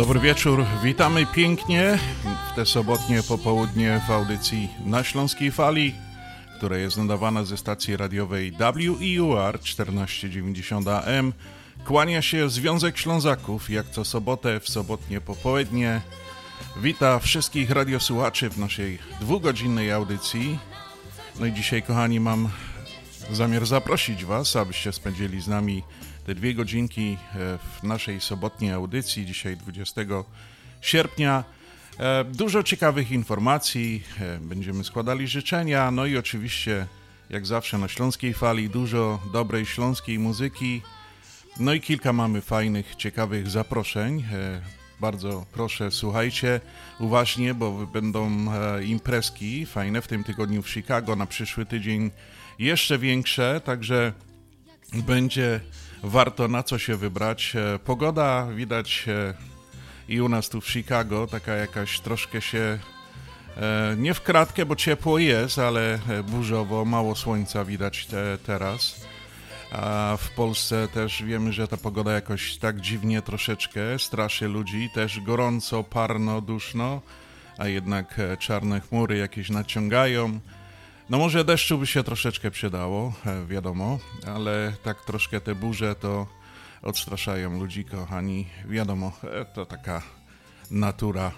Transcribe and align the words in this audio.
dobry 0.00 0.20
wieczór. 0.20 0.64
Witamy 0.82 1.26
pięknie 1.26 1.98
w 2.52 2.54
te 2.56 2.66
sobotnie 2.66 3.22
popołudnie 3.22 4.00
w 4.08 4.10
audycji 4.10 4.68
na 4.86 5.04
Śląskiej 5.04 5.50
Fali, 5.50 5.94
która 6.56 6.76
jest 6.76 6.96
nadawana 6.96 7.44
ze 7.44 7.56
stacji 7.56 7.96
radiowej 7.96 8.52
WEUR 8.52 9.58
1490 9.58 10.88
AM 10.88 11.32
Kłania 11.84 12.22
się 12.22 12.50
Związek 12.50 12.98
Ślązaków, 12.98 13.70
jak 13.70 13.90
co 13.90 14.04
sobotę 14.04 14.60
w 14.60 14.68
sobotnie 14.68 15.20
popołudnie. 15.20 16.00
Wita 16.76 17.18
wszystkich 17.18 17.70
radiosłuchaczy 17.70 18.50
w 18.50 18.58
naszej 18.58 18.98
dwugodzinnej 19.20 19.92
audycji. 19.92 20.58
No 21.40 21.46
i 21.46 21.52
dzisiaj, 21.52 21.82
kochani, 21.82 22.20
mam 22.20 22.48
zamiar 23.30 23.66
zaprosić 23.66 24.24
Was, 24.24 24.56
abyście 24.56 24.92
spędzili 24.92 25.40
z 25.40 25.48
nami 25.48 25.82
te 26.30 26.34
dwie 26.34 26.54
godzinki 26.54 27.16
e, 27.34 27.58
w 27.58 27.82
naszej 27.82 28.20
sobotniej 28.20 28.72
audycji, 28.72 29.26
dzisiaj 29.26 29.56
20 29.56 30.00
sierpnia. 30.80 31.44
E, 31.98 32.24
dużo 32.24 32.62
ciekawych 32.62 33.10
informacji, 33.10 34.02
e, 34.20 34.38
będziemy 34.38 34.84
składali 34.84 35.28
życzenia, 35.28 35.90
no 35.90 36.06
i 36.06 36.16
oczywiście, 36.16 36.86
jak 37.30 37.46
zawsze 37.46 37.78
na 37.78 37.88
Śląskiej 37.88 38.34
Fali, 38.34 38.70
dużo 38.70 39.20
dobrej 39.32 39.66
śląskiej 39.66 40.18
muzyki. 40.18 40.82
No 41.60 41.74
i 41.74 41.80
kilka 41.80 42.12
mamy 42.12 42.40
fajnych, 42.40 42.96
ciekawych 42.96 43.50
zaproszeń. 43.50 44.24
Bardzo 45.00 45.46
proszę, 45.52 45.90
słuchajcie 45.90 46.60
uważnie, 47.00 47.54
bo 47.54 47.86
będą 47.86 48.30
imprezki 48.80 49.66
fajne 49.66 50.02
w 50.02 50.08
tym 50.08 50.24
tygodniu 50.24 50.62
w 50.62 50.70
Chicago, 50.70 51.16
na 51.16 51.26
przyszły 51.26 51.66
tydzień 51.66 52.10
jeszcze 52.58 52.98
większe, 52.98 53.60
także 53.64 54.12
będzie 54.94 55.60
warto 56.02 56.48
na 56.48 56.62
co 56.62 56.78
się 56.78 56.96
wybrać. 56.96 57.56
E, 57.56 57.78
pogoda 57.78 58.46
widać 58.46 59.06
i 60.08 60.20
u 60.20 60.28
nas 60.28 60.48
tu 60.48 60.60
w 60.60 60.68
Chicago, 60.68 61.26
taka 61.26 61.54
jakaś 61.54 62.00
troszkę 62.00 62.40
się 62.40 62.78
nie 63.96 64.14
w 64.14 64.22
kratkę, 64.22 64.66
bo 64.66 64.76
ciepło 64.76 65.18
jest, 65.18 65.58
ale 65.58 65.98
burzowo, 66.28 66.84
mało 66.84 67.14
słońca 67.14 67.64
widać 67.64 68.06
te, 68.06 68.38
teraz. 68.46 69.00
A 69.72 70.16
w 70.18 70.30
Polsce 70.30 70.88
też 70.88 71.22
wiemy, 71.22 71.52
że 71.52 71.68
ta 71.68 71.76
pogoda 71.76 72.12
jakoś 72.12 72.56
tak 72.56 72.80
dziwnie 72.80 73.22
troszeczkę 73.22 73.98
straszy 73.98 74.48
ludzi, 74.48 74.90
też 74.94 75.20
gorąco, 75.20 75.84
parno, 75.84 76.40
duszno, 76.40 77.00
a 77.58 77.68
jednak 77.68 78.18
e, 78.18 78.36
czarne 78.36 78.80
chmury 78.80 79.16
jakieś 79.18 79.50
naciągają. 79.50 80.40
No 81.10 81.18
może 81.18 81.44
deszczu 81.44 81.78
by 81.78 81.86
się 81.86 82.04
troszeczkę 82.04 82.50
przydało, 82.50 83.12
e, 83.26 83.46
wiadomo, 83.46 83.98
ale 84.26 84.72
tak 84.82 85.04
troszkę 85.04 85.40
te 85.40 85.54
burze 85.54 85.94
to 85.94 86.26
odstraszają 86.82 87.60
ludzi, 87.60 87.84
kochani. 87.84 88.46
Wiadomo, 88.68 89.12
e, 89.24 89.44
to 89.44 89.66
taka 89.66 90.02
natura 90.70 91.32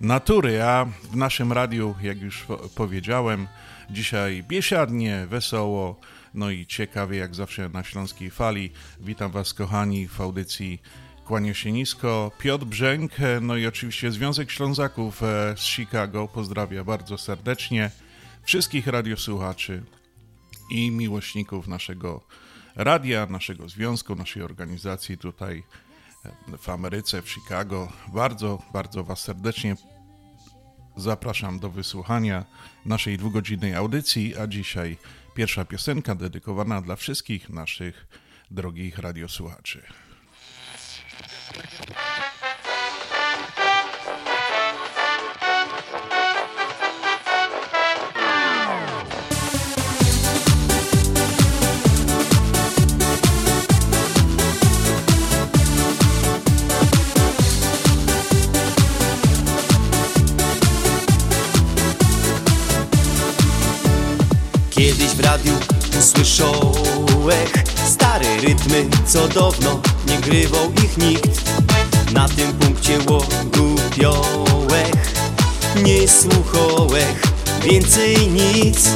natury, 0.00 0.62
a 0.62 0.86
w 1.12 1.16
naszym 1.16 1.52
radiu, 1.52 1.94
jak 2.02 2.20
już 2.20 2.46
powiedziałem, 2.74 3.46
dzisiaj 3.90 4.44
biesiadnie, 4.48 5.26
wesoło, 5.28 6.00
no 6.34 6.50
i 6.50 6.66
ciekawie, 6.66 7.18
jak 7.18 7.34
zawsze 7.34 7.68
na 7.68 7.84
Śląskiej 7.84 8.30
Fali. 8.30 8.70
Witam 9.00 9.30
Was, 9.30 9.54
kochani, 9.54 10.08
w 10.08 10.20
audycji 10.20 10.82
Kłania 11.24 11.54
się 11.54 11.72
nisko. 11.72 12.32
Piotr 12.38 12.64
Brzęk, 12.64 13.12
no 13.40 13.56
i 13.56 13.66
oczywiście 13.66 14.12
Związek 14.12 14.50
Ślązaków 14.50 15.22
e, 15.22 15.54
z 15.56 15.62
Chicago 15.62 16.28
pozdrawia 16.28 16.84
bardzo 16.84 17.18
serdecznie 17.18 17.90
wszystkich 18.48 18.86
radiosłuchaczy 18.86 19.82
i 20.70 20.90
miłośników 20.90 21.68
naszego 21.68 22.20
radia, 22.74 23.26
naszego 23.26 23.68
związku, 23.68 24.14
naszej 24.14 24.42
organizacji 24.42 25.18
tutaj 25.18 25.62
e, 26.24 26.58
w 26.58 26.68
Ameryce, 26.68 27.22
w 27.22 27.30
Chicago. 27.30 27.92
Bardzo, 28.14 28.62
bardzo 28.72 29.04
Was 29.04 29.20
serdecznie 29.20 29.76
zapraszam 30.96 31.58
do 31.58 31.70
wysłuchania 31.70 32.44
naszej 32.84 33.18
dwugodzinnej 33.18 33.74
audycji, 33.74 34.36
a 34.36 34.46
dzisiaj 34.46 34.96
Pierwsza 35.34 35.64
piosenka 35.64 36.14
dedykowana 36.14 36.82
dla 36.82 36.96
wszystkich 36.96 37.50
naszych 37.50 38.06
drogich 38.50 38.98
radiosłuchaczy. 38.98 39.82
W 65.18 65.20
radiu 65.20 65.52
usłyszałeś 65.98 67.50
Stare 67.86 68.40
rytmy, 68.40 68.86
co 69.06 69.28
dawno 69.28 69.80
nie 70.06 70.18
grywał 70.18 70.72
ich 70.84 70.98
nikt. 70.98 71.50
Na 72.12 72.28
tym 72.28 72.52
punkcie 72.52 72.98
łogupiołech 72.98 74.92
Nie 75.82 76.08
słuchałech 76.08 77.22
więcej 77.62 78.28
nic. 78.28 78.90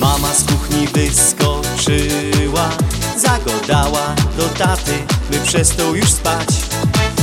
Mama 0.00 0.34
z 0.34 0.44
kuchni 0.44 0.88
wyskoczyła 0.88 2.70
Zagodała 3.18 4.14
do 4.36 4.48
taty, 4.48 4.92
by 5.30 5.38
przestał 5.38 5.96
już 5.96 6.12
spać. 6.12 6.48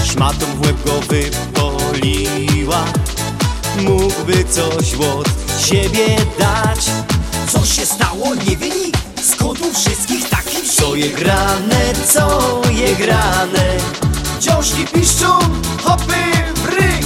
Szmatą 0.05 0.45
w 0.45 0.61
łeb 0.61 0.85
go 0.85 0.99
wypoliła 1.09 2.85
Mógłby 3.79 4.45
coś 4.45 4.93
od 4.93 5.29
siebie 5.65 6.17
dać 6.39 7.12
co 7.53 7.65
się 7.65 7.85
stało, 7.85 8.35
nie 8.47 8.57
wie 8.57 8.69
nikt 8.69 9.25
Skąd 9.25 9.61
u 9.61 9.73
wszystkich 9.73 10.29
taki 10.29 10.57
wzik 10.61 10.73
Co 10.73 10.95
je 10.95 11.09
grane, 11.09 11.93
co 12.07 12.61
je 12.71 12.95
grane. 12.95 13.77
Dziążki 14.39 14.85
piszczą, 14.85 15.39
hopy 15.83 16.23
w 16.55 16.65
ryk. 16.65 17.05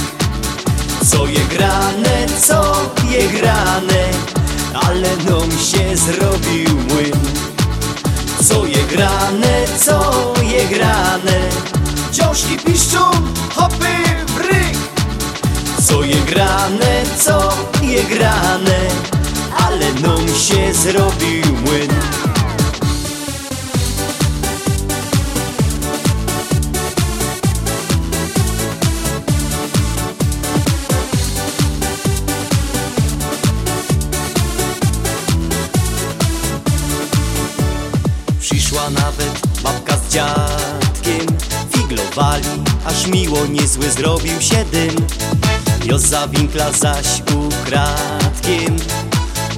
Co 1.10 1.26
je 1.26 1.40
grane, 1.40 2.26
co 2.40 2.90
je 3.10 3.28
grane. 3.28 4.04
Ale 4.86 5.16
nom 5.16 5.50
się 5.50 5.96
zrobił 5.96 6.76
młyn. 6.88 7.20
Co 8.48 8.66
je 8.66 8.82
grane, 8.82 9.64
co 9.84 10.34
je 10.42 10.64
grane. 10.64 11.38
Dziążki 12.12 12.56
piszczą, 12.56 13.10
hopy 13.54 13.94
w 14.26 14.36
ryk. 14.36 14.78
Co 15.88 16.02
je 16.02 16.16
grane, 16.16 17.02
co 17.24 17.52
je 17.82 18.04
grane 18.04 19.17
ale 19.68 19.92
nom 19.94 20.28
się 20.28 20.74
zrobił 20.74 21.44
młyn. 21.64 21.90
Przyszła 38.40 38.90
nawet 38.90 39.40
babka 39.62 39.96
z 39.96 40.12
dziadkiem. 40.12 41.26
Figlowali, 41.76 42.44
aż 42.84 43.06
miło 43.06 43.46
niezły 43.46 43.90
zrobił 43.90 44.40
się 44.40 44.64
dym. 44.72 45.06
Joza 45.84 46.28
winkla 46.28 46.72
zaś 46.72 47.22
ukradkiem 47.34 48.76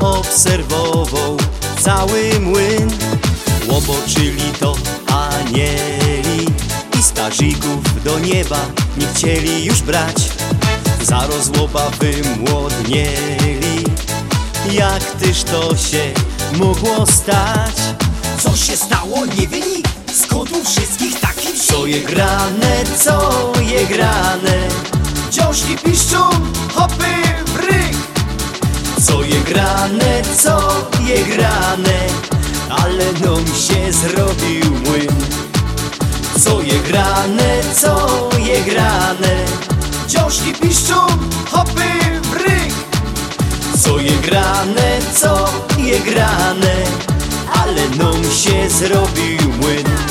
obserwował 0.01 1.37
cały 1.81 2.41
młyn. 2.41 2.91
Łoboczyli 3.69 4.53
to 4.61 4.77
anieli 5.07 6.47
I 6.99 7.03
stażyków 7.03 8.05
do 8.05 8.19
nieba 8.19 8.67
nie 8.97 9.07
chcieli 9.07 9.65
już 9.65 9.83
brać. 9.83 10.31
Za 11.03 11.27
rozłoba 11.27 11.91
wymłodnieli. 11.91 13.85
Jak 14.73 15.05
tyż 15.05 15.43
to 15.43 15.77
się 15.77 16.13
mogło 16.59 17.07
stać? 17.07 17.75
Co 18.39 18.57
się 18.57 18.77
stało, 18.77 19.27
nie 19.27 19.47
wie 19.49 19.61
nikt 19.61 19.91
Skąd 20.15 20.53
u 20.53 20.65
wszystkich 20.65 21.21
taki 21.21 21.49
Co 21.59 21.87
je 21.87 22.01
grane, 22.01 22.85
co 22.99 23.53
je 23.61 23.87
grane? 23.87 24.69
Dziążki 25.31 25.77
piszczą, 25.77 26.31
hopy 26.75 27.05
w 27.47 27.57
rych 27.57 27.90
Co 29.03 29.23
je 29.23 29.41
grane, 29.41 30.23
co 30.39 30.87
je 31.07 31.25
grane 31.25 32.01
Ale 32.69 33.05
nam 33.13 33.47
się 33.47 33.93
zrobił 33.93 34.77
młyn. 34.85 35.09
Co 36.45 36.63
je 36.63 36.79
grane, 36.79 37.61
co 37.81 38.29
je 38.39 38.61
grane 38.61 39.45
Dziążki 40.09 40.53
piszczą, 40.53 41.07
hopy 41.51 41.91
w 42.23 42.37
rych 42.37 42.75
Co 43.83 43.99
je 43.99 44.13
grane, 44.13 44.99
co 45.15 45.49
je 45.79 46.01
grane 46.01 46.75
Ale 47.63 47.89
nam 47.89 48.25
się 48.25 48.71
zrobił 48.71 49.53
młyn 49.61 50.10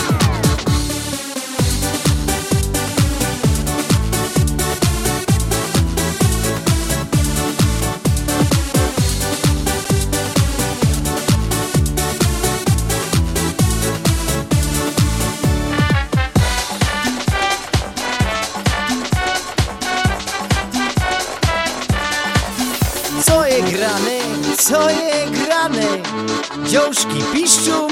Dziążki 26.70 27.24
piszczą, 27.34 27.88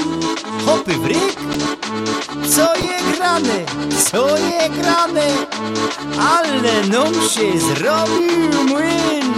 hopy 0.66 0.92
w 0.92 1.08
Co 2.54 2.76
je 2.76 3.16
grane, 3.16 3.64
co 4.10 4.38
je 4.38 4.70
grane 4.70 5.26
Ale 6.20 6.86
nam 6.88 7.14
się 7.14 7.60
zrobił 7.60 8.64
młyn. 8.68 9.34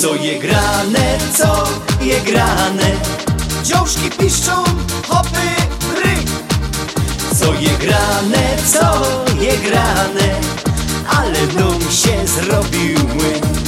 Co 0.00 0.14
je 0.14 0.38
grane, 0.38 1.18
co 1.38 1.68
je 2.00 2.20
grane 2.20 2.92
Dziążki 3.64 4.10
piszczą, 4.10 4.64
hopy 5.08 5.48
w 5.80 7.38
Co 7.38 7.54
je 7.54 7.70
grane, 7.70 8.56
co 8.72 9.02
je 9.40 9.56
grane 9.56 10.40
Ale 11.18 11.46
nam 11.46 11.80
się 11.90 12.26
zrobił 12.26 12.98
młyn 13.14 13.67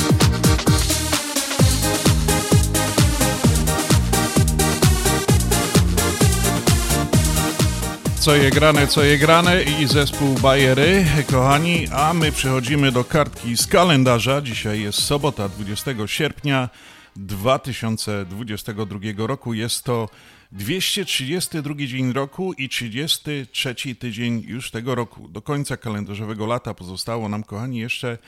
Co 8.20 8.34
je 8.34 8.50
grane, 8.50 8.86
co 8.86 9.02
je 9.02 9.18
grane 9.18 9.62
i 9.62 9.86
zespół 9.86 10.34
Bajery, 10.34 11.06
kochani, 11.30 11.88
a 11.92 12.14
my 12.14 12.32
przechodzimy 12.32 12.92
do 12.92 13.04
kartki 13.04 13.56
z 13.56 13.66
kalendarza. 13.66 14.40
Dzisiaj 14.40 14.82
jest 14.82 15.02
sobota, 15.02 15.48
20 15.48 15.90
sierpnia 16.06 16.68
2022 17.16 19.26
roku. 19.26 19.54
Jest 19.54 19.84
to 19.84 20.08
232 20.52 21.74
dzień 21.74 22.12
roku 22.12 22.52
i 22.52 22.68
33 22.68 23.74
tydzień 23.98 24.44
już 24.46 24.70
tego 24.70 24.94
roku. 24.94 25.28
Do 25.28 25.42
końca 25.42 25.76
kalendarzowego 25.76 26.46
lata 26.46 26.74
pozostało 26.74 27.28
nam, 27.28 27.44
kochani, 27.44 27.78
jeszcze 27.78 28.18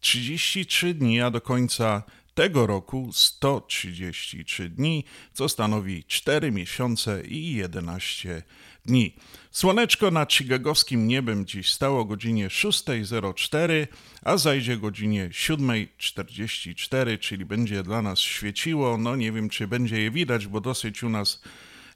33 0.00 0.94
dni, 0.94 1.20
a 1.20 1.30
do 1.30 1.40
końca 1.40 2.02
tego 2.34 2.66
roku 2.66 3.10
133 3.12 4.68
dni, 4.68 5.04
co 5.32 5.48
stanowi 5.48 6.04
4 6.04 6.52
miesiące 6.52 7.22
i 7.26 7.54
11 7.54 8.42
dni. 8.86 9.14
Słoneczko 9.52 10.10
nad 10.10 10.32
chicagowskim 10.32 11.08
niebem 11.08 11.46
dziś 11.46 11.72
stało 11.72 12.00
o 12.00 12.04
godzinie 12.04 12.48
6.04, 12.48 13.86
a 14.22 14.36
zajdzie 14.36 14.76
godzinie 14.76 15.28
7.44, 15.28 17.18
czyli 17.18 17.44
będzie 17.44 17.82
dla 17.82 18.02
nas 18.02 18.18
świeciło. 18.18 18.98
No 18.98 19.16
nie 19.16 19.32
wiem, 19.32 19.48
czy 19.48 19.68
będzie 19.68 20.02
je 20.02 20.10
widać, 20.10 20.46
bo 20.46 20.60
dosyć 20.60 21.02
u 21.02 21.08
nas 21.08 21.42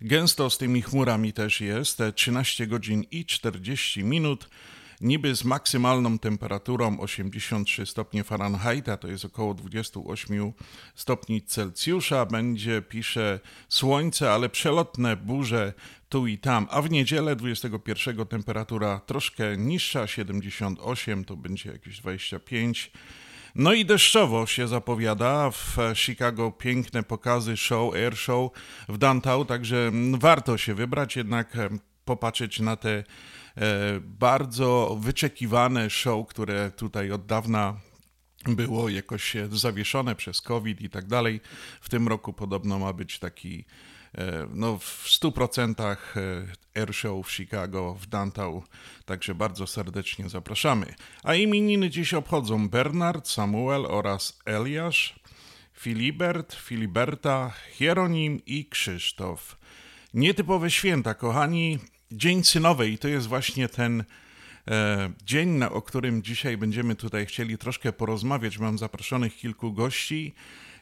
gęsto 0.00 0.50
z 0.50 0.58
tymi 0.58 0.82
chmurami 0.82 1.32
też 1.32 1.60
jest. 1.60 1.98
13 2.14 2.66
godzin 2.66 3.04
i 3.10 3.24
40 3.24 4.04
minut 4.04 4.48
niby 5.00 5.37
z 5.37 5.44
maksymalną 5.44 6.19
temperaturą 6.19 7.00
83 7.00 7.87
stopnie 7.87 8.25
Fahrenheita, 8.25 8.96
to 8.96 9.08
jest 9.08 9.25
około 9.25 9.55
28 9.55 10.52
stopni 10.94 11.43
Celsjusza. 11.43 12.26
Będzie, 12.26 12.82
pisze, 12.82 13.41
słońce, 13.69 14.32
ale 14.32 14.49
przelotne 14.49 15.17
burze 15.17 15.73
tu 16.08 16.26
i 16.26 16.38
tam, 16.38 16.67
a 16.70 16.82
w 16.82 16.91
niedzielę 16.91 17.37
21 17.37 18.26
temperatura 18.26 19.00
troszkę 19.06 19.56
niższa, 19.56 20.06
78, 20.06 21.25
to 21.25 21.37
będzie 21.37 21.73
jakieś 21.73 22.00
25. 22.00 22.93
No 23.55 23.73
i 23.73 23.85
deszczowo 23.85 24.47
się 24.47 24.69
zapowiada. 24.69 25.50
W 25.50 25.76
Chicago 25.94 26.50
piękne 26.50 27.02
pokazy 27.02 27.56
show, 27.56 27.94
air 27.94 28.17
show 28.17 28.50
w 28.88 28.99
downtown, 28.99 29.47
także 29.47 29.90
warto 30.19 30.58
się 30.58 30.75
wybrać, 30.75 31.17
jednak 31.17 31.56
popatrzeć 32.05 32.61
na 32.61 32.76
te 32.76 33.05
bardzo 34.00 34.96
wyczekiwane 35.00 35.90
show, 35.90 36.28
które 36.28 36.70
tutaj 36.70 37.10
od 37.10 37.26
dawna 37.26 37.80
było 38.44 38.88
jakoś 38.88 39.36
zawieszone 39.50 40.16
przez 40.16 40.40
COVID 40.40 40.80
i 40.80 40.90
tak 40.90 41.06
dalej. 41.06 41.40
W 41.80 41.88
tym 41.88 42.08
roku 42.08 42.32
podobno 42.32 42.78
ma 42.78 42.92
być 42.92 43.18
taki 43.18 43.64
no, 44.50 44.78
w 44.78 45.06
100% 45.06 45.96
air 46.74 46.94
show 46.94 47.26
w 47.26 47.32
Chicago, 47.32 47.94
w 47.94 48.06
downtown, 48.06 48.60
także 49.04 49.34
bardzo 49.34 49.66
serdecznie 49.66 50.28
zapraszamy. 50.28 50.94
A 51.22 51.34
imieniny 51.34 51.90
dziś 51.90 52.14
obchodzą 52.14 52.68
Bernard, 52.68 53.28
Samuel 53.28 53.87
oraz 53.87 54.38
Eliasz, 54.44 55.20
Filibert, 55.78 56.54
Filiberta, 56.54 57.52
Hieronim 57.73 58.40
i 58.46 58.66
Krzysztof. 58.66 59.56
Nietypowe 60.14 60.70
święta, 60.70 61.14
kochani, 61.14 61.78
Dzień 62.16 62.44
Synowej 62.44 62.99
to 62.99 63.09
jest 63.09 63.26
właśnie 63.26 63.68
ten 63.68 64.04
e, 64.68 65.11
dzień, 65.25 65.62
o 65.62 65.83
którym 65.83 66.23
dzisiaj 66.23 66.56
będziemy 66.56 66.94
tutaj 66.94 67.26
chcieli 67.26 67.59
troszkę 67.59 67.92
porozmawiać. 67.92 68.59
Mam 68.59 68.78
zaproszonych 68.78 69.37
kilku 69.37 69.73
gości 69.73 70.35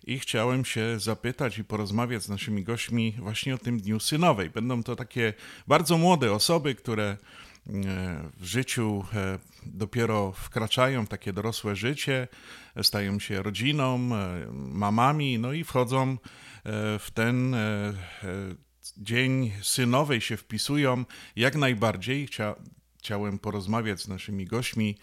i 0.07 0.19
chciałem 0.19 0.65
się 0.65 1.01
zapytać 1.01 1.59
i 1.59 1.65
porozmawiać 1.65 2.23
z 2.23 2.29
naszymi 2.29 2.65
gośćmi 2.65 3.15
właśnie 3.19 3.55
o 3.55 3.59
tym 3.59 3.81
Dniu 3.81 4.01
Synowej. 4.01 4.51
Będą 4.51 4.83
to 4.83 4.97
takie 4.97 5.35
bardzo 5.67 5.99
młode 5.99 6.33
osoby, 6.33 6.75
które 6.75 7.05
e, 7.05 7.17
w 8.37 8.45
życiu 8.45 9.05
e, 9.15 9.39
dopiero 9.67 10.33
wkraczają 10.33 11.07
w 11.07 11.09
takie 11.09 11.33
dorosłe 11.33 11.77
życie, 11.77 12.29
stają 12.83 13.19
się 13.19 13.43
rodziną, 13.43 13.99
mamami, 14.53 15.39
no 15.39 15.53
i 15.53 15.65
wchodzą 15.65 16.17
w 16.99 17.09
ten 17.15 17.57
Dzień 18.97 19.53
Synowej 19.62 20.21
się 20.21 20.37
wpisują 20.37 21.05
jak 21.37 21.57
najbardziej. 21.57 22.27
Chcia, 22.27 22.55
chciałem 22.99 23.39
porozmawiać 23.39 24.01
z 24.01 24.09
naszymi 24.09 24.47
gośćmi, 24.47 24.97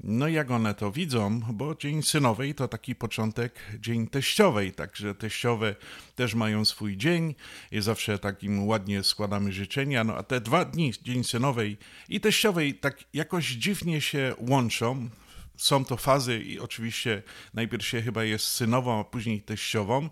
no 0.00 0.28
jak 0.28 0.50
one 0.50 0.74
to 0.74 0.92
widzą, 0.92 1.40
bo 1.40 1.74
Dzień 1.74 2.02
Synowej 2.02 2.54
to 2.54 2.68
taki 2.68 2.94
początek 2.94 3.54
Dzień 3.80 4.06
Teściowej, 4.06 4.72
także 4.72 5.14
teściowe 5.14 5.74
też 6.16 6.34
mają 6.34 6.64
swój 6.64 6.96
dzień 6.96 7.34
i 7.72 7.80
zawsze 7.80 8.18
takim 8.18 8.66
ładnie 8.66 9.02
składamy 9.02 9.52
życzenia, 9.52 10.04
no 10.04 10.16
a 10.16 10.22
te 10.22 10.40
dwa 10.40 10.64
dni, 10.64 10.92
Dzień 11.02 11.24
Synowej 11.24 11.76
i 12.08 12.20
Teściowej, 12.20 12.74
tak 12.74 13.04
jakoś 13.14 13.48
dziwnie 13.50 14.00
się 14.00 14.34
łączą. 14.38 15.08
Są 15.56 15.84
to 15.84 15.96
fazy 15.96 16.42
i 16.42 16.60
oczywiście 16.60 17.22
najpierw 17.54 17.86
się 17.86 18.02
chyba 18.02 18.24
jest 18.24 18.46
synową, 18.46 19.00
a 19.00 19.04
później 19.04 19.42
teściową, 19.42 20.10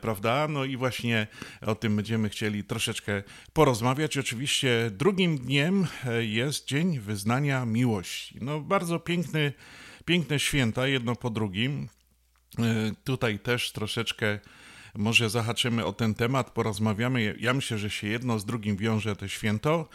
prawda? 0.00 0.48
No 0.48 0.64
i 0.64 0.76
właśnie 0.76 1.26
o 1.60 1.74
tym 1.74 1.96
będziemy 1.96 2.28
chcieli 2.28 2.64
troszeczkę 2.64 3.22
porozmawiać. 3.52 4.18
Oczywiście 4.18 4.90
drugim 4.90 5.38
dniem 5.38 5.86
jest 6.20 6.68
Dzień 6.68 6.98
Wyznania 6.98 7.66
Miłości. 7.66 8.38
No 8.40 8.60
bardzo 8.60 9.00
piękny, 9.00 9.52
piękne 10.04 10.38
święta, 10.38 10.86
jedno 10.86 11.16
po 11.16 11.30
drugim. 11.30 11.88
Tutaj 13.04 13.38
też 13.38 13.72
troszeczkę 13.72 14.38
może 14.94 15.30
zahaczymy 15.30 15.84
o 15.84 15.92
ten 15.92 16.14
temat, 16.14 16.50
porozmawiamy. 16.50 17.36
Ja 17.40 17.54
myślę, 17.54 17.78
że 17.78 17.90
się 17.90 18.06
jedno 18.06 18.38
z 18.38 18.44
drugim 18.44 18.76
wiąże 18.76 19.16
to 19.16 19.28
święto. 19.28 19.88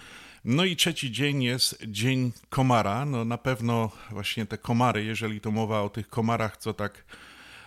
No 0.47 0.65
i 0.65 0.75
trzeci 0.75 1.11
dzień 1.11 1.43
jest 1.43 1.77
Dzień 1.87 2.31
Komara. 2.49 3.05
No 3.05 3.25
na 3.25 3.37
pewno 3.37 3.91
właśnie 4.11 4.45
te 4.45 4.57
komary, 4.57 5.03
jeżeli 5.03 5.41
to 5.41 5.51
mowa 5.51 5.81
o 5.81 5.89
tych 5.89 6.09
komarach, 6.09 6.57
co 6.57 6.73
tak 6.73 7.05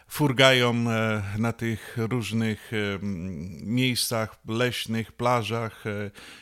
furgają 0.09 0.85
na 1.39 1.53
tych 1.53 1.97
różnych 1.97 2.71
miejscach 3.63 4.37
leśnych, 4.49 5.13
plażach, 5.13 5.85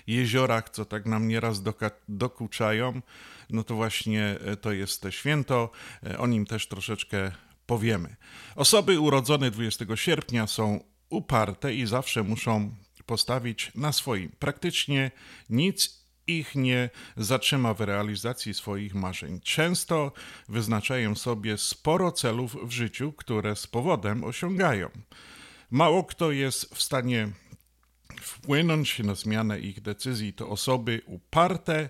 jeziorach, 0.06 0.70
co 0.70 0.84
tak 0.84 1.06
nam 1.06 1.28
nieraz 1.28 1.62
dokuczają. 2.08 3.00
no 3.50 3.64
to 3.64 3.74
właśnie 3.74 4.38
to 4.60 4.72
jest 4.72 5.06
święto. 5.10 5.70
O 6.18 6.26
nim 6.26 6.46
też 6.46 6.68
troszeczkę 6.68 7.32
powiemy. 7.66 8.16
Osoby 8.56 9.00
urodzone 9.00 9.50
20 9.50 9.84
sierpnia 9.94 10.46
są 10.46 10.84
uparte 11.08 11.74
i 11.74 11.86
zawsze 11.86 12.22
muszą 12.22 12.74
postawić 13.06 13.72
na 13.74 13.92
swoim. 13.92 14.32
Praktycznie 14.38 15.10
nic 15.50 16.05
ich 16.26 16.54
nie 16.54 16.90
zatrzyma 17.16 17.74
w 17.74 17.80
realizacji 17.80 18.54
swoich 18.54 18.94
marzeń. 18.94 19.40
Często 19.40 20.12
wyznaczają 20.48 21.14
sobie 21.14 21.58
sporo 21.58 22.12
celów 22.12 22.56
w 22.62 22.70
życiu, 22.70 23.12
które 23.12 23.56
z 23.56 23.66
powodem 23.66 24.24
osiągają. 24.24 24.90
Mało 25.70 26.04
kto 26.04 26.32
jest 26.32 26.74
w 26.74 26.82
stanie 26.82 27.28
wpłynąć 28.20 28.98
na 28.98 29.14
zmianę 29.14 29.60
ich 29.60 29.80
decyzji. 29.80 30.32
To 30.32 30.48
osoby 30.48 31.02
uparte, 31.06 31.88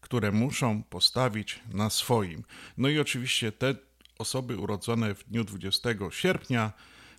które 0.00 0.32
muszą 0.32 0.82
postawić 0.82 1.60
na 1.72 1.90
swoim. 1.90 2.44
No 2.76 2.88
i 2.88 2.98
oczywiście 2.98 3.52
te 3.52 3.74
osoby 4.18 4.56
urodzone 4.56 5.14
w 5.14 5.24
dniu 5.28 5.44
20 5.44 5.90
sierpnia 6.10 6.72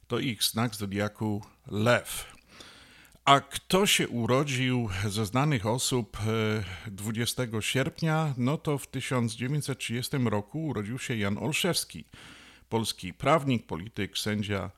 to 0.08 0.20
ich 0.20 0.44
znak 0.44 0.76
zodiaku 0.76 1.46
lew. 1.68 2.37
A 3.27 3.39
kto 3.39 3.86
się 3.86 4.07
urodził 4.07 4.89
ze 5.07 5.25
znanych 5.25 5.65
osób 5.65 6.17
20 6.88 7.43
e, 7.43 7.62
sierpnia? 7.62 8.34
No 8.38 8.57
to 8.57 8.77
w 8.77 8.88
1930 8.88 10.17
roku 10.17 10.67
urodził 10.67 11.00
się 11.00 11.15
Jan 11.15 11.38
Olszewski, 11.38 12.05
polski 12.69 13.13
prawnik, 13.13 13.65
polityk, 13.65 14.17
sędzia 14.17 14.72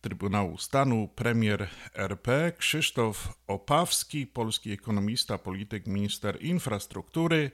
Trybunału 0.00 0.58
Stanu, 0.58 1.08
premier 1.14 1.68
RP, 1.94 2.52
Krzysztof 2.58 3.28
Opawski, 3.46 4.26
polski 4.26 4.72
ekonomista, 4.72 5.38
polityk, 5.38 5.86
minister 5.86 6.42
infrastruktury, 6.42 7.50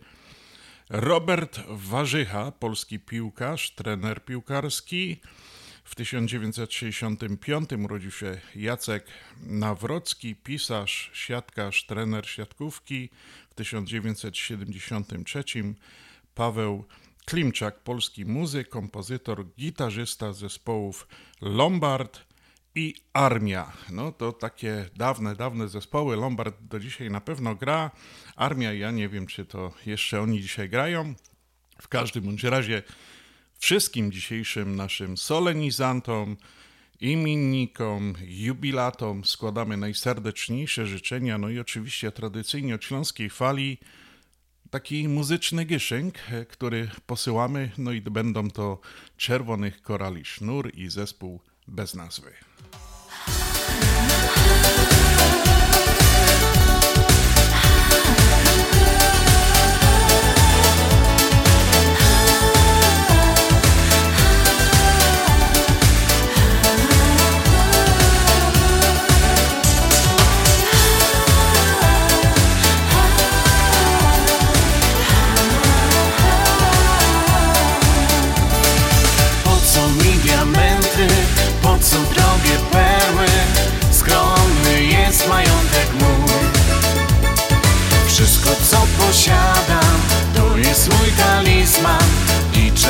Robert 0.89 1.61
Warzycha, 1.69 2.53
polski 2.53 2.99
piłkarz, 2.99 3.71
trener 3.71 4.25
piłkarski, 4.25 5.21
w 5.91 5.95
1965 5.95 7.71
urodził 7.85 8.11
się 8.11 8.41
Jacek 8.57 9.07
Nawrocki, 9.47 10.37
pisarz, 10.37 11.11
siatkarz, 11.15 11.87
trener 11.87 12.27
siatkówki. 12.27 13.11
W 13.51 13.55
1973 13.55 15.45
Paweł 16.35 16.85
Klimczak, 17.25 17.81
polski 17.81 18.25
muzyk, 18.25 18.69
kompozytor, 18.69 19.47
gitarzysta 19.59 20.33
zespołów 20.33 21.09
Lombard 21.41 22.21
i 22.75 22.95
Armia. 23.13 23.73
No 23.91 24.13
to 24.13 24.33
takie 24.33 24.91
dawne, 24.97 25.37
dawne 25.37 25.69
zespoły. 25.69 26.17
Lombard 26.17 26.57
do 26.61 26.81
dzisiaj 26.81 27.11
na 27.11 27.21
pewno 27.21 27.55
gra. 27.55 27.91
Armia, 28.37 28.73
ja 28.73 28.91
nie 28.91 29.09
wiem, 29.09 29.27
czy 29.27 29.45
to 29.45 29.73
jeszcze 29.87 30.21
oni 30.21 30.41
dzisiaj 30.43 30.69
grają. 30.69 31.15
W 31.83 31.89
każdym 31.89 32.25
bądź 32.25 32.45
razie 32.45 32.83
wszystkim 33.61 34.13
dzisiejszym 34.13 34.77
naszym 34.77 35.17
solenizantom, 35.17 36.37
imiennikom, 37.01 38.15
jubilatom 38.21 39.25
składamy 39.25 39.77
najserdeczniejsze 39.77 40.87
życzenia, 40.87 41.39
no 41.39 41.49
i 41.49 41.59
oczywiście 41.59 42.13
tradycyjnie 42.13 42.75
od 42.75 42.85
Śląskiej 42.85 43.31
Fali 43.31 43.79
taki 44.71 45.09
muzyczny 45.09 45.65
gyszynk, 45.65 46.15
który 46.49 46.91
posyłamy, 47.07 47.71
no 47.79 47.93
i 47.93 48.01
będą 48.01 48.51
to 48.51 48.81
Czerwonych 49.17 49.83
Korali 49.83 50.25
Sznur 50.25 50.75
i 50.75 50.91
zespół 50.91 51.41
bez 51.69 51.95
nazwy. 51.95 52.33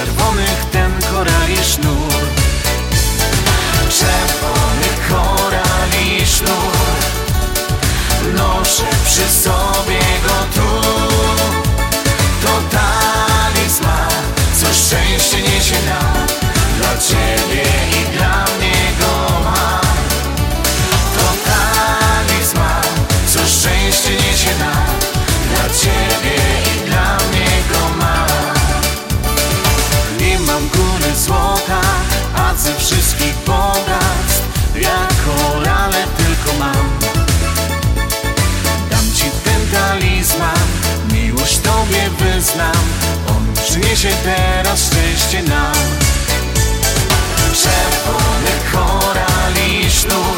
czerwonych 0.01 0.65
ten 0.73 0.93
korali 1.13 1.57
sznur. 1.57 2.13
Czerwony 3.99 4.89
korali 5.09 6.27
sznur. 6.27 6.77
Noszę 8.37 8.85
przy 9.05 9.29
sobie 9.43 10.01
go 10.27 10.37
tu. 10.55 10.83
To 12.43 12.77
talizman, 12.77 14.23
co 14.61 14.67
szczęście 14.75 15.43
niesie 15.43 15.77
nam 15.87 16.27
Dla 16.79 16.99
Ciebie 16.99 17.65
i 17.93 18.10
znam. 42.43 42.85
On 43.29 43.55
przyniesie 43.65 44.09
teraz 44.25 44.87
szczęście 44.87 45.43
nam. 45.43 45.75
Czerwony 47.63 48.51
koral 48.73 49.53
i 49.69 49.91
sznur. 49.91 50.37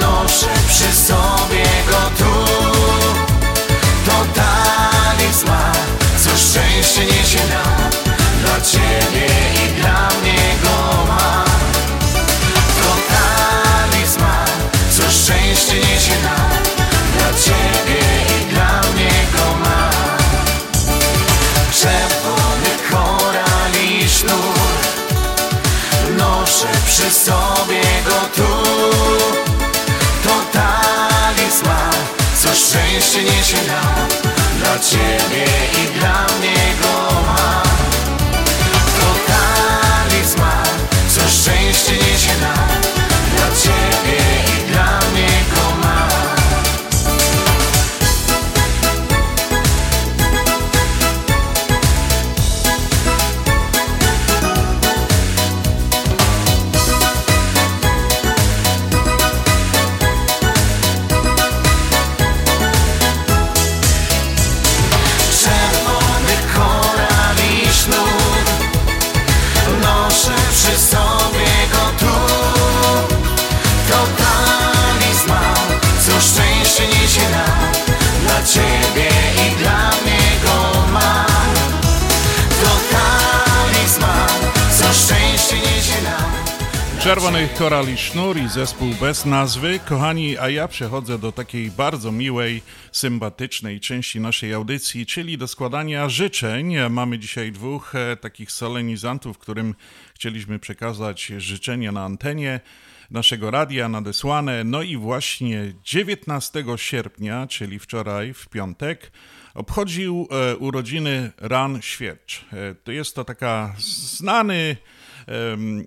Noszę 0.00 0.46
przy 0.68 0.92
sobie 1.06 1.64
go 1.90 2.10
tu. 2.18 2.46
To 4.06 4.40
talizman, 4.40 5.74
co 6.24 6.30
szczęście 6.30 7.04
niesie 7.04 7.38
nam. 7.38 7.90
Dla 8.40 8.60
Ciebie 8.60 9.26
i 9.64 9.80
dla 9.80 10.08
mnie 10.22 10.54
go 10.62 11.04
ma. 11.08 11.44
To 12.82 12.96
talizman, 13.14 14.48
co 14.90 15.02
szczęście 15.02 15.74
niesie 15.74 16.22
nam. 16.22 16.49
szczęście 32.60 33.22
niesie 33.22 33.56
nam 33.66 34.08
Dla 34.58 34.78
Ciebie 34.78 35.44
i 35.82 35.98
dla 35.98 36.26
mnie 36.38 36.74
go 36.82 37.20
ma. 37.26 37.62
To 39.00 39.32
talizman, 39.32 40.78
co 41.08 41.20
szczęście 41.20 41.92
niesie 41.92 42.40
nam 42.40 42.99
Czerwony 87.10 87.48
Koral 87.58 87.88
i 87.88 87.96
Sznur 87.96 88.36
i 88.38 88.48
zespół 88.48 88.88
bez 89.00 89.26
nazwy. 89.26 89.80
Kochani, 89.88 90.38
a 90.38 90.48
ja 90.48 90.68
przechodzę 90.68 91.18
do 91.18 91.32
takiej 91.32 91.70
bardzo 91.70 92.12
miłej, 92.12 92.62
sympatycznej 92.92 93.80
części 93.80 94.20
naszej 94.20 94.54
audycji, 94.54 95.06
czyli 95.06 95.38
do 95.38 95.48
składania 95.48 96.08
życzeń. 96.08 96.76
Mamy 96.90 97.18
dzisiaj 97.18 97.52
dwóch 97.52 97.94
e, 97.94 98.16
takich 98.16 98.52
solenizantów, 98.52 99.38
którym 99.38 99.74
chcieliśmy 100.14 100.58
przekazać 100.58 101.32
życzenia 101.36 101.92
na 101.92 102.04
antenie 102.04 102.60
naszego 103.10 103.50
radia 103.50 103.88
nadesłane. 103.88 104.64
No 104.64 104.82
i 104.82 104.96
właśnie 104.96 105.72
19 105.84 106.64
sierpnia, 106.76 107.46
czyli 107.46 107.78
wczoraj, 107.78 108.34
w 108.34 108.48
piątek, 108.48 109.12
obchodził 109.54 110.28
e, 110.30 110.56
urodziny 110.56 111.32
Ran 111.38 111.82
Świercz. 111.82 112.44
E, 112.52 112.74
to 112.74 112.92
jest 112.92 113.14
to 113.14 113.24
taka 113.24 113.74
znany 113.78 114.76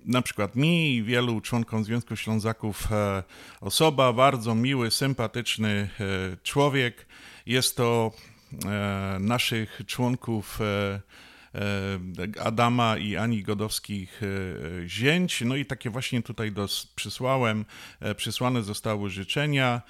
na 0.05 0.21
przykład 0.21 0.55
mi 0.55 0.95
i 0.95 1.03
wielu 1.03 1.41
członkom 1.41 1.83
Związku 1.83 2.15
Ślązaków 2.15 2.91
e, 2.91 3.23
osoba, 3.61 4.13
bardzo 4.13 4.55
miły, 4.55 4.91
sympatyczny 4.91 5.89
e, 5.99 6.37
człowiek. 6.43 7.05
Jest 7.45 7.77
to 7.77 8.11
e, 8.65 9.17
naszych 9.19 9.81
członków 9.87 10.59
Adama 12.43 12.97
i 12.97 13.15
Ani 13.15 13.43
Godowskich 13.43 14.21
zięć. 14.85 15.41
No 15.41 15.55
i 15.55 15.65
takie 15.65 15.89
właśnie 15.89 16.21
tutaj 16.21 16.51
dos, 16.51 16.87
przysłałem, 16.95 17.65
przysłane 18.17 18.63
zostały 18.63 19.09
życzenia, 19.09 19.81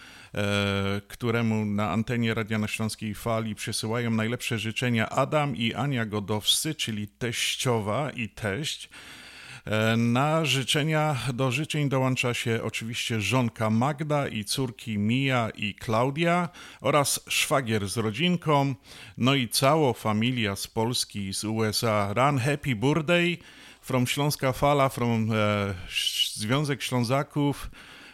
któremu 1.07 1.65
na 1.65 1.89
antenie 1.91 2.33
Radia 2.33 2.57
na 2.57 2.67
Śląskiej 2.67 3.15
Fali 3.15 3.55
przysyłają 3.55 4.11
najlepsze 4.11 4.59
życzenia 4.59 5.09
Adam 5.09 5.55
i 5.55 5.73
Ania 5.73 6.05
Godowscy, 6.05 6.75
czyli 6.75 7.07
teściowa 7.07 8.11
i 8.11 8.29
teść. 8.29 8.89
E, 9.65 9.97
na 9.97 10.45
życzenia, 10.45 11.15
do 11.33 11.51
życzeń 11.51 11.89
dołącza 11.89 12.33
się 12.33 12.59
oczywiście 12.63 13.21
żonka 13.21 13.69
Magda 13.69 14.27
i 14.27 14.45
córki 14.45 14.97
Mia 14.97 15.49
i 15.49 15.75
Klaudia 15.75 16.49
oraz 16.81 17.19
szwagier 17.27 17.89
z 17.89 17.97
rodzinką, 17.97 18.75
no 19.17 19.35
i 19.35 19.49
cała 19.49 19.93
familia 19.93 20.55
z 20.55 20.67
Polski 20.67 21.27
i 21.27 21.33
z 21.33 21.43
USA. 21.43 22.13
Run 22.13 22.37
Happy 22.39 22.75
Birthday 22.75 23.37
from 23.81 24.07
Śląska 24.07 24.53
Fala, 24.53 24.89
from 24.89 25.31
e, 25.31 25.73
Związek 26.33 26.81
Ślązaków. 26.83 27.71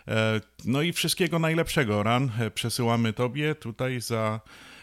E, 0.08 0.42
no 0.66 0.82
i 0.82 0.94
wszystkiego 0.94 1.40
najlepszego, 1.40 2.04
Ran. 2.04 2.32
E, 2.40 2.52
przesyłamy 2.52 3.14
Tobie 3.14 3.56
tutaj 3.56 4.02
za 4.02 4.40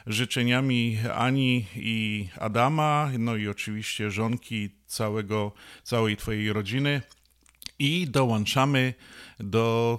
życzeniami 0.06 0.98
Ani 1.14 1.66
i 1.76 2.28
Adama, 2.40 3.10
no 3.18 3.36
i 3.36 3.48
oczywiście 3.48 4.10
żonki 4.10 4.70
całego, 4.96 5.52
całej 5.82 6.16
Twojej 6.16 6.52
rodziny. 6.52 7.02
I 7.78 8.08
dołączamy 8.10 8.94
do 9.40 9.98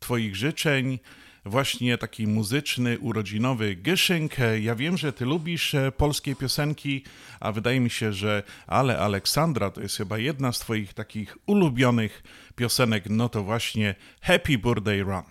Twoich 0.00 0.36
życzeń 0.36 0.98
właśnie 1.44 1.98
taki 1.98 2.26
muzyczny, 2.26 2.98
urodzinowy 2.98 3.76
Gyszynk. 3.76 4.32
Ja 4.60 4.74
wiem, 4.74 4.96
że 4.96 5.12
Ty 5.12 5.24
lubisz 5.24 5.74
e, 5.74 5.92
polskie 5.92 6.36
piosenki, 6.36 7.04
a 7.40 7.52
wydaje 7.52 7.80
mi 7.80 7.90
się, 7.90 8.12
że 8.12 8.42
Ale 8.66 8.98
Aleksandra 8.98 9.70
to 9.70 9.80
jest 9.80 9.96
chyba 9.96 10.18
jedna 10.18 10.52
z 10.52 10.58
Twoich 10.58 10.94
takich 10.94 11.38
ulubionych 11.46 12.22
piosenek. 12.56 13.04
No 13.10 13.28
to 13.28 13.42
właśnie 13.42 13.94
Happy 14.20 14.58
Birthday 14.58 15.02
Run. 15.02 15.22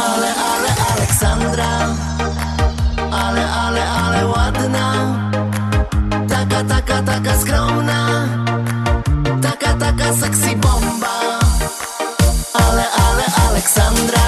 Ale, 0.00 0.34
ale 0.34 0.68
Aleksandra 0.92 1.96
Ale, 3.12 3.50
ale, 3.50 3.88
ale 3.88 4.26
ładna 4.26 5.33
Taka, 6.54 6.70
taka, 6.70 7.02
taka 7.02 7.34
skromna. 7.42 7.98
Taka, 9.42 9.74
taka 9.74 10.08
sexy 10.14 10.54
bomba. 10.54 11.42
Ale, 12.54 12.86
ale 12.86 13.24
Aleksandra 13.50 14.26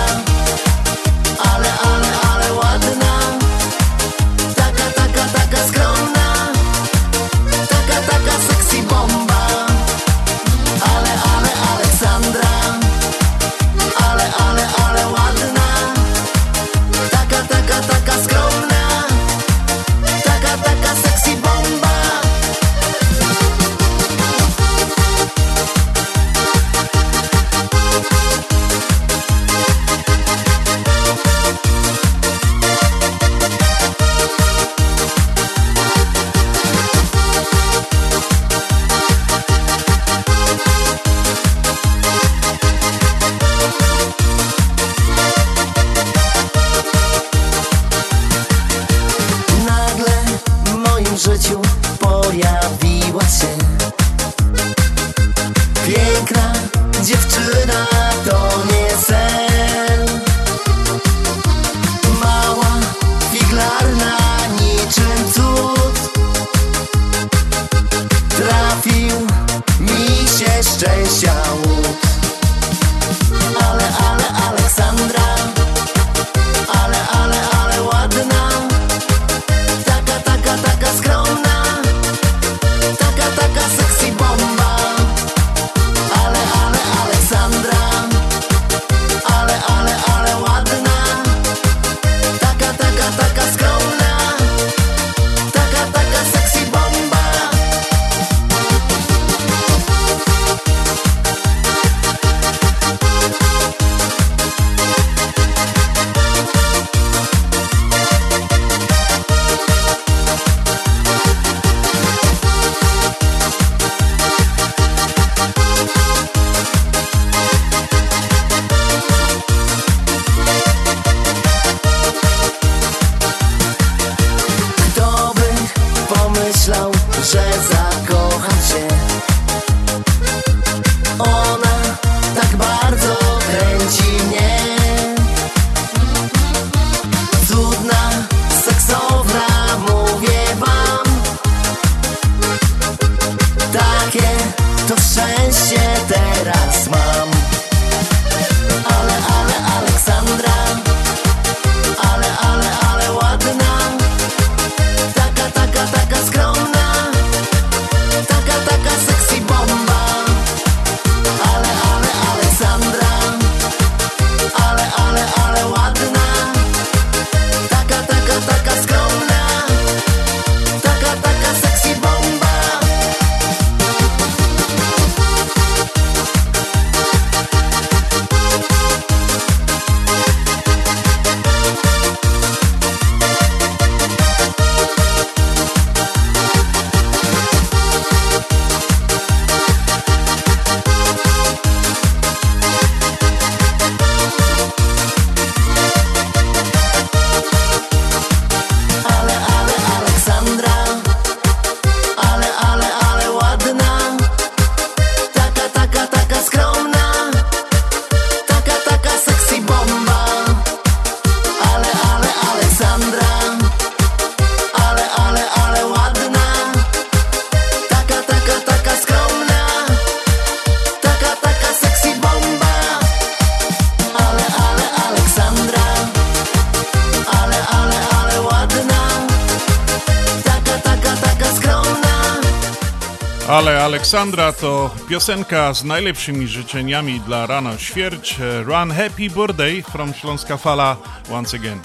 Aleksandra 234.16 234.52
to 234.52 234.90
piosenka 235.08 235.74
z 235.74 235.84
najlepszymi 235.84 236.48
życzeniami 236.48 237.20
dla 237.20 237.46
Rano 237.46 237.78
Świerć. 237.78 238.36
Run 238.64 238.90
Happy 238.90 239.30
Birthday 239.30 239.82
from 239.82 240.14
Śląska 240.14 240.56
Fala 240.56 240.96
once 241.30 241.56
again. 241.56 241.80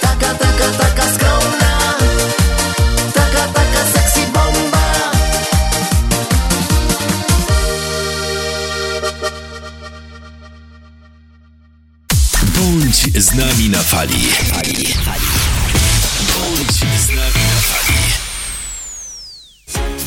Taka, 0.00 0.34
taka, 0.34 0.68
taka 0.78 1.12
skromna 1.14 1.94
Taka, 3.14 3.48
taka 3.48 3.84
sexy 3.92 4.20
bomba 4.20 5.12
Bądź 12.56 13.22
z 13.22 13.34
nami 13.34 13.68
na 13.68 13.82
fali. 13.82 14.28
Bądź 14.52 15.37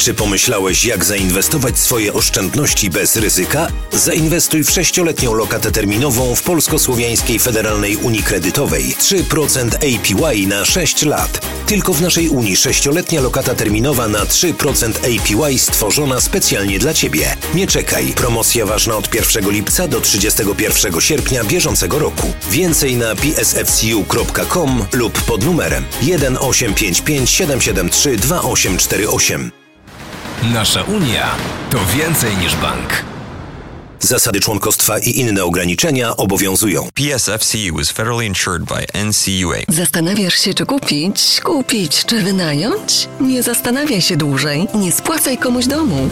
Czy 0.01 0.13
pomyślałeś, 0.13 0.85
jak 0.85 1.05
zainwestować 1.05 1.79
swoje 1.79 2.13
oszczędności 2.13 2.89
bez 2.89 3.15
ryzyka? 3.15 3.67
Zainwestuj 3.91 4.63
w 4.63 4.71
sześcioletnią 4.71 5.33
lokatę 5.33 5.71
terminową 5.71 6.35
w 6.35 6.41
Polsko-Słowiańskiej 6.41 7.39
Federalnej 7.39 7.97
Unii 7.97 8.23
Kredytowej. 8.23 8.95
3% 8.99 9.75
APY 9.75 10.47
na 10.47 10.65
6 10.65 11.05
lat. 11.05 11.47
Tylko 11.65 11.93
w 11.93 12.01
naszej 12.01 12.29
Unii 12.29 12.57
sześcioletnia 12.57 13.21
lokata 13.21 13.55
terminowa 13.55 14.07
na 14.07 14.25
3% 14.25 14.89
APY 14.97 15.59
stworzona 15.59 16.21
specjalnie 16.21 16.79
dla 16.79 16.93
Ciebie. 16.93 17.35
Nie 17.53 17.67
czekaj. 17.67 18.13
Promocja 18.15 18.65
ważna 18.65 18.97
od 18.97 19.15
1 19.15 19.51
lipca 19.51 19.87
do 19.87 20.01
31 20.01 21.01
sierpnia 21.01 21.43
bieżącego 21.43 21.99
roku. 21.99 22.33
Więcej 22.51 22.95
na 22.97 23.15
psfcu.com 23.15 24.85
lub 24.93 25.21
pod 25.21 25.45
numerem 25.45 25.85
1855 25.99 27.29
773 27.29 28.17
2848. 28.17 29.60
Nasza 30.41 30.83
Unia 30.83 31.35
to 31.69 31.77
więcej 31.97 32.37
niż 32.37 32.55
bank. 32.55 33.03
Zasady 33.99 34.39
członkostwa 34.39 34.99
i 34.99 35.19
inne 35.19 35.43
ograniczenia 35.43 36.17
obowiązują. 36.17 36.89
PSFCU 36.93 37.79
is 37.81 37.91
federally 37.91 38.25
insured 38.25 38.63
by 38.63 39.03
NCUA. 39.05 39.57
Zastanawiasz 39.67 40.33
się, 40.33 40.53
czy 40.53 40.65
kupić, 40.65 41.41
kupić, 41.43 42.05
czy 42.05 42.21
wynająć? 42.21 43.07
Nie 43.19 43.43
zastanawiaj 43.43 44.01
się 44.01 44.17
dłużej. 44.17 44.67
Nie 44.75 44.91
spłacaj 44.91 45.37
komuś 45.37 45.65
domu. 45.67 46.09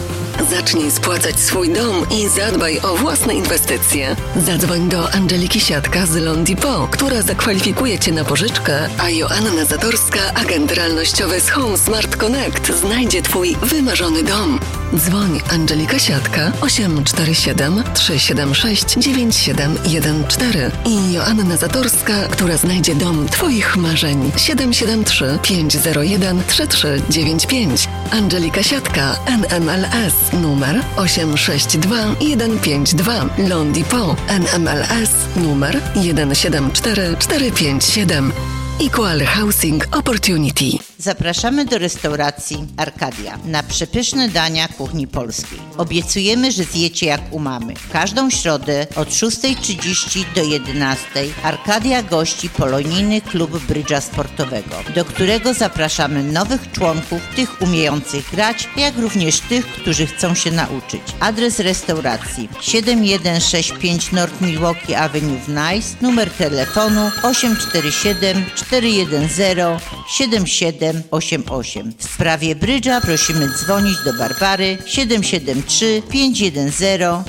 Zacznij 0.50 0.92
spłacać 0.92 1.40
swój 1.40 1.70
dom 1.70 2.06
i 2.12 2.28
zadbaj 2.28 2.80
o 2.80 2.96
własne 2.96 3.34
inwestycje. 3.34 4.16
Zadzwoń 4.36 4.90
do 4.90 5.12
Angeliki 5.12 5.60
Siatka 5.60 6.06
z 6.06 6.16
Londipo, 6.16 6.88
która 6.92 7.22
zakwalifikuje 7.22 8.00
Cię 8.00 8.12
na 8.12 8.26
pożyczkę, 8.26 8.90
a 8.98 9.10
Joanna 9.10 9.66
Zatorska, 9.66 10.20
agent 10.34 10.72
realnościowy 10.72 11.42
z 11.42 11.50
Home 11.50 11.78
Smart 11.78 12.16
Connect, 12.16 12.74
znajdzie 12.74 13.22
Twój 13.22 13.56
wymarzony 13.62 14.24
dom. 14.24 14.60
Dzwoń 15.00 15.42
Angelika 15.52 16.00
Siatka 16.00 16.52
847 16.62 17.84
376 17.94 18.98
9714 18.98 20.72
i 20.86 21.14
Joanna 21.14 21.58
Zatorska, 21.58 22.28
która 22.28 22.58
znajdzie 22.58 22.96
dom 22.96 23.28
Twoich 23.28 23.78
marzeń 23.78 24.32
773 24.38 25.40
501 25.44 26.44
3395. 26.48 27.88
Angelika 28.12 28.64
Siatka 28.64 29.16
NMLS 29.40 30.14
numer 30.42 30.82
862 30.96 31.96
152 32.36 33.30
Londipo 33.50 34.16
NMLS 34.40 35.12
numer 35.36 35.82
174457 35.94 38.32
Equal 38.80 39.26
Housing 39.26 39.88
Opportunity. 39.92 40.89
Zapraszamy 41.02 41.66
do 41.66 41.78
restauracji 41.78 42.68
Arkadia 42.78 43.40
na 43.46 43.64
przepyszne 43.64 44.30
dania 44.30 44.68
kuchni 44.68 45.08
polskiej. 45.08 45.60
Obiecujemy, 45.78 46.52
że 46.52 46.64
zjecie 46.64 47.06
jak 47.06 47.22
u 47.32 47.40
mamy. 47.40 47.74
Każdą 47.92 48.30
środę 48.30 48.88
od 48.96 49.10
6.30 49.10 50.26
do 50.36 50.42
11.00 50.42 50.96
Arkadia 51.44 52.04
gości 52.04 52.50
polonijny 52.50 53.22
klub 53.22 53.66
brydża 53.66 54.02
sportowego, 54.02 54.76
do 54.96 55.06
którego 55.06 55.54
zapraszamy 55.54 56.24
nowych 56.24 56.72
członków, 56.72 57.22
tych 57.36 57.62
umiejących 57.62 58.32
grać, 58.32 58.70
jak 58.78 58.98
również 58.98 59.40
tych, 59.40 59.68
którzy 59.68 60.08
chcą 60.08 60.36
się 60.36 60.52
nauczyć. 60.52 61.02
Adres 61.20 61.60
restauracji 61.60 62.50
7165 62.62 64.12
North 64.12 64.42
Milwaukee 64.42 64.96
Avenue 64.96 65.38
w 65.38 65.50
Nice, 65.50 65.96
numer 66.02 66.30
telefonu 66.30 67.12
847 67.24 68.46
410 68.56 70.89
7788. 70.94 71.94
W 71.98 72.04
sprawie 72.04 72.56
brydża 72.56 73.02
prosimy 73.02 73.50
dzwonić 73.50 73.98
do 74.06 74.14
Barbary 74.14 74.78
773 74.86 76.02
510 76.10 76.72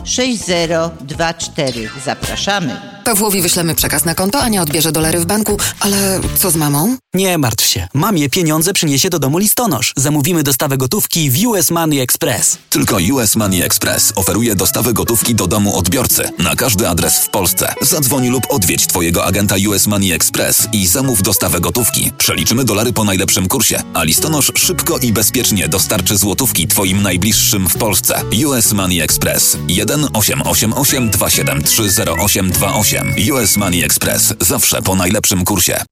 6024. 0.04 1.90
Zapraszamy. 2.04 2.99
Pawłowi 3.10 3.42
wyślemy 3.42 3.74
przekaz 3.74 4.04
na 4.04 4.14
konto, 4.14 4.40
Ania 4.40 4.62
odbierze 4.62 4.92
dolary 4.92 5.20
w 5.20 5.26
banku, 5.26 5.58
ale 5.80 6.20
co 6.38 6.50
z 6.50 6.56
mamą? 6.56 6.96
Nie 7.14 7.38
martw 7.38 7.66
się. 7.66 7.88
Mamie 7.94 8.28
pieniądze 8.28 8.72
przyniesie 8.72 9.10
do 9.10 9.18
domu 9.18 9.38
listonosz. 9.38 9.92
Zamówimy 9.96 10.42
dostawę 10.42 10.76
gotówki 10.76 11.30
w 11.30 11.46
US 11.46 11.70
Money 11.70 12.00
Express. 12.00 12.58
Tylko 12.70 12.98
US 13.12 13.36
Money 13.36 13.62
Express 13.62 14.12
oferuje 14.16 14.54
dostawę 14.54 14.92
gotówki 14.92 15.34
do 15.34 15.46
domu 15.46 15.76
odbiorcy 15.76 16.22
na 16.38 16.56
każdy 16.56 16.88
adres 16.88 17.18
w 17.18 17.28
Polsce. 17.28 17.74
Zadzwoń 17.82 18.28
lub 18.28 18.46
odwiedź 18.48 18.86
Twojego 18.86 19.24
agenta 19.24 19.54
US 19.68 19.86
Money 19.86 20.12
Express 20.12 20.68
i 20.72 20.86
zamów 20.86 21.22
dostawę 21.22 21.60
gotówki. 21.60 22.12
Przeliczymy 22.18 22.64
dolary 22.64 22.92
po 22.92 23.04
najlepszym 23.04 23.48
kursie, 23.48 23.82
a 23.94 24.04
listonosz 24.04 24.52
szybko 24.56 24.98
i 24.98 25.12
bezpiecznie 25.12 25.68
dostarczy 25.68 26.16
złotówki 26.16 26.68
Twoim 26.68 27.02
najbliższym 27.02 27.68
w 27.68 27.76
Polsce. 27.76 28.22
US 28.46 28.72
Money 28.72 29.00
Express 29.00 29.56
1 29.68 30.08
888 30.12 31.10
273 31.10 31.82
0828 31.82 32.99
US 33.32 33.56
Money 33.56 33.84
Express. 33.84 34.34
Zawsze 34.40 34.82
po 34.82 34.94
najlepszym 34.94 35.44
kursie. 35.44 35.82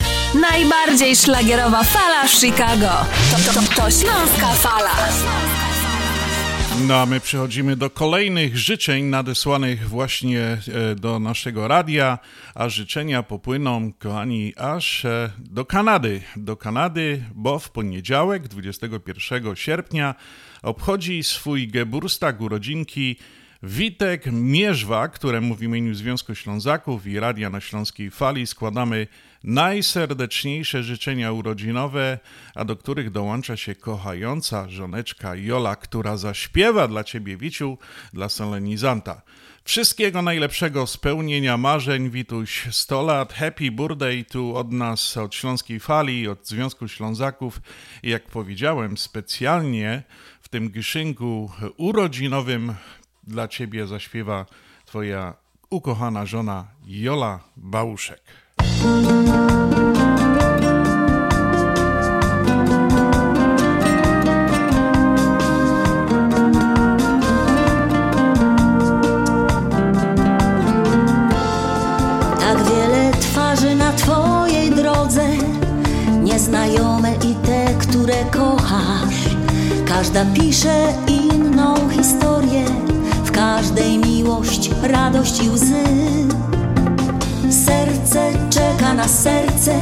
Najbardziej 0.41 1.17
szlagierowa 1.17 1.85
fala 1.85 2.29
w 2.29 2.31
Chicago. 2.31 2.91
To, 3.31 3.53
to, 3.53 3.61
to 3.61 3.91
Śląska 3.91 4.55
Fala. 4.55 4.91
No 6.87 6.97
a 6.97 7.07
my 7.07 7.21
przechodzimy 7.21 7.77
do 7.77 7.91
kolejnych 7.91 8.59
życzeń 8.59 9.05
nadesłanych 9.05 9.89
właśnie 9.89 10.41
e, 10.41 10.95
do 10.95 11.19
naszego 11.19 11.69
radia, 11.69 12.19
a 12.55 12.69
życzenia 12.69 13.23
popłyną, 13.23 13.93
kochani, 13.93 14.53
aż 14.57 15.05
e, 15.05 15.31
do 15.39 15.65
Kanady. 15.65 16.21
Do 16.37 16.57
Kanady, 16.57 17.25
bo 17.35 17.59
w 17.59 17.71
poniedziałek, 17.71 18.49
21 18.49 19.57
sierpnia, 19.57 20.15
obchodzi 20.63 21.23
swój 21.23 21.69
Geburstag 21.69 22.41
urodzinki 22.41 23.17
Witek 23.63 24.27
Mierzwa, 24.33 25.09
któremu 25.09 25.55
w 25.55 25.63
imieniu 25.63 25.95
Związku 25.95 26.35
Ślązaków 26.35 27.07
i 27.07 27.21
Radia 27.21 27.51
na 27.51 27.61
Śląskiej 27.61 28.11
Fali 28.11 28.47
składamy 28.47 29.07
najserdeczniejsze 29.45 30.83
życzenia 30.83 31.33
urodzinowe, 31.33 32.19
a 32.55 32.65
do 32.65 32.77
których 32.77 33.11
dołącza 33.11 33.57
się 33.57 33.75
kochająca 33.75 34.69
żoneczka 34.69 35.37
Jola, 35.37 35.77
która 35.77 36.17
zaśpiewa 36.17 36.89
dla 36.89 37.05
Ciebie, 37.05 37.37
Wiciu, 37.37 37.79
dla 38.13 38.29
solenizanta. 38.29 39.23
Wszystkiego 39.65 40.23
najlepszego, 40.23 40.87
spełnienia 40.87 41.57
marzeń, 41.57 42.11
Wituś 42.11 42.69
100 42.71 43.03
lat, 43.03 43.33
happy 43.33 43.71
birthday 43.71 44.25
tu 44.25 44.57
od 44.57 44.73
nas, 44.73 45.17
od 45.17 45.35
Śląskiej 45.35 45.81
Fali, 45.81 46.29
od 46.29 46.47
Związku 46.47 46.89
Ślązaków 46.89 47.61
jak 48.03 48.27
powiedziałem, 48.27 48.99
specjalnie 48.99 50.03
w 50.41 50.49
tym 50.49 50.71
gyszynku 50.71 51.51
urodzinowym 51.77 52.75
dla 53.29 53.49
Ciebie 53.49 53.87
zaśpiewa 53.87 54.47
Twoja 54.87 55.35
ukochana 55.71 56.27
żona 56.27 56.67
Jola 56.87 57.41
Bałuszek. 57.57 58.23
Tak 72.41 72.59
wiele 72.65 73.11
twarzy 73.21 73.75
na 73.75 73.93
Twojej 73.93 74.71
drodze, 74.71 75.29
nieznajome 76.23 77.15
i 77.15 77.35
te, 77.47 77.75
które 77.75 78.25
kochasz. 78.25 79.29
Każda 79.87 80.25
pisze 80.35 80.95
inną 81.07 81.91
historię, 81.91 82.88
każdej 83.39 83.99
miłość, 83.99 84.71
radość 84.83 85.43
i 85.43 85.51
łzy. 85.51 85.85
Serce 87.51 88.33
czeka 88.51 88.95
na 88.95 89.09
serce, 89.09 89.75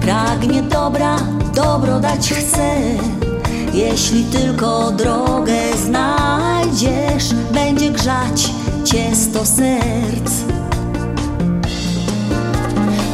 pragnie 0.00 0.62
dobra, 0.62 1.16
dobro 1.54 2.00
dać 2.00 2.32
chce. 2.32 2.70
Jeśli 3.74 4.24
tylko 4.24 4.90
drogę 4.90 5.58
znajdziesz, 5.84 7.34
będzie 7.52 7.90
grzać 7.90 8.50
cię 8.84 9.16
sto 9.16 9.46
serc. 9.46 10.32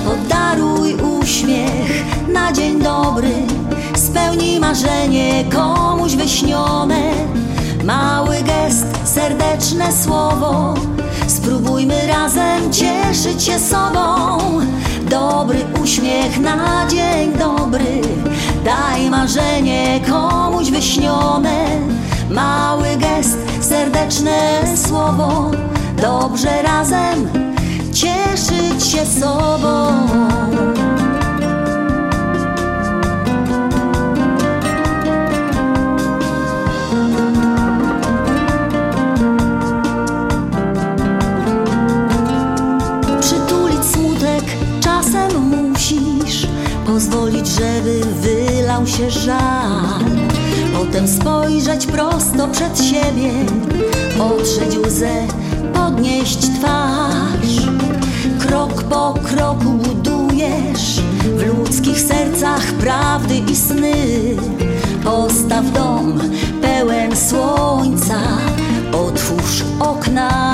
Podaruj 0.05 0.94
uśmiech 0.94 2.05
na 2.33 2.52
dzień 2.52 2.83
dobry, 2.83 3.33
spełnij 3.96 4.61
marzenie 4.61 5.44
komuś 5.52 6.12
wy 6.12 6.22
wyśnione. 6.22 7.12
Mały 7.87 8.37
gest, 8.42 8.87
serdeczne 9.05 9.92
słowo. 9.92 10.75
Spróbujmy 11.27 12.07
razem 12.07 12.72
cieszyć 12.72 13.42
się 13.42 13.59
sobą. 13.59 14.38
Dobry 15.11 15.59
uśmiech 15.83 16.38
na 16.40 16.87
dzień 16.87 17.33
dobry. 17.38 18.01
Daj 18.64 19.11
marzenie 19.11 20.01
komuś 20.11 20.70
wyśnione. 20.70 21.66
Mały 22.31 22.88
gest, 22.96 23.38
serdeczne 23.61 24.62
słowo. 24.88 25.51
Dobrze 26.03 26.62
razem 26.62 27.29
cieszyć 27.92 28.87
się 28.87 29.07
sobą. 29.07 29.92
Żeby 47.46 48.00
wylał 48.20 48.87
się 48.87 49.11
żal. 49.11 50.04
Potem 50.78 51.09
spojrzeć 51.09 51.87
prosto 51.87 52.48
przed 52.48 52.78
siebie, 52.78 53.30
otrzeć 54.20 54.78
łzę, 54.78 55.26
podnieść 55.74 56.38
twarz. 56.38 57.66
Krok 58.38 58.82
po 58.82 59.14
kroku 59.24 59.70
budujesz 59.70 61.00
w 61.37 61.46
ludzkich 61.46 62.00
sercach 62.00 62.72
prawdy 62.72 63.35
i 63.52 63.56
sny. 63.56 63.94
Postaw 65.04 65.72
dom 65.72 66.20
pełen 66.62 67.16
słońca, 67.16 68.18
otwórz 68.92 69.64
okna 69.80 70.45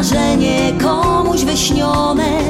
marzenie 0.00 0.72
komuś 0.82 1.44
wyśnione. 1.44 2.42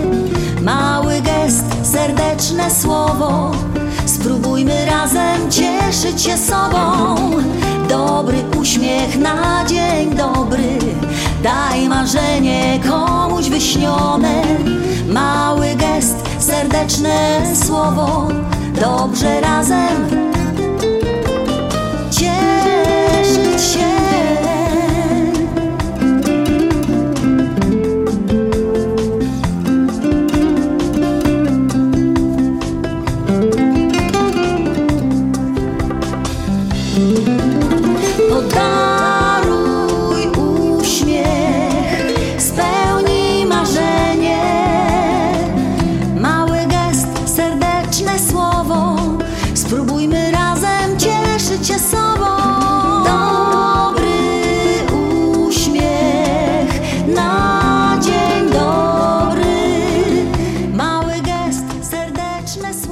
Mały 0.62 1.20
gest, 1.20 1.64
serdeczne 1.82 2.70
słowo, 2.70 3.50
spróbujmy 4.06 4.86
razem 4.86 5.50
cieszyć 5.50 6.22
się 6.22 6.36
sobą. 6.36 7.16
Dobry 7.88 8.36
uśmiech 8.60 9.18
na 9.18 9.64
dzień 9.68 10.14
dobry, 10.14 10.78
daj 11.42 11.88
marzenie 11.88 12.80
komuś 12.88 13.48
wyśnione. 13.48 14.42
Mały 15.08 15.74
gest, 15.76 16.16
serdeczne 16.38 17.42
słowo, 17.66 18.28
dobrze 18.80 19.40
razem 19.40 20.29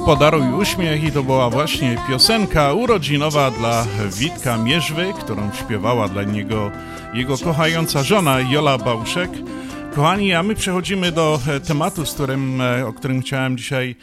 Podaruj 0.09 0.53
uśmiech 0.53 1.03
i 1.03 1.11
to 1.11 1.23
była 1.23 1.49
właśnie 1.49 1.97
piosenka 2.07 2.73
urodzinowa 2.73 3.51
dla 3.51 3.85
Witka 4.19 4.57
Mierzwy, 4.57 5.13
którą 5.19 5.51
śpiewała 5.53 6.07
dla 6.07 6.23
niego 6.23 6.71
jego 7.13 7.37
kochająca 7.37 8.03
żona 8.03 8.39
Jola 8.39 8.77
Bałszek. 8.77 9.31
Kochani, 9.95 10.33
a 10.33 10.43
my 10.43 10.55
przechodzimy 10.55 11.11
do 11.11 11.39
e, 11.47 11.59
tematu, 11.59 12.05
z 12.05 12.13
którym, 12.13 12.61
e, 12.61 12.87
o 12.87 12.93
którym 12.93 13.21
chciałem 13.21 13.57
dzisiaj 13.57 13.95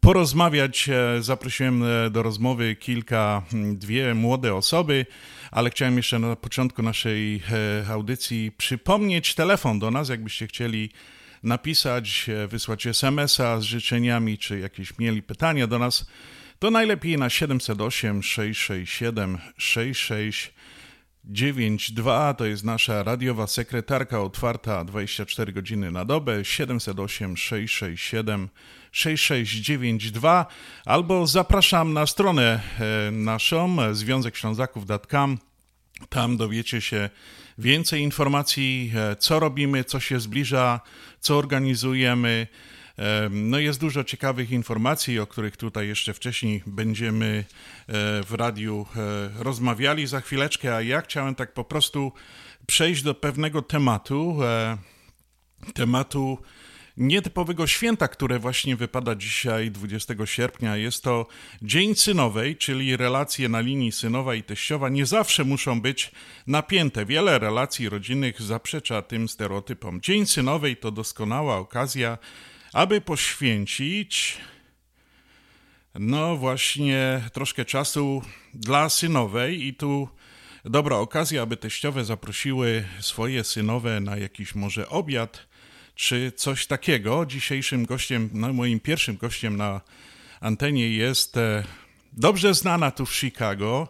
porozmawiać. 0.00 0.88
E, 0.88 1.22
Zaprosiłem 1.22 1.84
do 2.10 2.22
rozmowy 2.22 2.76
kilka, 2.76 3.42
dwie 3.52 4.14
młode 4.14 4.54
osoby, 4.54 5.06
ale 5.50 5.70
chciałem 5.70 5.96
jeszcze 5.96 6.18
na 6.18 6.36
początku 6.36 6.82
naszej 6.82 7.42
audycji 7.90 8.52
przypomnieć 8.56 9.34
telefon 9.34 9.78
do 9.78 9.90
nas, 9.90 10.08
jakbyście 10.08 10.46
chcieli 10.46 10.90
napisać, 11.42 12.28
e, 12.28 12.48
wysłać 12.48 12.86
SMS-a 12.86 13.60
z 13.60 13.62
życzeniami, 13.62 14.38
czy 14.38 14.58
jakieś 14.58 14.98
mieli 14.98 15.22
pytania 15.22 15.66
do 15.66 15.78
nas, 15.78 16.06
to 16.58 16.70
najlepiej 16.70 17.18
na 17.18 17.30
708 17.30 18.22
667 18.22 19.38
6692. 19.56 22.34
To 22.34 22.44
jest 22.44 22.64
nasza 22.64 23.02
radiowa 23.02 23.46
sekretarka 23.46 24.20
otwarta 24.20 24.84
24 24.84 25.52
godziny 25.52 25.90
na 25.90 26.04
dobę. 26.04 26.44
708 26.44 27.36
667 27.36 28.48
6692 28.92 30.46
albo 30.84 31.26
zapraszam 31.26 31.92
na 31.92 32.06
stronę 32.06 32.60
e, 32.80 33.10
naszą 33.10 33.94
związekślązaków.com 33.94 35.38
tam 36.08 36.36
dowiecie 36.36 36.80
się 36.80 37.10
więcej 37.58 38.02
informacji, 38.02 38.92
e, 38.94 39.16
co 39.16 39.40
robimy, 39.40 39.84
co 39.84 40.00
się 40.00 40.20
zbliża, 40.20 40.80
co 41.20 41.38
organizujemy. 41.38 42.46
E, 42.98 43.28
No 43.30 43.58
jest 43.58 43.80
dużo 43.80 44.04
ciekawych 44.04 44.50
informacji, 44.50 45.18
o 45.18 45.26
których 45.26 45.56
tutaj 45.56 45.88
jeszcze 45.88 46.14
wcześniej 46.14 46.62
będziemy 46.66 47.44
e, 47.46 47.92
w 48.22 48.32
radiu 48.32 48.86
rozmawiali 49.38 50.06
za 50.06 50.20
chwileczkę, 50.20 50.76
a 50.76 50.82
ja 50.82 51.00
chciałem 51.00 51.34
tak 51.34 51.52
po 51.54 51.64
prostu 51.64 52.12
przejść 52.66 53.02
do 53.02 53.14
pewnego 53.14 53.62
tematu, 53.62 54.38
tematu 55.74 56.38
nietypowego 56.96 57.66
święta, 57.66 58.08
które 58.08 58.38
właśnie 58.38 58.76
wypada 58.76 59.14
dzisiaj, 59.14 59.70
20 59.70 60.14
sierpnia. 60.24 60.76
Jest 60.76 61.04
to 61.04 61.26
Dzień 61.62 61.94
Synowej, 61.94 62.56
czyli 62.56 62.96
relacje 62.96 63.48
na 63.48 63.60
linii 63.60 63.92
synowa 63.92 64.34
i 64.34 64.42
teściowa 64.42 64.88
nie 64.88 65.06
zawsze 65.06 65.44
muszą 65.44 65.80
być 65.80 66.10
napięte. 66.46 67.06
Wiele 67.06 67.38
relacji 67.38 67.88
rodzinnych 67.88 68.42
zaprzecza 68.42 69.02
tym 69.02 69.28
stereotypom. 69.28 70.00
Dzień 70.00 70.26
Synowej 70.26 70.76
to 70.76 70.90
doskonała 70.90 71.56
okazja, 71.56 72.18
aby 72.72 73.00
poświęcić 73.00 74.38
no 75.94 76.36
właśnie 76.36 77.22
troszkę 77.32 77.64
czasu 77.64 78.22
dla 78.54 78.88
synowej 78.88 79.66
i 79.66 79.74
tu 79.74 80.08
dobra 80.64 80.96
okazja, 80.96 81.42
aby 81.42 81.56
teściowe 81.56 82.04
zaprosiły 82.04 82.84
swoje 83.00 83.44
synowe 83.44 84.00
na 84.00 84.16
jakiś 84.16 84.54
może 84.54 84.88
obiad, 84.88 85.46
czy 85.94 86.32
coś 86.36 86.66
takiego. 86.66 87.26
Dzisiejszym 87.26 87.86
gościem, 87.86 88.30
no 88.32 88.52
moim 88.52 88.80
pierwszym 88.80 89.16
gościem 89.16 89.56
na 89.56 89.80
antenie 90.40 90.90
jest 90.90 91.36
e, 91.36 91.64
dobrze 92.12 92.54
znana 92.54 92.90
tu 92.90 93.06
w 93.06 93.14
Chicago 93.14 93.88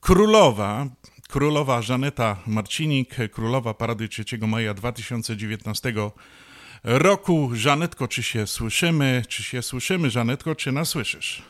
królowa, 0.00 0.86
królowa 1.28 1.82
Żaneta 1.82 2.36
Marcinik, 2.46 3.16
królowa 3.32 3.74
Parady 3.74 4.08
3 4.08 4.24
maja 4.40 4.74
2019 4.74 5.92
roku. 6.84 7.50
Żanetko, 7.54 8.08
czy 8.08 8.22
się 8.22 8.46
słyszymy? 8.46 9.22
Czy 9.28 9.42
się 9.42 9.62
słyszymy, 9.62 10.10
Żanetko, 10.10 10.54
czy 10.54 10.72
nas 10.72 10.88
słyszysz? 10.88 11.42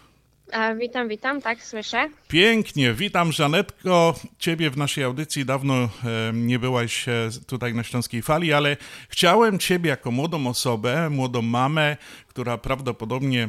A, 0.52 0.74
witam, 0.74 1.08
witam, 1.08 1.42
tak, 1.42 1.64
słyszę. 1.64 2.08
Pięknie, 2.28 2.94
witam 2.94 3.32
Żanetko. 3.32 4.14
Ciebie 4.38 4.70
w 4.70 4.76
naszej 4.76 5.04
audycji 5.04 5.44
dawno 5.44 5.74
e, 5.74 5.88
nie 6.32 6.58
byłaś 6.58 7.08
e, 7.08 7.28
tutaj 7.46 7.74
na 7.74 7.84
Śląskiej 7.84 8.22
Fali, 8.22 8.52
ale 8.52 8.76
chciałem 9.08 9.58
Ciebie 9.58 9.90
jako 9.90 10.10
młodą 10.10 10.46
osobę, 10.46 11.10
młodą 11.10 11.42
mamę, 11.42 11.96
która 12.28 12.58
prawdopodobnie 12.58 13.48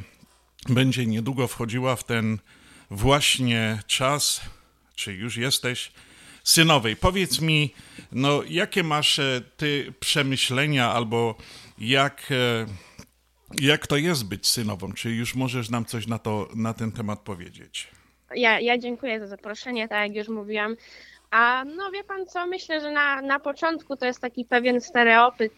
będzie 0.70 1.06
niedługo 1.06 1.48
wchodziła 1.48 1.96
w 1.96 2.04
ten 2.04 2.38
właśnie 2.92 3.80
czas, 3.88 4.42
czy 4.96 5.14
już 5.14 5.38
jesteś, 5.38 5.92
synowej. 6.44 6.96
Powiedz 6.96 7.42
mi, 7.42 7.74
no 8.12 8.44
jakie 8.50 8.84
masz 8.84 9.20
e, 9.20 9.42
Ty 9.58 9.94
przemyślenia 10.00 10.92
albo 10.92 11.36
jak... 11.78 12.32
E, 12.32 12.89
jak 13.62 13.88
to 13.88 13.98
jest 13.98 14.28
być 14.28 14.48
synową? 14.48 14.94
Czy 14.94 15.10
już 15.10 15.36
możesz 15.36 15.70
nam 15.70 15.86
coś 15.86 16.08
na, 16.08 16.20
to, 16.20 16.48
na 16.56 16.74
ten 16.74 16.92
temat 16.92 17.20
powiedzieć? 17.20 17.88
Ja, 18.36 18.60
ja 18.60 18.78
dziękuję 18.78 19.20
za 19.20 19.28
zaproszenie. 19.28 19.88
Tak 19.88 20.08
jak 20.08 20.16
już 20.16 20.28
mówiłam, 20.28 20.76
A 21.32 21.64
no 21.66 21.92
wie 21.92 22.04
pan 22.04 22.26
co, 22.26 22.48
myślę, 22.48 22.82
że 22.82 22.92
na, 22.92 23.22
na 23.22 23.40
początku 23.40 23.96
to 23.96 24.06
jest 24.06 24.22
taki 24.22 24.46
pewien 24.46 24.82
stereotyp, 24.82 25.54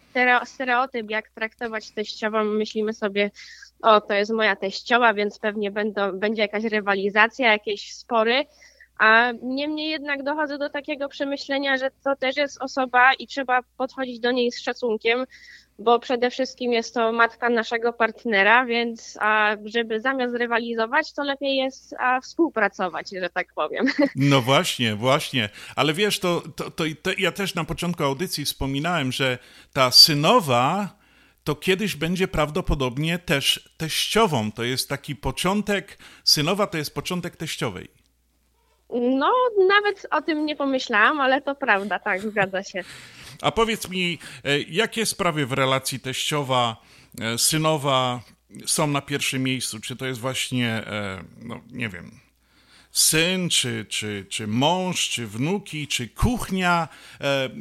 stereotyp, 0.45 1.09
jak 1.09 1.29
traktować 1.29 1.91
teściową. 1.91 2.43
Myślimy 2.43 2.93
sobie, 2.93 3.31
o 3.81 4.01
to 4.01 4.13
jest 4.13 4.31
moja 4.31 4.55
teściowa, 4.55 5.13
więc 5.13 5.39
pewnie 5.39 5.71
będą, 5.71 6.19
będzie 6.19 6.41
jakaś 6.41 6.63
rywalizacja, 6.63 7.51
jakieś 7.51 7.93
spory. 7.93 8.45
A 8.97 9.31
niemniej 9.43 9.89
jednak 9.89 10.23
dochodzę 10.23 10.57
do 10.57 10.69
takiego 10.69 11.09
przemyślenia, 11.09 11.77
że 11.77 11.91
to 12.03 12.15
też 12.15 12.37
jest 12.37 12.61
osoba 12.61 13.13
i 13.13 13.27
trzeba 13.27 13.59
podchodzić 13.77 14.19
do 14.19 14.31
niej 14.31 14.51
z 14.51 14.61
szacunkiem, 14.61 15.25
bo 15.83 15.99
przede 15.99 16.31
wszystkim 16.31 16.73
jest 16.73 16.93
to 16.93 17.11
matka 17.11 17.49
naszego 17.49 17.93
partnera, 17.93 18.65
więc 18.65 19.17
a 19.21 19.55
żeby 19.65 20.01
zamiast 20.01 20.35
rywalizować, 20.35 21.13
to 21.13 21.23
lepiej 21.23 21.55
jest 21.57 21.95
a, 21.99 22.21
współpracować, 22.21 23.09
że 23.21 23.29
tak 23.29 23.53
powiem. 23.55 23.85
No 24.15 24.41
właśnie, 24.41 24.95
właśnie. 24.95 25.49
Ale 25.75 25.93
wiesz, 25.93 26.19
to, 26.19 26.41
to, 26.55 26.71
to, 26.71 26.83
to 27.01 27.09
ja 27.17 27.31
też 27.31 27.55
na 27.55 27.63
początku 27.63 28.03
audycji 28.03 28.45
wspominałem, 28.45 29.11
że 29.11 29.37
ta 29.73 29.91
synowa 29.91 30.89
to 31.43 31.55
kiedyś 31.55 31.95
będzie 31.95 32.27
prawdopodobnie 32.27 33.19
też 33.19 33.69
teściową. 33.77 34.51
To 34.51 34.63
jest 34.63 34.89
taki 34.89 35.15
początek, 35.15 35.97
synowa 36.23 36.67
to 36.67 36.77
jest 36.77 36.95
początek 36.95 37.35
teściowej. 37.35 37.87
No, 38.93 39.31
nawet 39.67 40.07
o 40.11 40.21
tym 40.21 40.45
nie 40.45 40.55
pomyślałam, 40.55 41.21
ale 41.21 41.41
to 41.41 41.55
prawda, 41.55 41.99
tak, 41.99 42.21
zgadza 42.21 42.63
się. 42.63 42.83
A 43.41 43.51
powiedz 43.51 43.89
mi, 43.89 44.19
e, 44.43 44.61
jakie 44.61 45.05
sprawy 45.05 45.45
w 45.45 45.51
relacji 45.51 45.99
teściowa, 45.99 46.81
e, 47.21 47.37
synowa 47.37 48.21
są 48.65 48.87
na 48.87 49.01
pierwszym 49.01 49.43
miejscu? 49.43 49.79
Czy 49.79 49.95
to 49.95 50.05
jest 50.05 50.19
właśnie, 50.19 50.67
e, 50.67 51.23
no 51.41 51.61
nie 51.71 51.89
wiem, 51.89 52.19
syn, 52.91 53.49
czy, 53.49 53.85
czy, 53.89 54.25
czy 54.29 54.47
mąż, 54.47 55.09
czy 55.09 55.27
wnuki, 55.27 55.87
czy 55.87 56.09
kuchnia, 56.09 56.87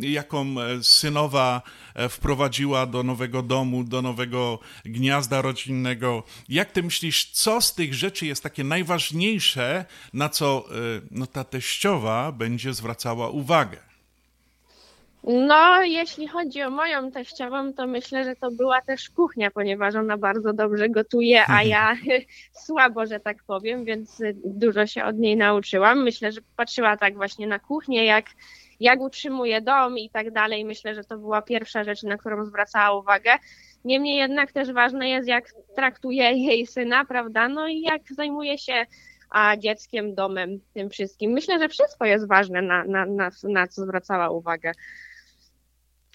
jaką 0.00 0.54
synowa 0.82 1.62
wprowadziła 2.08 2.86
do 2.86 3.02
nowego 3.02 3.42
domu, 3.42 3.84
do 3.84 4.02
nowego 4.02 4.58
gniazda 4.84 5.42
rodzinnego. 5.42 6.22
Jak 6.48 6.72
ty 6.72 6.82
myślisz, 6.82 7.30
co 7.30 7.60
z 7.60 7.74
tych 7.74 7.94
rzeczy 7.94 8.26
jest 8.26 8.42
takie 8.42 8.64
najważniejsze, 8.64 9.84
na 10.12 10.28
co 10.28 10.68
no, 11.10 11.26
ta 11.26 11.44
teściowa 11.44 12.32
będzie 12.32 12.74
zwracała 12.74 13.28
uwagę? 13.28 13.89
No, 15.24 15.82
jeśli 15.82 16.28
chodzi 16.28 16.62
o 16.62 16.70
moją 16.70 17.10
teściową, 17.10 17.72
to 17.72 17.86
myślę, 17.86 18.24
że 18.24 18.36
to 18.36 18.50
była 18.50 18.80
też 18.82 19.10
kuchnia, 19.10 19.50
ponieważ 19.50 19.94
ona 19.94 20.16
bardzo 20.16 20.52
dobrze 20.52 20.88
gotuje, 20.88 21.44
a 21.48 21.62
ja 21.74 21.94
słabo, 22.66 23.06
że 23.06 23.20
tak 23.20 23.36
powiem, 23.46 23.84
więc 23.84 24.22
dużo 24.44 24.86
się 24.86 25.04
od 25.04 25.18
niej 25.18 25.36
nauczyłam. 25.36 26.02
Myślę, 26.02 26.32
że 26.32 26.40
patrzyła 26.56 26.96
tak 26.96 27.14
właśnie 27.14 27.46
na 27.46 27.58
kuchnię, 27.58 28.04
jak, 28.04 28.26
jak 28.80 29.00
utrzymuje 29.00 29.60
dom 29.60 29.98
i 29.98 30.10
tak 30.10 30.30
dalej. 30.30 30.64
Myślę, 30.64 30.94
że 30.94 31.04
to 31.04 31.18
była 31.18 31.42
pierwsza 31.42 31.84
rzecz, 31.84 32.02
na 32.02 32.16
którą 32.16 32.44
zwracała 32.44 32.98
uwagę. 32.98 33.30
Niemniej 33.84 34.16
jednak 34.16 34.52
też 34.52 34.72
ważne 34.72 35.08
jest, 35.08 35.28
jak 35.28 35.44
traktuje 35.76 36.32
jej 36.32 36.66
syna, 36.66 37.04
prawda? 37.04 37.48
No 37.48 37.68
i 37.68 37.80
jak 37.80 38.02
zajmuje 38.12 38.58
się 38.58 38.86
a 39.30 39.56
dzieckiem, 39.56 40.14
domem, 40.14 40.60
tym 40.74 40.90
wszystkim. 40.90 41.30
Myślę, 41.32 41.58
że 41.58 41.68
wszystko 41.68 42.04
jest 42.04 42.28
ważne, 42.28 42.62
na, 42.62 42.84
na, 42.84 43.06
na, 43.06 43.30
na 43.42 43.66
co 43.66 43.82
zwracała 43.82 44.30
uwagę. 44.30 44.72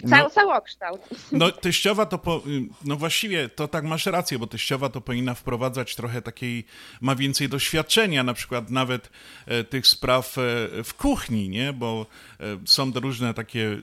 Cały, 0.02 0.24
no, 0.24 0.30
całokształt. 0.30 1.02
No 1.32 1.52
teściowa 1.52 2.06
to, 2.06 2.18
po, 2.18 2.44
no 2.86 2.96
właściwie 2.96 3.50
to 3.50 3.68
tak 3.68 3.84
masz 3.84 4.06
rację, 4.06 4.40
bo 4.40 4.48
teściowa 4.48 4.90
to 4.90 5.02
powinna 5.02 5.34
wprowadzać 5.34 5.96
trochę 5.96 6.22
takiej, 6.22 6.66
ma 7.02 7.16
więcej 7.16 7.50
doświadczenia, 7.50 8.24
na 8.24 8.34
przykład 8.34 8.70
nawet 8.70 9.10
e, 9.46 9.64
tych 9.64 9.88
spraw 9.88 10.38
e, 10.38 10.42
w 10.84 10.94
kuchni, 10.94 11.50
nie, 11.50 11.74
bo 11.74 12.06
e, 12.40 12.44
są 12.66 12.92
różne 12.92 13.34
takie 13.34 13.78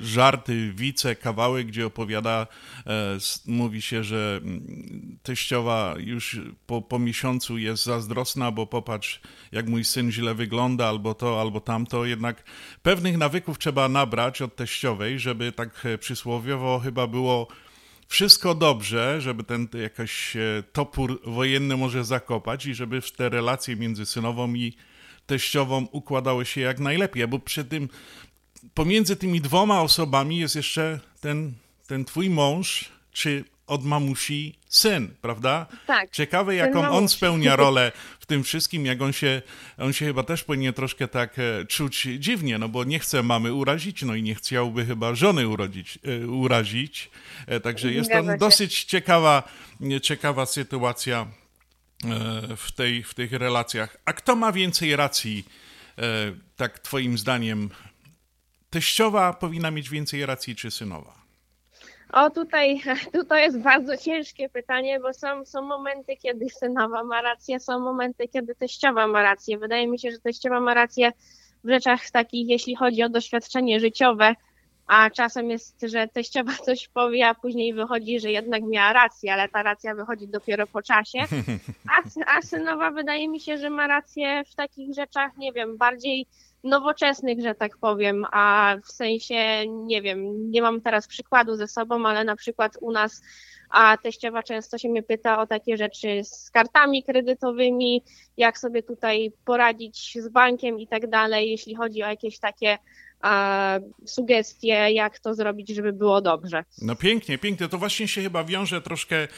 żarty, 0.00 0.72
wice, 0.76 1.16
kawały, 1.16 1.64
gdzie 1.64 1.86
opowiada, 1.86 2.46
e, 2.86 3.18
mówi 3.46 3.82
się, 3.82 4.04
że 4.04 4.40
mm, 4.42 5.18
teściowa 5.22 5.94
już 5.98 6.40
po, 6.66 6.82
po 6.82 6.98
miesiącu 6.98 7.58
jest 7.58 7.84
zazdrosna, 7.84 8.50
bo 8.50 8.66
popatrz, 8.66 9.20
jak 9.52 9.68
mój 9.68 9.84
syn 9.84 10.12
źle 10.12 10.34
wygląda, 10.34 10.88
albo 10.88 11.14
to, 11.14 11.40
albo 11.40 11.60
tamto. 11.60 12.04
Jednak 12.04 12.42
pewnych 12.82 13.18
nawyków 13.18 13.58
trzeba 13.58 13.88
nabrać 13.88 14.42
od 14.42 14.56
teściowej, 14.56 15.18
żeby 15.18 15.41
tak 15.52 15.86
e, 15.86 15.98
przysłowiowo 15.98 16.78
chyba 16.78 17.06
było 17.06 17.48
wszystko 18.08 18.54
dobrze, 18.54 19.20
żeby 19.20 19.44
ten 19.44 19.68
jakiś 19.82 20.36
e, 20.36 20.62
topór 20.72 21.20
wojenny 21.24 21.76
może 21.76 22.04
zakopać 22.04 22.66
i 22.66 22.74
żeby 22.74 23.00
te 23.16 23.28
relacje 23.28 23.76
między 23.76 24.06
synową 24.06 24.54
i 24.54 24.76
teściową 25.26 25.86
układały 25.92 26.46
się 26.46 26.60
jak 26.60 26.80
najlepiej, 26.80 27.28
bo 27.28 27.38
przy 27.38 27.64
tym 27.64 27.88
pomiędzy 28.74 29.16
tymi 29.16 29.40
dwoma 29.40 29.82
osobami 29.82 30.38
jest 30.38 30.56
jeszcze 30.56 31.00
ten, 31.20 31.52
ten 31.86 32.04
twój 32.04 32.30
mąż, 32.30 32.92
czy 33.12 33.44
od 33.66 33.84
mamusi 33.84 34.58
syn, 34.68 35.08
prawda? 35.20 35.66
Tak. 35.86 36.10
Ciekawe, 36.10 36.54
jaką 36.54 36.88
on 36.88 37.08
spełnia 37.08 37.56
rolę 37.56 37.92
w 38.20 38.26
tym 38.26 38.44
wszystkim, 38.44 38.86
jak 38.86 39.02
on 39.02 39.12
się, 39.12 39.42
on 39.78 39.92
się 39.92 40.06
chyba 40.06 40.22
też 40.22 40.44
powinien 40.44 40.74
troszkę 40.74 41.08
tak 41.08 41.38
e, 41.38 41.64
czuć 41.64 42.08
dziwnie, 42.18 42.58
no 42.58 42.68
bo 42.68 42.84
nie 42.84 42.98
chce 42.98 43.22
mamy 43.22 43.52
urazić, 43.52 44.02
no 44.02 44.14
i 44.14 44.22
nie 44.22 44.34
chciałby 44.34 44.86
chyba 44.86 45.14
żony 45.14 45.48
urodzić, 45.48 45.98
e, 46.04 46.26
urazić. 46.26 47.10
E, 47.46 47.60
także 47.60 47.92
jest 47.92 48.10
to 48.10 48.22
dosyć 48.38 48.84
ciekawa, 48.84 49.42
ciekawa 50.02 50.46
sytuacja 50.46 51.26
w, 52.56 52.72
tej, 52.72 53.02
w 53.02 53.14
tych 53.14 53.32
relacjach. 53.32 53.96
A 54.04 54.12
kto 54.12 54.36
ma 54.36 54.52
więcej 54.52 54.96
racji, 54.96 55.44
tak 56.56 56.78
twoim 56.78 57.18
zdaniem, 57.18 57.70
teściowa 58.70 59.32
powinna 59.32 59.70
mieć 59.70 59.90
więcej 59.90 60.26
racji, 60.26 60.56
czy 60.56 60.70
synowa? 60.70 61.21
O, 62.12 62.30
tutaj, 62.30 62.80
tutaj 63.18 63.42
jest 63.42 63.58
bardzo 63.60 63.96
ciężkie 63.96 64.48
pytanie, 64.48 65.00
bo 65.00 65.12
są, 65.12 65.44
są 65.44 65.62
momenty, 65.62 66.16
kiedy 66.16 66.48
synowa 66.50 67.04
ma 67.04 67.22
rację, 67.22 67.60
są 67.60 67.78
momenty, 67.80 68.28
kiedy 68.28 68.54
teściowa 68.54 69.06
ma 69.06 69.22
rację. 69.22 69.58
Wydaje 69.58 69.88
mi 69.88 69.98
się, 69.98 70.10
że 70.10 70.18
teściowa 70.18 70.60
ma 70.60 70.74
rację 70.74 71.12
w 71.64 71.68
rzeczach 71.68 72.10
takich, 72.10 72.48
jeśli 72.48 72.76
chodzi 72.76 73.02
o 73.02 73.08
doświadczenie 73.08 73.80
życiowe, 73.80 74.34
a 74.86 75.10
czasem 75.10 75.50
jest, 75.50 75.80
że 75.82 76.08
teściowa 76.08 76.52
coś 76.66 76.88
powie, 76.88 77.28
a 77.28 77.34
później 77.34 77.74
wychodzi, 77.74 78.20
że 78.20 78.30
jednak 78.30 78.62
miała 78.62 78.92
rację, 78.92 79.32
ale 79.32 79.48
ta 79.48 79.62
racja 79.62 79.94
wychodzi 79.94 80.28
dopiero 80.28 80.66
po 80.66 80.82
czasie. 80.82 81.18
A, 81.92 82.36
a 82.36 82.42
synowa 82.42 82.90
wydaje 82.90 83.28
mi 83.28 83.40
się, 83.40 83.58
że 83.58 83.70
ma 83.70 83.86
rację 83.86 84.42
w 84.44 84.54
takich 84.54 84.94
rzeczach, 84.94 85.36
nie 85.36 85.52
wiem, 85.52 85.76
bardziej 85.76 86.26
nowoczesnych, 86.64 87.42
że 87.42 87.54
tak 87.54 87.78
powiem, 87.78 88.24
a 88.32 88.76
w 88.84 88.92
sensie, 88.92 89.66
nie 89.68 90.02
wiem, 90.02 90.50
nie 90.50 90.62
mam 90.62 90.80
teraz 90.80 91.08
przykładu 91.08 91.56
ze 91.56 91.68
sobą, 91.68 92.06
ale 92.06 92.24
na 92.24 92.36
przykład 92.36 92.78
u 92.80 92.92
nas 92.92 93.22
a 93.72 93.96
teściowa 93.96 94.42
często 94.42 94.78
się 94.78 94.88
mnie 94.88 95.02
pyta 95.02 95.40
o 95.40 95.46
takie 95.46 95.76
rzeczy 95.76 96.24
z 96.24 96.50
kartami 96.50 97.04
kredytowymi, 97.04 98.02
jak 98.36 98.58
sobie 98.58 98.82
tutaj 98.82 99.32
poradzić 99.44 100.18
z 100.20 100.28
bankiem 100.28 100.80
i 100.80 100.88
tak 100.88 101.10
dalej, 101.10 101.50
jeśli 101.50 101.74
chodzi 101.74 102.02
o 102.02 102.06
jakieś 102.06 102.38
takie 102.38 102.78
sugestie, 104.06 104.92
jak 104.92 105.18
to 105.18 105.34
zrobić, 105.34 105.68
żeby 105.68 105.92
było 105.92 106.20
dobrze. 106.20 106.64
No 106.82 106.96
pięknie, 106.96 107.38
pięknie. 107.38 107.68
To 107.68 107.78
właśnie 107.78 108.08
się 108.08 108.22
chyba 108.22 108.44
wiąże 108.44 108.80
troszkę 108.80 109.16
e, 109.16 109.28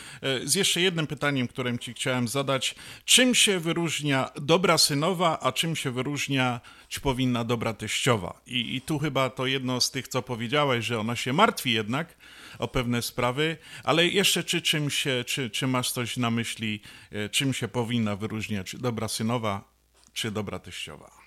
z 0.44 0.54
jeszcze 0.54 0.80
jednym 0.80 1.06
pytaniem, 1.06 1.48
którym 1.48 1.78
ci 1.78 1.92
chciałem 1.94 2.28
zadać. 2.28 2.74
Czym 3.04 3.34
się 3.34 3.60
wyróżnia 3.60 4.30
dobra 4.42 4.78
synowa, 4.78 5.38
a 5.40 5.52
czym 5.52 5.76
się 5.76 5.90
wyróżnia, 5.90 6.60
czy 6.88 7.00
powinna 7.00 7.44
dobra 7.44 7.74
teściowa? 7.74 8.40
I, 8.46 8.76
I 8.76 8.80
tu 8.80 8.98
chyba 8.98 9.30
to 9.30 9.46
jedno 9.46 9.80
z 9.80 9.90
tych, 9.90 10.08
co 10.08 10.22
powiedziałeś, 10.22 10.84
że 10.84 11.00
ona 11.00 11.16
się 11.16 11.32
martwi 11.32 11.72
jednak 11.72 12.14
o 12.58 12.68
pewne 12.68 13.02
sprawy, 13.02 13.56
ale 13.84 14.06
jeszcze 14.06 14.44
czy 14.44 14.62
czym 14.62 14.90
się, 14.90 15.24
czy, 15.26 15.50
czy 15.50 15.66
masz 15.66 15.92
coś 15.92 16.16
na 16.16 16.30
myśli, 16.30 16.80
e, 17.12 17.28
czym 17.28 17.54
się 17.54 17.68
powinna 17.68 18.16
wyróżniać 18.16 18.76
dobra 18.76 19.08
synowa, 19.08 19.64
czy 20.12 20.30
dobra 20.30 20.58
teściowa? 20.58 21.23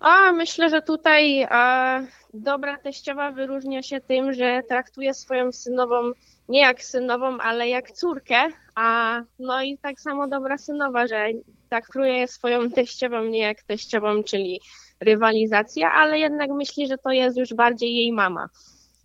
A 0.00 0.32
myślę, 0.32 0.70
że 0.70 0.82
tutaj 0.82 1.46
a, 1.50 2.00
dobra 2.34 2.78
teściowa 2.78 3.32
wyróżnia 3.32 3.82
się 3.82 4.00
tym, 4.00 4.32
że 4.32 4.62
traktuje 4.68 5.14
swoją 5.14 5.52
synową 5.52 6.12
nie 6.48 6.60
jak 6.60 6.84
synową, 6.84 7.38
ale 7.38 7.68
jak 7.68 7.90
córkę, 7.90 8.48
a 8.74 9.20
no 9.38 9.62
i 9.62 9.78
tak 9.78 10.00
samo 10.00 10.28
dobra 10.28 10.58
synowa, 10.58 11.06
że 11.06 11.26
traktuje 11.68 12.28
swoją 12.28 12.70
teściową 12.70 13.24
nie 13.24 13.38
jak 13.38 13.62
teściową, 13.62 14.22
czyli 14.22 14.60
rywalizacja, 15.00 15.92
ale 15.92 16.18
jednak 16.18 16.50
myśli, 16.50 16.88
że 16.88 16.98
to 16.98 17.10
jest 17.10 17.36
już 17.36 17.54
bardziej 17.54 17.96
jej 17.96 18.12
mama. 18.12 18.48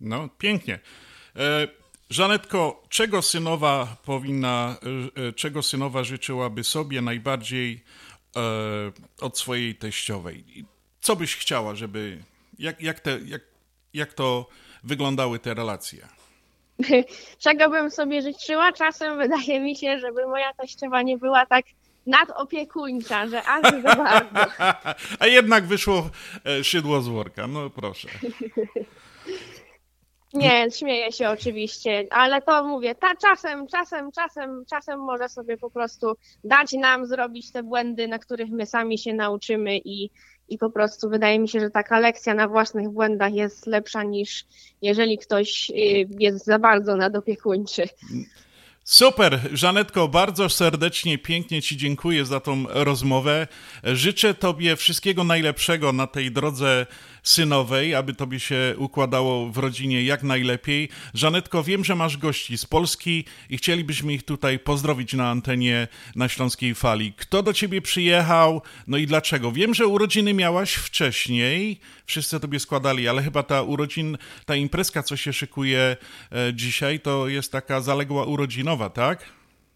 No, 0.00 0.28
pięknie. 0.38 0.78
E, 1.36 1.68
Żanetko, 2.10 2.82
czego 2.88 3.22
synowa 3.22 3.96
powinna, 4.04 4.76
e, 5.28 5.32
czego 5.32 5.62
synowa 5.62 6.04
życzyłaby 6.04 6.64
sobie 6.64 7.02
najbardziej 7.02 7.84
e, 8.36 8.40
od 9.20 9.38
swojej 9.38 9.74
teściowej? 9.74 10.64
Co 11.02 11.16
byś 11.16 11.36
chciała, 11.36 11.74
żeby. 11.74 12.18
Jak, 12.58 12.82
jak, 12.82 13.00
te, 13.00 13.18
jak, 13.24 13.42
jak 13.94 14.12
to 14.12 14.46
wyglądały 14.84 15.38
te 15.38 15.54
relacje? 15.54 16.08
Czego 17.44 17.70
bym 17.70 17.90
sobie 17.90 18.22
życzyła? 18.22 18.72
Czasem 18.72 19.18
wydaje 19.18 19.60
mi 19.60 19.76
się, 19.76 19.98
żeby 19.98 20.26
moja 20.26 20.52
teściowa 20.54 21.02
nie 21.02 21.18
była 21.18 21.46
tak 21.46 21.64
nadopiekuńcza, 22.06 23.28
że 23.28 23.42
aż 23.42 23.82
za 23.82 23.96
bardzo. 23.96 24.52
A 25.20 25.26
jednak 25.26 25.64
wyszło 25.64 26.10
e, 26.46 26.64
szydło 26.64 27.00
z 27.00 27.08
worka, 27.08 27.46
no 27.46 27.70
proszę. 27.70 28.08
Nie, 30.34 30.66
śmieję 30.70 31.12
się 31.12 31.28
oczywiście, 31.28 32.06
ale 32.10 32.42
to 32.42 32.64
mówię, 32.64 32.94
ta 32.94 33.16
czasem, 33.16 33.66
czasem, 33.66 34.12
czasem, 34.12 34.64
czasem 34.70 35.00
może 35.00 35.28
sobie 35.28 35.56
po 35.56 35.70
prostu 35.70 36.16
dać 36.44 36.72
nam 36.72 37.06
zrobić 37.06 37.52
te 37.52 37.62
błędy, 37.62 38.08
na 38.08 38.18
których 38.18 38.50
my 38.50 38.66
sami 38.66 38.98
się 38.98 39.14
nauczymy 39.14 39.78
i, 39.78 40.10
i 40.52 40.58
po 40.58 40.70
prostu 40.70 41.10
wydaje 41.10 41.38
mi 41.38 41.48
się, 41.48 41.60
że 41.60 41.70
taka 41.70 42.00
lekcja 42.00 42.34
na 42.34 42.48
własnych 42.48 42.88
błędach 42.88 43.34
jest 43.34 43.66
lepsza 43.66 44.02
niż 44.02 44.46
jeżeli 44.82 45.18
ktoś 45.18 45.70
y, 45.70 45.74
jest 46.18 46.44
za 46.44 46.58
bardzo 46.58 46.96
nadopiekuńczy. 46.96 47.88
Super, 48.84 49.40
Żanetko, 49.52 50.08
bardzo 50.08 50.48
serdecznie, 50.48 51.18
pięknie 51.18 51.62
Ci 51.62 51.76
dziękuję 51.76 52.24
za 52.26 52.40
tą 52.40 52.64
rozmowę. 52.68 53.46
Życzę 53.84 54.34
Tobie 54.34 54.76
wszystkiego 54.76 55.24
najlepszego 55.24 55.92
na 55.92 56.06
tej 56.06 56.32
drodze 56.32 56.86
synowej, 57.22 57.94
aby 57.94 58.14
Tobie 58.14 58.40
się 58.40 58.74
układało 58.78 59.48
w 59.48 59.58
rodzinie 59.58 60.02
jak 60.02 60.22
najlepiej. 60.22 60.88
Żanetko, 61.14 61.62
wiem, 61.62 61.84
że 61.84 61.94
masz 61.94 62.16
gości 62.16 62.58
z 62.58 62.66
Polski 62.66 63.24
i 63.50 63.56
chcielibyśmy 63.56 64.12
ich 64.12 64.22
tutaj 64.22 64.58
pozdrowić 64.58 65.12
na 65.12 65.30
antenie 65.30 65.88
na 66.16 66.28
Śląskiej 66.28 66.74
Fali. 66.74 67.12
Kto 67.12 67.42
do 67.42 67.52
Ciebie 67.52 67.82
przyjechał, 67.82 68.62
no 68.86 68.96
i 68.96 69.06
dlaczego? 69.06 69.52
Wiem, 69.52 69.74
że 69.74 69.86
urodziny 69.86 70.34
miałaś 70.34 70.74
wcześniej, 70.74 71.80
wszyscy 72.12 72.40
Tobie 72.40 72.60
składali, 72.60 73.08
ale 73.08 73.22
chyba 73.22 73.42
ta 73.42 73.62
urodzin, 73.62 74.18
ta 74.46 74.54
imprezka, 74.54 75.02
co 75.02 75.16
się 75.16 75.32
szykuje 75.32 75.96
e, 76.32 76.54
dzisiaj, 76.54 77.00
to 77.00 77.28
jest 77.28 77.52
taka 77.52 77.80
zaległa 77.80 78.24
urodzinowa, 78.24 78.90
tak? 78.90 79.24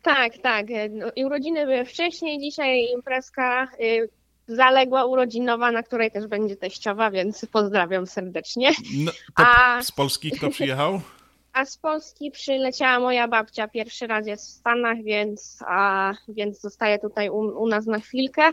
Tak, 0.03 0.39
tak. 0.39 0.67
No, 0.91 1.07
urodziny 1.27 1.67
były 1.67 1.85
wcześniej, 1.85 2.41
dzisiaj 2.41 2.89
imprezka 2.95 3.69
y, 3.81 4.09
zaległa 4.47 5.05
urodzinowa, 5.05 5.73
na 5.73 5.83
której 5.83 6.11
też 6.11 6.27
będzie 6.27 6.57
teściowa, 6.57 7.11
więc 7.11 7.47
pozdrawiam 7.53 8.07
serdecznie. 8.07 8.71
No, 8.97 9.13
A 9.35 9.83
z 9.83 9.93
Polski 9.93 10.31
kto 10.31 10.51
przyjechał? 10.51 11.01
A 11.53 11.65
z 11.65 11.77
Polski 11.77 12.31
przyleciała 12.31 13.01
moja 13.01 13.29
babcia, 13.29 13.69
pierwszy 13.69 14.07
raz 14.07 14.27
jest 14.27 14.47
w 14.47 14.51
Stanach, 14.51 15.03
więc, 15.03 15.59
a, 15.67 16.13
więc 16.29 16.61
zostaje 16.61 16.99
tutaj 16.99 17.31
u, 17.31 17.39
u 17.39 17.69
nas 17.69 17.87
na 17.87 18.01
chwilkę. 18.01 18.53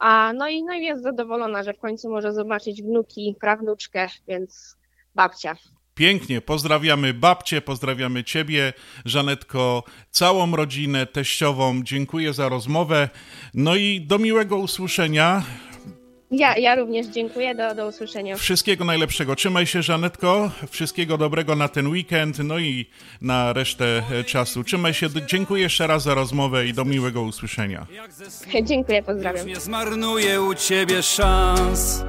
A, 0.00 0.32
no, 0.32 0.48
i, 0.48 0.64
no 0.64 0.74
i 0.74 0.82
jest 0.82 1.02
zadowolona, 1.02 1.62
że 1.62 1.74
w 1.74 1.78
końcu 1.78 2.10
może 2.10 2.32
zobaczyć 2.32 2.82
wnuki, 2.82 3.36
prawnuczkę, 3.40 4.08
więc 4.28 4.76
babcia. 5.14 5.56
Pięknie, 5.94 6.40
pozdrawiamy 6.40 7.14
babcię, 7.14 7.60
pozdrawiamy 7.60 8.24
ciebie, 8.24 8.72
Żanetko, 9.04 9.82
całą 10.10 10.56
rodzinę 10.56 11.06
teściową. 11.06 11.82
Dziękuję 11.82 12.32
za 12.32 12.48
rozmowę. 12.48 13.08
No 13.54 13.76
i 13.76 14.00
do 14.00 14.18
miłego 14.18 14.56
usłyszenia. 14.56 15.42
Ja, 16.30 16.56
ja 16.56 16.74
również 16.74 17.06
dziękuję, 17.06 17.54
do, 17.54 17.74
do 17.74 17.86
usłyszenia. 17.86 18.36
Wszystkiego 18.36 18.84
najlepszego. 18.84 19.36
Trzymaj 19.36 19.66
się, 19.66 19.82
Żanetko. 19.82 20.50
Wszystkiego 20.70 21.18
dobrego 21.18 21.56
na 21.56 21.68
ten 21.68 21.88
weekend, 21.88 22.38
no 22.38 22.58
i 22.58 22.86
na 23.20 23.52
resztę 23.52 24.02
czasu. 24.26 24.64
Trzymaj 24.64 24.94
się. 24.94 25.08
Dziękuję 25.26 25.62
jeszcze 25.62 25.86
raz 25.86 26.02
za 26.02 26.14
rozmowę 26.14 26.66
i 26.66 26.72
do 26.72 26.84
miłego 26.84 27.22
usłyszenia. 27.22 27.86
Dziękuję, 28.64 29.02
pozdrawiam. 29.02 29.46
nie 29.46 29.56
zmarnuję 29.60 30.42
u 30.42 30.54
ciebie 30.54 31.02
szans. 31.02 32.04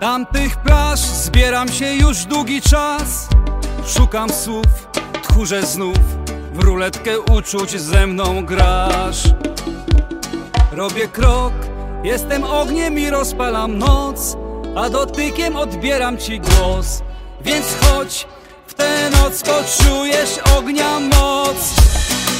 Tamtych 0.00 0.56
plaż 0.56 0.98
zbieram 1.00 1.68
się 1.68 1.94
już 1.94 2.24
długi 2.24 2.62
czas 2.62 3.28
Szukam 3.86 4.30
słów, 4.30 4.66
tchórze 5.22 5.62
znów 5.62 5.98
W 6.54 6.58
ruletkę 6.62 7.20
uczuć 7.20 7.70
ze 7.70 8.06
mną 8.06 8.44
grasz 8.44 9.22
Robię 10.72 11.08
krok, 11.08 11.52
jestem 12.08 12.44
ogniem 12.44 12.98
i 12.98 13.10
rozpalam 13.10 13.78
noc 13.78 14.36
A 14.76 14.90
dotykiem 14.90 15.56
odbieram 15.56 16.18
ci 16.18 16.40
głos. 16.40 17.02
Więc 17.40 17.66
chodź, 17.80 18.26
w 18.66 18.74
tę 18.74 19.10
noc 19.10 19.42
poczujesz 19.42 20.38
ognia 20.58 21.00
moc. 21.00 21.56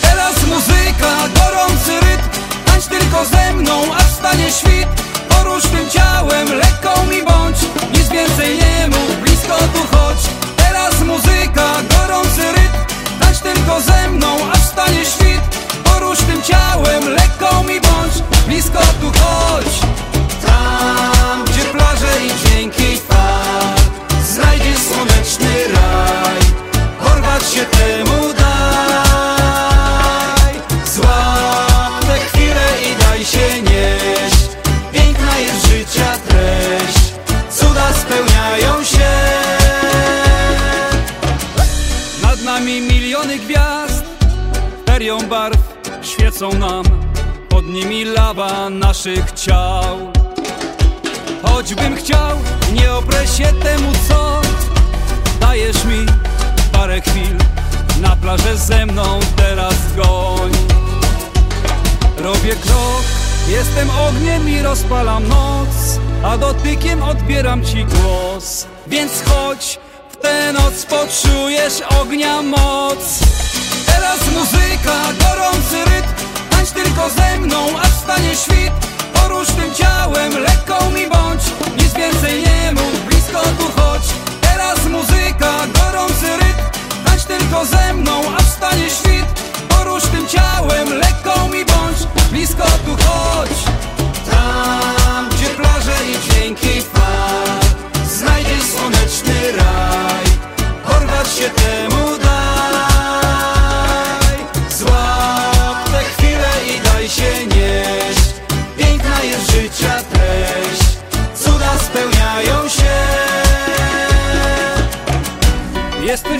Teraz 0.02 0.46
muzyka, 0.46 1.12
gorący 1.38 1.92
rytm 2.00 2.28
Tańcz 2.66 2.86
tylko 2.86 3.24
ze 3.24 3.54
mną, 3.54 3.94
aż 3.94 4.04
stanie 4.06 4.50
świt. 4.50 4.88
Porusz 5.28 5.62
tym 5.62 5.90
ciałem, 5.90 6.48
lekko 6.48 7.02
mi 7.10 7.22
bądź 7.22 7.58
Nic 7.92 8.08
więcej 8.08 8.58
nie 8.58 8.88
mów, 8.88 9.20
blisko 9.22 9.56
tu 9.56 9.88
świecą 46.39 46.59
nam 46.59 46.84
Pod 47.49 47.66
nimi 47.66 48.05
lawa 48.05 48.70
naszych 48.70 49.32
ciał. 49.32 50.12
Choćbym 51.43 51.97
chciał, 51.97 52.39
nie 52.72 52.93
oprę 52.93 53.26
się 53.26 53.45
temu 53.45 53.93
co 54.09 54.41
Dajesz 55.41 55.84
mi 55.84 56.07
parę 56.72 57.01
chwil 57.01 57.36
Na 58.01 58.16
plażę 58.16 58.57
ze 58.57 58.86
mną 58.86 59.20
teraz 59.36 59.74
goń. 59.97 60.51
Robię 62.16 62.57
krok, 62.57 63.03
jestem 63.49 63.91
ogniem 63.91 64.49
i 64.49 64.62
rozpalam 64.62 65.28
noc 65.28 65.99
A 66.24 66.39
dotykiem 66.39 67.03
odbieram 67.03 67.64
ci 67.64 67.84
głos. 67.84 68.66
Więc 68.86 69.12
chodź, 69.28 69.78
w 70.11 70.16
tę 70.16 70.53
noc 70.53 70.86
poczujesz 70.86 71.80
ognia 72.01 72.43
moc. 72.43 73.18
Teraz 73.86 74.20
muzyka, 74.34 75.03
gorący 75.20 75.84
rytm 75.84 76.28
tylko 76.85 77.11
ze 77.11 77.39
mną, 77.39 77.79
aż 77.81 77.91
stanie 77.91 78.37
świt. 78.37 78.72
Porusz 79.14 79.49
tym 79.49 79.74
ciałem, 79.74 80.33
lekko 80.39 80.91
mi 80.91 81.07
bądź. 81.07 81.43
Nic 81.83 81.93
więcej 81.95 82.43
nie 82.43 82.72
mów, 82.72 83.07
blisko 83.07 83.41
tu 83.59 83.81
chodź. 83.81 84.03
Teraz 84.41 84.85
muzyka, 84.85 85.53
gorący 85.79 86.37
rytm. 86.37 86.62
Tańcz 87.05 87.24
tylko 87.24 87.66
ze 87.66 87.95
mną, 87.95 88.12
aż 88.37 88.45
stanie 88.45 88.91
świt. 88.91 89.26
Porusz 89.68 90.03
tym 90.03 90.26
ciałem, 90.29 90.89
lekko 90.99 91.49
mi 91.49 91.64
bądź. 91.64 91.99
Blisko 92.31 92.64
tu 92.64 92.97
chodź. 93.05 93.59
Tam, 94.31 95.29
gdzie 95.29 95.47
plaże 95.47 95.97
i 96.12 96.31
dźwięki 96.31 96.83
fal 96.83 97.61
Znajdziesz 98.11 98.64
słoneczny 98.76 99.53
raj. 99.53 100.24
Porwać 100.87 101.29
się 101.39 101.51
temu 101.51 101.97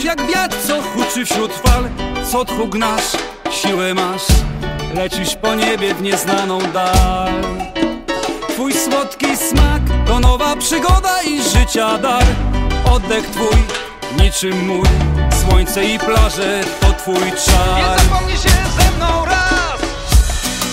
jak 0.09 0.27
wiatr, 0.27 0.57
co 0.67 0.83
huczy 0.83 1.25
wśród 1.25 1.53
fal. 1.53 1.89
Co 2.33 2.45
tchu 2.45 2.69
gnasz, 2.69 3.03
siłę 3.51 3.95
masz. 3.95 4.23
Lecisz 4.95 5.37
po 5.37 5.55
niebie 5.55 5.95
w 5.95 6.03
nieznaną 6.03 6.59
dal. 6.73 7.33
Twój 8.49 8.73
słodki 8.73 9.37
smak 9.37 9.83
to 10.07 10.21
nowa 10.21 10.57
przygoda 10.57 11.23
i 11.23 11.43
życia 11.43 11.99
dar. 11.99 12.25
Oddech 12.93 13.27
twój, 13.27 13.63
niczym 14.23 14.67
mój. 14.67 14.89
Słońce 15.41 15.85
i 15.85 15.99
plaże 15.99 16.61
to 16.81 16.93
twój 16.93 17.33
czar. 17.47 17.77
Nie 17.77 18.05
zapomnij 18.05 18.37
się 18.37 18.49
ze 18.79 18.97
mną 18.97 19.25
raz. 19.25 19.81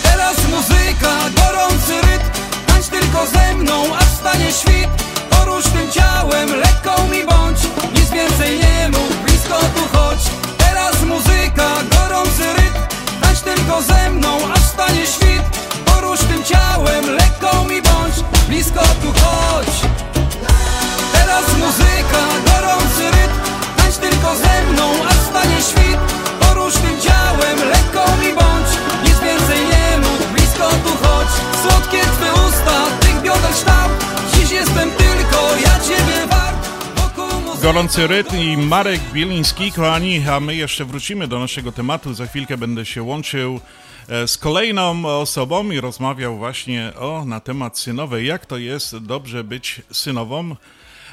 Teraz 0.04 0.36
muzyka, 0.50 1.16
gorący 1.36 1.94
rytm. 2.02 2.30
Tańcz 2.68 2.88
tylko 2.88 3.26
ze 3.28 3.54
mną, 3.54 3.96
aż 3.96 4.06
stanie 4.06 4.52
świt. 4.52 4.90
Porusz 5.30 5.66
tym 5.66 5.92
ciałem, 5.92 6.50
lekko 6.56 7.04
mi 7.12 7.24
bądź. 7.24 7.60
Nic 7.96 8.10
więcej 8.10 8.60
nie 8.60 8.90
mów, 8.90 9.15
Dziecko 9.46 9.60
tu 9.76 9.98
chodź, 9.98 10.24
teraz 10.58 11.02
muzyka, 11.02 11.70
gorący 11.92 12.54
rytm. 12.54 12.80
Tańcz 13.22 13.40
tylko 13.40 13.82
ze 13.82 14.10
mną, 14.10 14.38
aż 14.54 14.60
stanie 14.60 15.06
świt. 15.08 15.44
Porusz 15.86 16.20
tym 16.20 16.44
ciałem, 16.44 17.10
lekko 17.10 17.64
mi 17.64 17.82
bądź. 17.82 18.16
Blisko 18.48 18.80
tu 18.80 19.14
chodź. 19.22 19.76
Teraz 21.14 21.46
muzyka, 21.58 22.22
gorący 22.46 23.04
rytm. 23.12 23.38
Tańcz 23.78 23.96
tylko 23.96 24.36
ze 24.36 24.72
mną, 24.72 24.92
aż 25.10 25.16
stanie 25.16 25.62
świt. 25.62 26.00
Porusz 26.40 26.74
tym 26.74 27.02
ciałem, 27.02 27.70
lekko 27.70 28.06
mi 28.22 28.34
bądź. 28.34 28.72
Nic 29.04 29.20
więcej 29.20 29.60
nie 29.72 29.98
mów, 29.98 30.32
blisko 30.34 30.70
tu 30.70 31.08
chodź. 31.08 31.34
Słodkie 31.62 32.02
twe 32.02 32.34
usta, 32.34 32.78
tych 33.00 33.22
bioder 33.22 33.54
kształt 33.54 33.92
Dziś 34.34 34.52
jestem 34.52 34.92
ty 34.92 35.05
gorący 37.66 38.08
rytm 38.08 38.38
i 38.38 38.58
Marek 38.58 39.02
Bieliński, 39.14 39.72
kochani, 39.72 40.28
a 40.30 40.40
my 40.40 40.56
jeszcze 40.56 40.86
wrócimy 40.86 41.28
do 41.28 41.40
naszego 41.40 41.72
tematu. 41.72 42.14
Za 42.14 42.28
chwilkę 42.28 42.58
będę 42.58 42.86
się 42.86 43.04
łączył 43.04 43.60
e, 44.10 44.28
z 44.28 44.38
kolejną 44.38 45.06
osobą 45.06 45.72
i 45.72 45.80
rozmawiał 45.80 46.38
właśnie 46.38 46.94
o 47.00 47.26
na 47.26 47.40
temat 47.40 47.80
synowej, 47.80 48.26
jak 48.26 48.46
to 48.46 48.58
jest 48.58 48.98
dobrze 48.98 49.44
być 49.44 49.82
synową. 49.92 50.56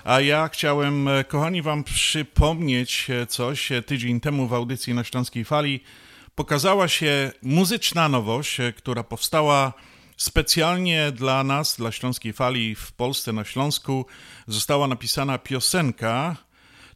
A 0.04 0.20
ja 0.20 0.48
chciałem, 0.48 1.08
e, 1.08 1.24
kochani, 1.24 1.62
wam 1.62 1.84
przypomnieć 1.84 3.06
e, 3.10 3.26
coś. 3.26 3.68
Tydzień 3.86 4.20
temu 4.20 4.48
w 4.48 4.54
audycji 4.54 4.94
na 4.94 5.04
Śląskiej 5.04 5.44
Fali 5.44 5.80
pokazała 6.34 6.88
się 6.88 7.32
muzyczna 7.42 8.08
nowość, 8.08 8.58
która 8.76 9.04
powstała 9.04 9.72
Specjalnie 10.22 11.12
dla 11.12 11.44
nas, 11.44 11.76
dla 11.76 11.92
Śląskiej 11.92 12.32
Fali 12.32 12.74
w 12.74 12.92
Polsce, 12.92 13.32
na 13.32 13.44
Śląsku, 13.44 14.06
została 14.46 14.86
napisana 14.86 15.38
piosenka. 15.38 16.36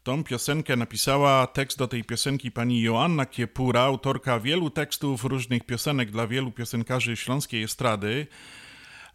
Tą 0.02 0.24
piosenkę 0.24 0.76
napisała 0.76 1.46
tekst 1.46 1.78
do 1.78 1.88
tej 1.88 2.04
piosenki 2.04 2.50
pani 2.50 2.82
Joanna 2.82 3.26
Kiepura, 3.26 3.80
autorka 3.80 4.40
wielu 4.40 4.70
tekstów 4.70 5.24
różnych 5.24 5.64
piosenek 5.64 6.10
dla 6.10 6.26
wielu 6.26 6.52
piosenkarzy 6.52 7.16
śląskiej 7.16 7.62
estrady. 7.62 8.26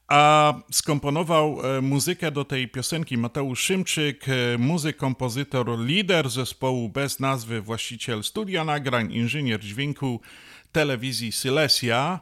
A 0.07 0.53
skomponował 0.71 1.77
e, 1.77 1.81
muzykę 1.81 2.31
do 2.31 2.45
tej 2.45 2.67
piosenki 2.67 3.17
Mateusz 3.17 3.59
Szymczyk, 3.59 4.25
e, 4.29 4.57
muzyk, 4.57 4.97
kompozytor, 4.97 5.79
lider 5.79 6.29
zespołu 6.29 6.89
bez 6.89 7.19
nazwy, 7.19 7.61
właściciel 7.61 8.23
studia 8.23 8.63
nagrań, 8.63 9.13
inżynier 9.13 9.59
dźwięku 9.59 10.21
telewizji 10.71 11.31
Silesia 11.31 12.19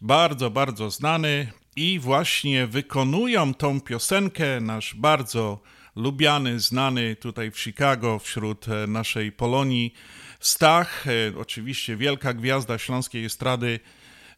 bardzo, 0.00 0.50
bardzo 0.50 0.90
znany 0.90 1.52
i 1.76 1.98
właśnie 1.98 2.66
wykonują 2.66 3.54
tą 3.54 3.80
piosenkę 3.80 4.60
nasz 4.60 4.94
bardzo 4.94 5.60
lubiany, 5.96 6.60
znany 6.60 7.16
tutaj 7.16 7.50
w 7.50 7.58
Chicago 7.60 8.18
wśród 8.18 8.68
e, 8.68 8.86
naszej 8.86 9.32
Polonii 9.32 9.94
Stach, 10.40 11.06
e, 11.06 11.10
oczywiście 11.38 11.96
wielka 11.96 12.34
gwiazda 12.34 12.78
śląskiej 12.78 13.24
estrady 13.24 13.80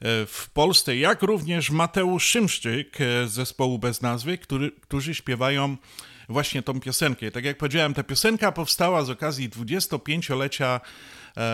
e, 0.01 0.26
w 0.26 0.51
Polsce, 0.55 0.97
jak 0.97 1.22
również 1.22 1.70
Mateusz 1.70 2.24
Szymszczyk 2.24 2.99
z 3.26 3.30
zespołu 3.30 3.78
bez 3.78 4.03
nazwy, 4.03 4.39
który, 4.39 4.72
którzy 4.72 5.14
śpiewają 5.14 5.76
właśnie 6.28 6.62
tą 6.62 6.80
piosenkę. 6.80 7.30
Tak 7.30 7.45
jak 7.45 7.59
powiedziałem, 7.59 7.95
ta 7.95 8.03
piosenka 8.03 8.53
powstała 8.53 9.05
z 9.05 9.11
okazji 9.11 9.51
25-lecia 9.51 10.80
E, 10.80 10.80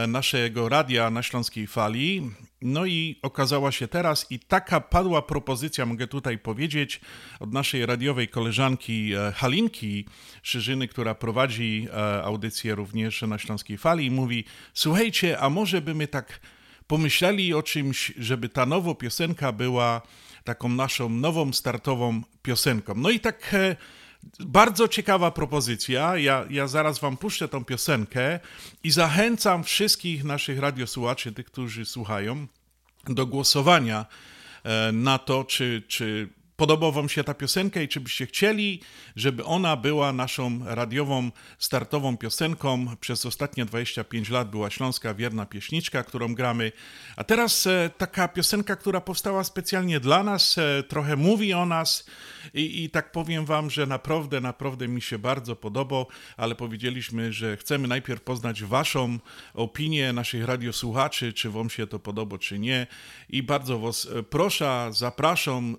naszego 0.09 0.69
radia 0.69 1.11
na 1.11 1.23
Śląskiej 1.23 1.67
Fali. 1.67 2.31
No 2.63 2.87
i 2.87 3.19
okazała 3.23 3.73
się 3.73 3.89
teraz 3.89 4.27
i 4.31 4.39
taka 4.39 4.81
padła 4.81 5.23
propozycja, 5.23 5.87
mogę 5.87 6.07
tutaj 6.07 6.39
powiedzieć, 6.39 7.01
od 7.41 7.53
naszej 7.53 7.87
radiowej 7.87 8.29
koleżanki 8.29 9.13
e, 9.15 9.33
Halinki 9.33 10.07
Szyżyny, 10.43 10.89
która 10.89 11.15
prowadzi 11.15 11.87
e, 11.91 12.23
audycję 12.23 12.75
również 12.75 13.23
na 13.23 13.39
Śląskiej 13.39 13.79
Fali 13.79 14.07
i 14.07 14.11
mówi, 14.11 14.45
słuchajcie, 14.75 15.39
a 15.39 15.51
może 15.51 15.81
by 15.81 15.95
my 15.95 16.09
tak 16.09 16.41
pomyśleli 16.87 17.55
o 17.55 17.63
czymś, 17.63 18.13
żeby 18.19 18.49
ta 18.49 18.67
nowa 18.67 18.95
piosenka 18.95 19.53
była 19.53 20.03
taką 20.45 20.69
naszą 20.69 21.09
nową 21.09 21.53
startową 21.53 22.23
piosenką. 22.43 22.95
No 22.97 23.11
i 23.11 23.21
tak 23.21 23.55
bardzo 24.41 24.89
ciekawa 24.89 25.31
propozycja. 25.31 26.17
Ja, 26.17 26.45
ja 26.51 26.67
zaraz 26.67 26.99
wam 26.99 27.17
puszczę 27.17 27.49
tą 27.49 27.65
piosenkę 27.65 28.41
i 28.85 28.91
zachęcam 28.91 29.65
wszystkich 29.65 30.25
naszych 30.25 30.59
radiosłuchaczy, 30.59 31.33
tych, 31.33 31.47
którzy 31.47 31.85
słuchają, 31.85 32.47
do 33.05 33.27
głosowania 33.27 34.07
e, 34.65 34.93
na 34.93 35.19
to, 35.19 35.45
czy, 35.45 35.83
czy 35.89 36.29
podoba 36.61 36.91
Wam 36.91 37.09
się 37.09 37.25
ta 37.25 37.35
piosenka 37.35 37.83
i 37.83 37.89
czy 37.89 38.01
byście 38.01 38.27
chcieli, 38.27 38.81
żeby 39.17 39.45
ona 39.45 39.77
była 39.77 40.13
naszą 40.13 40.61
radiową, 40.65 41.31
startową 41.59 42.17
piosenką. 42.17 42.87
Przez 43.01 43.27
ostatnie 43.27 43.65
25 43.65 44.31
lat 44.31 44.51
była 44.51 44.71
Śląska 44.71 45.15
Wierna 45.15 45.47
Pieśniczka, 45.47 46.03
którą 46.03 46.35
gramy. 46.35 46.73
A 47.17 47.25
teraz 47.25 47.67
e, 47.67 47.91
taka 47.99 48.29
piosenka, 48.29 48.77
która 48.77 49.01
powstała 49.01 49.45
specjalnie 49.45 50.01
dla 50.01 50.23
nas, 50.23 50.59
e, 50.59 50.83
trochę 50.83 51.17
mówi 51.17 51.55
o 51.55 51.67
nas 51.67 52.07
i, 52.55 52.85
i 52.85 52.91
tak 52.91 53.13
powiem 53.13 53.45
Wam, 53.45 53.71
że 53.71 53.87
naprawdę, 53.87 54.41
naprawdę 54.41 54.89
mi 54.89 55.03
się 55.03 55.19
bardzo 55.19 55.57
podoba, 55.57 56.05
ale 56.37 56.55
powiedzieliśmy, 56.55 57.33
że 57.33 57.57
chcemy 57.57 57.89
najpierw 57.89 58.23
poznać 58.23 58.63
Waszą 58.63 59.19
opinię, 59.55 60.13
naszych 60.13 60.45
radiosłuchaczy, 60.45 61.33
czy 61.33 61.51
Wam 61.51 61.71
się 61.71 61.87
to 61.87 61.99
podoba, 61.99 62.39
czy 62.39 62.59
nie. 62.59 62.87
I 63.29 63.43
bardzo 63.43 63.79
Was 63.79 64.09
e, 64.17 64.23
proszę, 64.23 64.91
zapraszam 64.93 65.77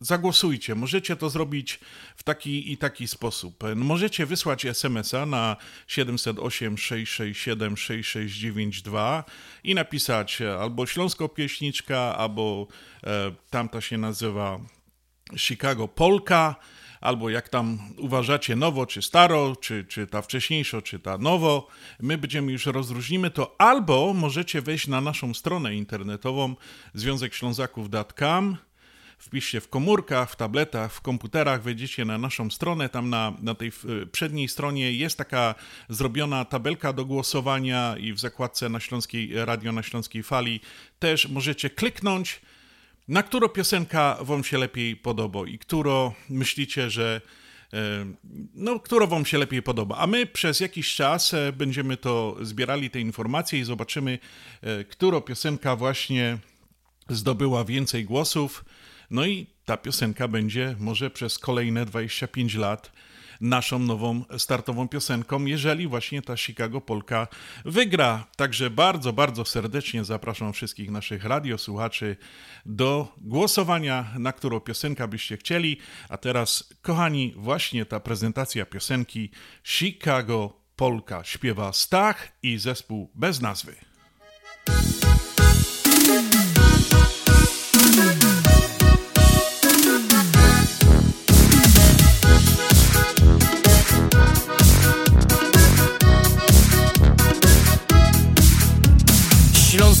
zagłosujcie. 0.00 0.74
Możecie 0.74 1.16
to 1.16 1.30
zrobić 1.30 1.80
w 2.16 2.22
taki 2.22 2.72
i 2.72 2.76
taki 2.76 3.08
sposób. 3.08 3.64
Możecie 3.76 4.26
wysłać 4.26 4.64
SMS-a 4.64 5.26
na 5.26 5.56
708 5.86 6.78
667 6.78 7.76
6692 7.76 9.24
i 9.64 9.74
napisać 9.74 10.42
albo 10.60 10.86
Śląsko 10.86 11.28
Pieśniczka, 11.28 12.16
albo 12.16 12.66
e, 13.04 13.32
tamta 13.50 13.80
się 13.80 13.98
nazywa 13.98 14.60
Chicago 15.36 15.88
Polka, 15.88 16.56
albo 17.00 17.30
jak 17.30 17.48
tam 17.48 17.78
uważacie 17.96 18.56
nowo, 18.56 18.86
czy 18.86 19.02
staro, 19.02 19.56
czy, 19.56 19.84
czy 19.84 20.06
ta 20.06 20.22
wcześniejsza, 20.22 20.82
czy 20.82 20.98
ta 20.98 21.18
nowo. 21.18 21.68
My 22.00 22.18
będziemy 22.18 22.52
już 22.52 22.66
rozróżnimy 22.66 23.30
to, 23.30 23.54
albo 23.58 24.14
możecie 24.14 24.62
wejść 24.62 24.86
na 24.86 25.00
naszą 25.00 25.34
stronę 25.34 25.74
internetową 25.74 26.54
związekślązaków.com 26.94 28.56
wpiszcie 29.18 29.60
w 29.60 29.68
komórkach, 29.68 30.30
w 30.30 30.36
tabletach, 30.36 30.92
w 30.92 31.00
komputerach, 31.00 31.62
wejdziecie 31.62 32.04
na 32.04 32.18
naszą 32.18 32.50
stronę, 32.50 32.88
tam 32.88 33.10
na, 33.10 33.32
na 33.42 33.54
tej 33.54 33.72
przedniej 34.12 34.48
stronie 34.48 34.92
jest 34.92 35.18
taka 35.18 35.54
zrobiona 35.88 36.44
tabelka 36.44 36.92
do 36.92 37.04
głosowania 37.04 37.96
i 37.96 38.12
w 38.12 38.18
zakładce 38.18 38.68
na 38.68 38.80
Śląskiej 38.80 39.30
Radio 39.34 39.72
na 39.72 39.82
Śląskiej 39.82 40.22
Fali 40.22 40.60
też 40.98 41.28
możecie 41.28 41.70
kliknąć, 41.70 42.40
na 43.08 43.22
którą 43.22 43.48
piosenka 43.48 44.18
wam 44.20 44.44
się 44.44 44.58
lepiej 44.58 44.96
podoba 44.96 45.40
i 45.46 45.58
którą 45.58 46.12
myślicie, 46.28 46.90
że 46.90 47.20
e, 47.72 47.78
no, 48.54 48.80
którą 48.80 49.06
Wam 49.06 49.26
się 49.26 49.38
lepiej 49.38 49.62
podoba. 49.62 49.96
A 49.96 50.06
my 50.06 50.26
przez 50.26 50.60
jakiś 50.60 50.94
czas 50.94 51.34
e, 51.34 51.52
będziemy 51.52 51.96
to 51.96 52.36
zbierali 52.40 52.90
te 52.90 53.00
informacje 53.00 53.58
i 53.58 53.64
zobaczymy, 53.64 54.18
e, 54.62 54.84
która 54.84 55.20
piosenka 55.20 55.76
właśnie 55.76 56.38
zdobyła 57.08 57.64
więcej 57.64 58.04
głosów. 58.04 58.64
No 59.10 59.26
i 59.26 59.46
ta 59.64 59.76
piosenka 59.76 60.28
będzie 60.28 60.76
może 60.78 61.10
przez 61.10 61.38
kolejne 61.38 61.86
25 61.86 62.54
lat 62.54 62.92
naszą 63.40 63.78
nową 63.78 64.24
startową 64.38 64.88
piosenką, 64.88 65.44
jeżeli 65.44 65.86
właśnie 65.86 66.22
ta 66.22 66.36
Chicago 66.36 66.80
Polka 66.80 67.28
wygra. 67.64 68.26
Także 68.36 68.70
bardzo, 68.70 69.12
bardzo 69.12 69.44
serdecznie 69.44 70.04
zapraszam 70.04 70.52
wszystkich 70.52 70.90
naszych 70.90 71.24
radiosłuchaczy 71.24 72.16
do 72.66 73.14
głosowania, 73.16 74.14
na 74.18 74.32
którą 74.32 74.60
piosenkę 74.60 75.08
byście 75.08 75.36
chcieli. 75.36 75.78
A 76.08 76.16
teraz, 76.16 76.74
kochani, 76.82 77.34
właśnie 77.36 77.86
ta 77.86 78.00
prezentacja 78.00 78.66
piosenki 78.66 79.30
Chicago 79.64 80.60
Polka 80.76 81.24
śpiewa 81.24 81.72
Stach 81.72 82.28
i 82.42 82.58
zespół 82.58 83.10
bez 83.14 83.40
nazwy. 83.40 83.74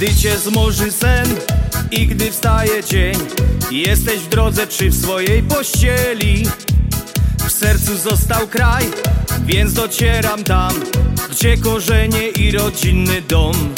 Gdy 0.00 0.14
cię 0.14 0.38
zmoży 0.38 0.92
sen 0.92 1.36
i 1.90 2.06
gdy 2.06 2.30
wstaje 2.30 2.84
dzień 2.84 3.14
Jesteś 3.70 4.20
w 4.20 4.28
drodze 4.28 4.66
czy 4.66 4.90
w 4.90 5.02
swojej 5.02 5.42
pościeli? 5.42 6.46
W 7.38 7.52
sercu 7.52 7.96
został 7.96 8.46
kraj, 8.46 8.84
więc 9.46 9.72
docieram 9.72 10.44
tam 10.44 10.72
Gdzie 11.30 11.56
korzenie 11.56 12.28
i 12.28 12.52
rodzinny 12.52 13.22
dom. 13.22 13.74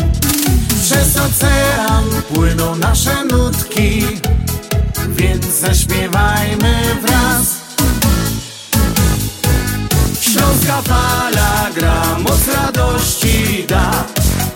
Przez 0.83 1.17
ocean 1.17 2.05
płyną 2.35 2.77
nasze 2.77 3.25
nutki 3.25 4.03
Więc 5.09 5.47
zaśpiewajmy 5.47 6.97
wraz. 7.03 7.57
Śląska 10.21 10.83
fala 10.83 11.71
gra, 11.75 12.19
moc 12.19 12.49
radości 12.49 13.65
da 13.69 14.12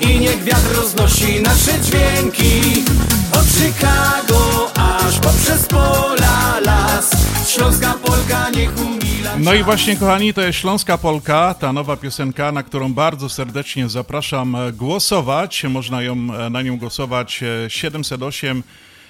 I 0.00 0.20
niech 0.20 0.44
wiatr 0.44 0.76
roznosi 0.76 1.42
nasze 1.42 1.80
dźwięki. 1.80 2.84
Od 3.32 3.46
Chicago 3.46 4.70
aż 4.74 5.18
poprzez 5.18 5.66
pola 5.66 6.60
las. 6.60 7.10
Śląska 7.48 7.94
Polka 8.04 8.50
niech 8.50 8.78
umila 8.78 9.08
No 9.38 9.54
i 9.54 9.62
właśnie, 9.62 9.96
kochani, 9.96 10.34
to 10.34 10.40
jest 10.40 10.58
Śląska 10.58 10.98
Polka, 10.98 11.54
ta 11.54 11.72
nowa 11.72 11.96
piosenka, 11.96 12.52
na 12.52 12.62
którą 12.62 12.94
bardzo 12.94 13.28
serdecznie 13.28 13.88
zapraszam 13.88 14.54
e, 14.54 14.72
głosować. 14.72 15.64
Można 15.64 16.02
ją, 16.02 16.12
e, 16.12 16.50
na 16.50 16.62
nią 16.62 16.78
głosować 16.78 17.42
e, 17.66 17.70
708 17.70 18.62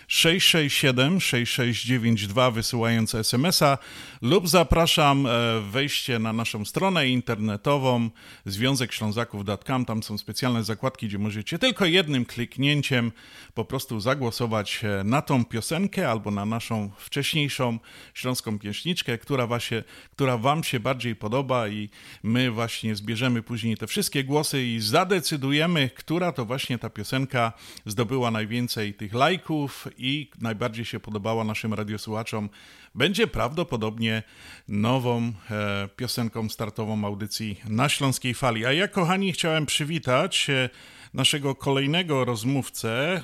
667 0.08 1.20
6692 1.20 2.50
wysyłając 2.50 3.14
SMS-a 3.14 3.78
lub 4.22 4.48
zapraszam 4.48 5.26
e, 5.26 5.30
wejście 5.60 6.18
na 6.18 6.32
naszą 6.32 6.64
stronę 6.64 7.08
internetową 7.08 8.10
związekślązaków.com. 8.46 9.84
Tam 9.84 10.02
są 10.02 10.18
specjalne 10.18 10.64
zakładki, 10.64 11.08
gdzie 11.08 11.18
możecie 11.18 11.58
tylko 11.58 11.84
jednym 11.84 12.24
kliknięciem 12.24 13.12
po 13.54 13.64
prostu 13.64 14.00
zagłosować 14.00 14.80
e, 14.84 15.04
na 15.04 15.22
tą 15.22 15.44
piosenkę 15.44 16.10
albo 16.10 16.30
na 16.30 16.46
naszą 16.46 16.90
wcześniejszą 16.98 17.78
śląską 18.14 18.58
pieśniczkę, 18.58 19.18
która, 19.18 19.46
właśnie, 19.46 19.84
która 20.10 20.38
wam 20.38 20.64
się 20.64 20.80
bardziej 20.80 21.16
podoba 21.16 21.68
i 21.68 21.90
my 22.22 22.50
właśnie 22.50 22.96
zbierzemy 22.96 23.42
później 23.42 23.76
te 23.76 23.86
wszystkie 23.86 24.24
głosy 24.24 24.64
i 24.64 24.80
zadecydujemy, 24.80 25.90
która 25.94 26.32
to 26.32 26.44
właśnie 26.44 26.78
ta 26.78 26.90
piosenka 26.90 27.52
zdobyła 27.86 28.30
najwięcej 28.30 28.94
tych 28.94 29.14
lajków 29.14 29.88
i 29.98 30.30
najbardziej 30.40 30.84
się 30.84 31.00
podobała 31.00 31.44
naszym 31.44 31.74
radiosłuchaczom, 31.74 32.50
będzie 32.94 33.26
prawdopodobnie 33.26 34.22
nową 34.68 35.32
e, 35.50 35.88
piosenką 35.96 36.48
startową 36.48 37.04
audycji 37.04 37.60
na 37.68 37.88
Śląskiej 37.88 38.34
Fali. 38.34 38.66
A 38.66 38.72
ja, 38.72 38.88
kochani, 38.88 39.32
chciałem 39.32 39.66
przywitać 39.66 40.50
e, 40.50 40.70
naszego 41.14 41.54
kolejnego 41.54 42.24
rozmówcę. 42.24 43.22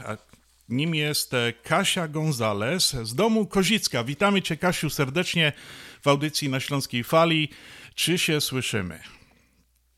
Nim 0.68 0.94
jest 0.94 1.34
e, 1.34 1.52
Kasia 1.52 2.08
Gonzales 2.08 2.96
z 3.02 3.14
domu 3.14 3.46
Kozicka. 3.46 4.04
Witamy 4.04 4.42
Cię, 4.42 4.56
Kasiu, 4.56 4.90
serdecznie 4.90 5.52
w 6.02 6.08
audycji 6.08 6.48
na 6.48 6.60
Śląskiej 6.60 7.04
Fali. 7.04 7.48
Czy 7.94 8.18
się 8.18 8.40
słyszymy? 8.40 9.00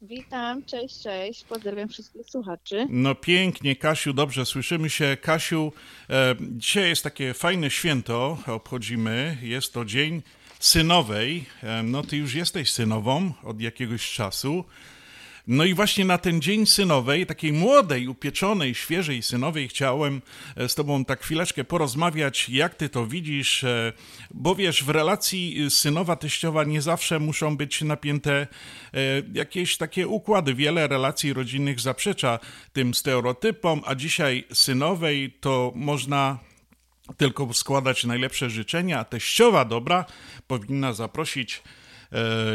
Witam, 0.08 0.64
cześć, 0.64 1.02
cześć. 1.02 1.44
Pozdrawiam 1.44 1.88
wszystkich 1.88 2.30
słuchaczy. 2.30 2.86
No 2.90 3.14
pięknie, 3.14 3.76
Kasiu, 3.76 4.12
dobrze 4.12 4.46
słyszymy 4.46 4.90
się. 4.90 5.16
Kasiu, 5.22 5.72
e, 6.10 6.34
dzisiaj 6.40 6.88
jest 6.88 7.02
takie 7.02 7.34
fajne 7.34 7.70
święto, 7.70 8.38
obchodzimy. 8.46 9.38
Jest 9.42 9.72
to 9.72 9.84
Dzień 9.84 10.22
Synowej. 10.60 11.44
E, 11.62 11.82
no 11.82 12.02
ty 12.02 12.16
już 12.16 12.34
jesteś 12.34 12.72
synową 12.72 13.32
od 13.44 13.60
jakiegoś 13.60 14.12
czasu. 14.12 14.64
No 15.46 15.64
i 15.64 15.74
właśnie 15.74 16.04
na 16.04 16.18
ten 16.18 16.40
dzień 16.40 16.66
synowej, 16.66 17.26
takiej 17.26 17.52
młodej, 17.52 18.08
upieczonej, 18.08 18.74
świeżej 18.74 19.22
synowej, 19.22 19.68
chciałem 19.68 20.22
z 20.68 20.74
Tobą 20.74 21.04
tak 21.04 21.22
chwileczkę 21.22 21.64
porozmawiać, 21.64 22.48
jak 22.48 22.74
Ty 22.74 22.88
to 22.88 23.06
widzisz, 23.06 23.64
bo 24.30 24.54
wiesz, 24.54 24.84
w 24.84 24.88
relacji 24.88 25.70
synowa-teściowa 25.70 26.64
nie 26.64 26.82
zawsze 26.82 27.18
muszą 27.18 27.56
być 27.56 27.82
napięte 27.82 28.46
jakieś 29.32 29.76
takie 29.76 30.08
układy. 30.08 30.54
Wiele 30.54 30.88
relacji 30.88 31.32
rodzinnych 31.32 31.80
zaprzecza 31.80 32.38
tym 32.72 32.94
stereotypom, 32.94 33.82
a 33.84 33.94
dzisiaj 33.94 34.44
synowej 34.52 35.32
to 35.40 35.72
można 35.74 36.38
tylko 37.16 37.54
składać 37.54 38.04
najlepsze 38.04 38.50
życzenia. 38.50 39.04
Teściowa 39.04 39.64
dobra 39.64 40.04
powinna 40.46 40.92
zaprosić 40.92 41.62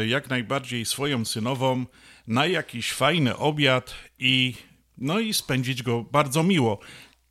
jak 0.06 0.30
najbardziej 0.30 0.84
swoją 0.84 1.24
synową 1.24 1.86
na 2.26 2.46
jakiś 2.46 2.92
fajny 2.92 3.36
obiad 3.36 3.94
i 4.18 4.54
no 4.98 5.18
i 5.18 5.34
spędzić 5.34 5.82
go 5.82 6.02
bardzo 6.02 6.42
miło. 6.42 6.78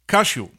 Kasiu, 0.05 0.49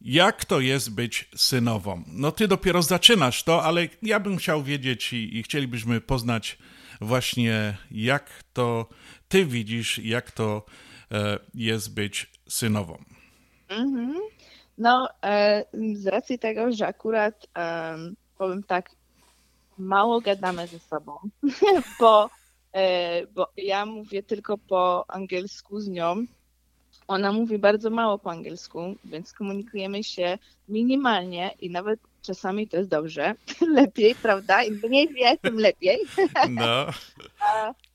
jak 0.00 0.44
to 0.44 0.60
jest 0.60 0.94
być 0.94 1.28
synową? 1.36 2.02
No 2.06 2.32
ty 2.32 2.48
dopiero 2.48 2.82
zaczynasz 2.82 3.44
to, 3.44 3.64
ale 3.64 3.88
ja 4.02 4.20
bym 4.20 4.36
chciał 4.36 4.62
wiedzieć 4.62 5.12
i, 5.12 5.36
i 5.36 5.42
chcielibyśmy 5.42 6.00
poznać 6.00 6.58
właśnie 7.00 7.76
jak 7.90 8.30
to 8.52 8.86
ty 9.28 9.46
widzisz, 9.46 9.98
jak 9.98 10.30
to 10.30 10.66
e, 11.12 11.38
jest 11.54 11.94
być 11.94 12.30
synową. 12.48 13.04
Mhm. 13.68 14.20
No, 14.78 15.08
e, 15.24 15.64
z 15.94 16.06
racji 16.06 16.38
tego, 16.38 16.72
że 16.72 16.86
akurat 16.86 17.46
e, 17.58 17.96
powiem 18.38 18.62
tak, 18.62 18.90
mało 19.78 20.20
gadamy 20.20 20.66
ze 20.66 20.78
sobą, 20.78 21.18
bo 22.00 22.30
bo 23.34 23.48
ja 23.56 23.86
mówię 23.86 24.22
tylko 24.22 24.58
po 24.58 25.04
angielsku 25.08 25.80
z 25.80 25.88
nią. 25.88 26.26
Ona 27.08 27.32
mówi 27.32 27.58
bardzo 27.58 27.90
mało 27.90 28.18
po 28.18 28.30
angielsku, 28.30 28.96
więc 29.04 29.32
komunikujemy 29.32 30.04
się 30.04 30.38
minimalnie 30.68 31.50
i 31.60 31.70
nawet 31.70 32.00
czasami 32.22 32.68
to 32.68 32.76
jest 32.76 32.90
dobrze. 32.90 33.34
Lepiej, 33.78 34.14
prawda? 34.14 34.62
Im 34.62 34.80
mniej 34.84 35.08
wie, 35.08 35.38
tym 35.38 35.58
lepiej. 35.58 35.98
No. 36.50 36.86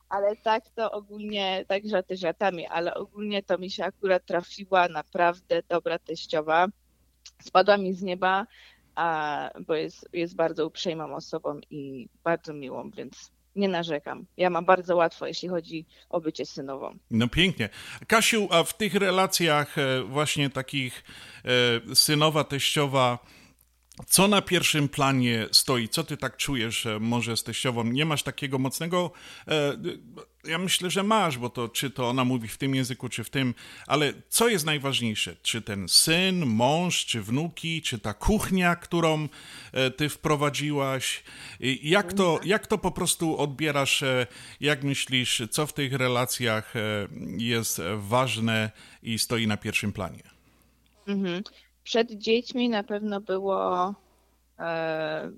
ale 0.10 0.36
tak 0.36 0.70
to 0.70 0.92
ogólnie, 0.92 1.66
tak 1.68 1.88
żarty 1.88 2.18
żartami, 2.18 2.68
ale 2.68 2.94
ogólnie 2.94 3.44
to 3.44 3.58
mi 3.58 3.70
się 3.70 3.84
akurat 3.84 4.26
trafiła 4.26 4.88
naprawdę 4.88 5.64
dobra 5.70 6.00
teściowa. 6.00 6.68
Spadła 7.42 7.78
mi 7.78 7.94
z 7.94 8.02
nieba, 8.02 8.48
a, 8.96 9.50
bo 9.68 9.76
jest, 9.76 10.10
jest 10.14 10.36
bardzo 10.36 10.68
uprzejmą 10.68 11.16
osobą 11.16 11.60
i 11.70 12.08
bardzo 12.24 12.54
miłą, 12.54 12.90
więc 12.90 13.32
nie 13.56 13.68
narzekam. 13.68 14.26
Ja 14.38 14.50
mam 14.50 14.66
bardzo 14.66 14.96
łatwo, 14.96 15.28
jeśli 15.28 15.50
chodzi 15.50 15.86
o 16.10 16.22
bycie 16.22 16.46
synową. 16.46 16.98
No 17.12 17.28
pięknie. 17.28 17.70
Kasiu, 18.08 18.48
a 18.52 18.64
w 18.64 18.78
tych 18.78 18.96
relacjach 18.96 19.78
e, 19.78 20.04
właśnie 20.04 20.50
takich 20.50 21.04
e, 21.92 21.96
synowa, 21.96 22.44
teściowa, 22.44 23.20
co 24.08 24.28
na 24.28 24.42
pierwszym 24.42 24.90
planie 24.90 25.48
stoi? 25.52 25.90
Co 25.90 26.04
ty 26.04 26.18
tak 26.18 26.38
czujesz, 26.38 26.88
może 27.00 27.38
z 27.38 27.44
teściową? 27.44 27.84
Nie 27.84 28.06
masz 28.06 28.24
takiego 28.24 28.60
mocnego. 28.60 29.12
E, 30.48 30.52
ja 30.52 30.58
myślę, 30.58 30.90
że 30.90 31.04
masz, 31.04 31.38
bo 31.38 31.50
to 31.50 31.70
czy 31.70 31.90
to 31.90 32.10
ona 32.10 32.26
mówi 32.26 32.48
w 32.48 32.58
tym 32.58 32.76
języku, 32.76 33.10
czy 33.10 33.24
w 33.24 33.30
tym, 33.30 33.54
ale 33.88 34.14
co 34.30 34.50
jest 34.50 34.66
najważniejsze? 34.66 35.36
Czy 35.42 35.62
ten 35.62 35.90
syn, 35.90 36.46
mąż, 36.46 37.06
czy 37.06 37.22
wnuki, 37.22 37.82
czy 37.82 38.00
ta 38.00 38.14
kuchnia, 38.14 38.76
którą 38.76 39.28
e, 39.72 39.92
ty 39.92 40.10
wprowadziłaś? 40.10 41.24
Jak 41.84 42.14
to, 42.14 42.40
jak 42.44 42.68
to 42.68 42.78
po 42.78 42.92
prostu 42.92 43.38
odbierasz? 43.38 44.04
E, 44.04 44.28
jak 44.62 44.84
myślisz, 44.84 45.44
co 45.52 45.68
w 45.68 45.74
tych 45.74 45.94
relacjach 45.94 46.74
jest 47.38 47.82
ważne 47.98 48.72
i 49.04 49.20
stoi 49.20 49.48
na 49.48 49.58
pierwszym 49.58 49.94
planie? 49.94 50.24
Mhm 51.08 51.44
przed 51.84 52.12
dziećmi 52.12 52.70
na 52.70 52.84
pewno 52.84 53.22
było 53.22 53.96
e, 54.60 55.32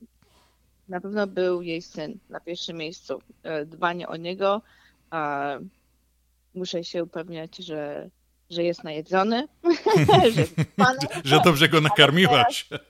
na 0.89 1.01
pewno 1.01 1.28
był 1.28 1.62
jej 1.62 1.82
syn 1.82 2.20
na 2.30 2.39
pierwszym 2.39 2.78
miejscu. 2.78 3.22
E, 3.43 3.66
dbanie 3.66 4.08
o 4.08 4.16
niego. 4.16 4.62
Muszę 6.53 6.84
się 6.84 7.03
upewniać, 7.03 7.57
że, 7.57 8.09
że 8.49 8.64
jest 8.64 8.84
najedzony, 8.84 9.47
że, 10.36 10.43
że 11.24 11.39
dobrze 11.45 11.70
go 11.70 11.82
nakarmiłaś. 11.82 12.68
Teraz, 12.70 12.86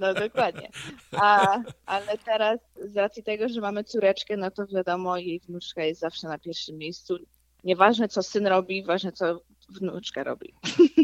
no 0.00 0.14
dokładnie. 0.14 0.70
A, 1.12 1.58
ale 1.86 2.18
teraz 2.18 2.60
z 2.84 2.96
racji 2.96 3.22
tego, 3.22 3.48
że 3.48 3.60
mamy 3.60 3.84
córeczkę, 3.84 4.36
no 4.36 4.50
to 4.50 4.66
wiadomo, 4.66 5.16
jej 5.16 5.40
wnuczka 5.40 5.84
jest 5.84 6.00
zawsze 6.00 6.28
na 6.28 6.38
pierwszym 6.38 6.78
miejscu. 6.78 7.18
Nieważne 7.64 8.08
co 8.08 8.22
syn 8.22 8.46
robi, 8.46 8.84
ważne 8.84 9.12
co 9.12 9.40
wnuczka 9.68 10.24
robi. 10.24 10.54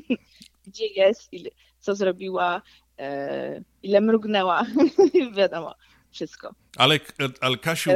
Gdzie 0.66 0.86
jest, 0.86 1.32
ile, 1.32 1.50
co 1.78 1.94
zrobiła, 1.94 2.62
e, 2.98 3.62
ile 3.82 4.00
mrugnęła, 4.00 4.66
wiadomo, 5.36 5.74
wszystko. 6.10 6.54
Ale, 6.76 7.00
ale 7.40 7.56
Kasiu, 7.56 7.90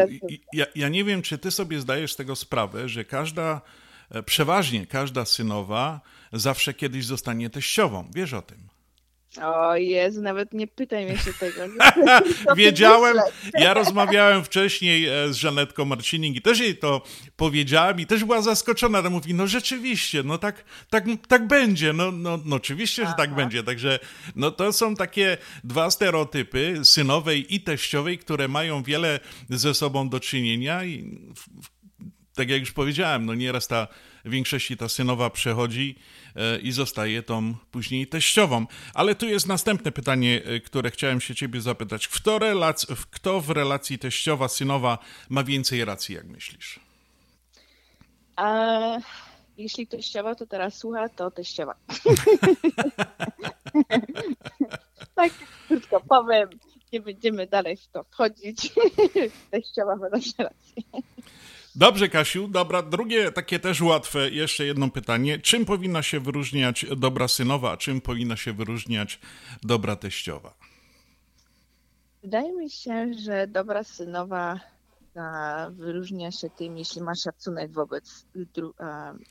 ja, 0.52 0.66
ja 0.74 0.88
nie 0.88 1.04
wiem, 1.04 1.22
czy 1.22 1.38
ty 1.38 1.50
sobie 1.50 1.80
zdajesz 1.80 2.12
z 2.12 2.16
tego 2.16 2.36
sprawę, 2.36 2.88
że 2.88 3.04
każda 3.04 3.60
E, 4.10 4.22
przeważnie 4.22 4.86
każda 4.86 5.24
synowa 5.24 6.00
zawsze 6.32 6.74
kiedyś 6.74 7.04
zostanie 7.04 7.50
teściową. 7.50 8.10
Wiesz 8.14 8.32
o 8.32 8.42
tym? 8.42 8.68
O 9.42 9.76
Jezu, 9.76 10.22
nawet 10.22 10.54
nie 10.54 10.66
pytaj 10.66 11.04
mnie 11.06 11.18
się 11.18 11.32
tego. 11.32 11.60
Wiedziałem, 12.56 13.16
ja 13.58 13.74
rozmawiałem 13.74 14.44
wcześniej 14.44 15.08
e, 15.08 15.32
z 15.32 15.36
Żanetką 15.36 15.84
Marcining 15.84 16.36
i 16.36 16.42
też 16.42 16.58
jej 16.58 16.76
to 16.76 17.02
powiedziałem 17.36 18.00
i 18.00 18.06
też 18.06 18.24
była 18.24 18.42
zaskoczona, 18.42 18.98
ale 18.98 19.10
mówi, 19.10 19.34
no 19.34 19.46
rzeczywiście, 19.46 20.22
no 20.22 20.38
tak, 20.38 20.64
tak, 20.90 21.04
tak 21.28 21.46
będzie, 21.46 21.92
no, 21.92 22.12
no, 22.12 22.38
no 22.44 22.56
oczywiście, 22.56 23.06
że 23.06 23.12
tak 23.16 23.28
Aha. 23.28 23.36
będzie, 23.36 23.62
także 23.62 23.98
no 24.36 24.50
to 24.50 24.72
są 24.72 24.96
takie 24.96 25.36
dwa 25.64 25.90
stereotypy, 25.90 26.80
synowej 26.84 27.54
i 27.54 27.60
teściowej, 27.60 28.18
które 28.18 28.48
mają 28.48 28.82
wiele 28.82 29.20
ze 29.50 29.74
sobą 29.74 30.08
do 30.08 30.20
czynienia 30.20 30.84
i 30.84 31.18
tak 32.34 32.50
jak 32.50 32.60
już 32.60 32.72
powiedziałem, 32.72 33.26
no 33.26 33.34
nieraz 33.34 33.68
ta 33.68 33.88
w 34.24 34.30
większości 34.30 34.76
ta 34.76 34.88
synowa 34.88 35.30
przechodzi 35.30 35.98
i 36.62 36.72
zostaje 36.72 37.22
tą 37.22 37.54
później 37.70 38.06
teściową. 38.06 38.66
Ale 38.94 39.14
tu 39.14 39.26
jest 39.26 39.46
następne 39.46 39.92
pytanie, 39.92 40.42
e, 40.44 40.60
które 40.60 40.90
chciałem 40.90 41.20
się 41.20 41.34
ciebie 41.34 41.60
zapytać. 41.60 42.08
Kto, 42.08 42.38
relac- 42.38 43.06
kto 43.10 43.40
w 43.40 43.50
relacji 43.50 43.98
teściowa-synowa 43.98 44.98
ma 45.28 45.44
więcej 45.44 45.84
racji, 45.84 46.14
jak 46.14 46.26
myślisz? 46.26 46.80
A 48.36 48.98
jeśli 49.56 49.86
teściowa 49.86 50.34
to 50.34 50.46
teraz 50.46 50.78
słucha, 50.78 51.08
to 51.08 51.30
teściowa. 51.30 51.74
tak 55.14 55.32
krótko 55.68 56.00
powiem, 56.00 56.48
nie 56.92 57.00
będziemy 57.00 57.46
dalej 57.46 57.76
w 57.76 57.86
to 57.86 58.04
wchodzić. 58.04 58.72
teściowa 59.50 59.96
ma 59.96 60.08
nasze 60.08 60.32
rację. 60.38 60.82
Dobrze, 61.76 62.08
Kasiu. 62.08 62.48
Dobra, 62.48 62.82
drugie 62.82 63.32
takie 63.32 63.58
też 63.58 63.80
łatwe, 63.80 64.30
jeszcze 64.30 64.64
jedno 64.64 64.90
pytanie. 64.90 65.38
Czym 65.38 65.64
powinna 65.64 66.02
się 66.02 66.20
wyróżniać 66.20 66.86
dobra 66.96 67.28
synowa, 67.28 67.72
a 67.72 67.76
czym 67.76 68.00
powinna 68.00 68.36
się 68.36 68.52
wyróżniać 68.52 69.18
dobra 69.62 69.96
teściowa? 69.96 70.54
Wydaje 72.22 72.52
mi 72.52 72.70
się, 72.70 73.14
że 73.14 73.46
dobra 73.46 73.84
synowa 73.84 74.60
wyróżnia 75.70 76.30
się 76.30 76.50
tym, 76.50 76.78
jeśli 76.78 77.02
ma 77.02 77.14
szacunek 77.14 77.72
wobec, 77.72 78.26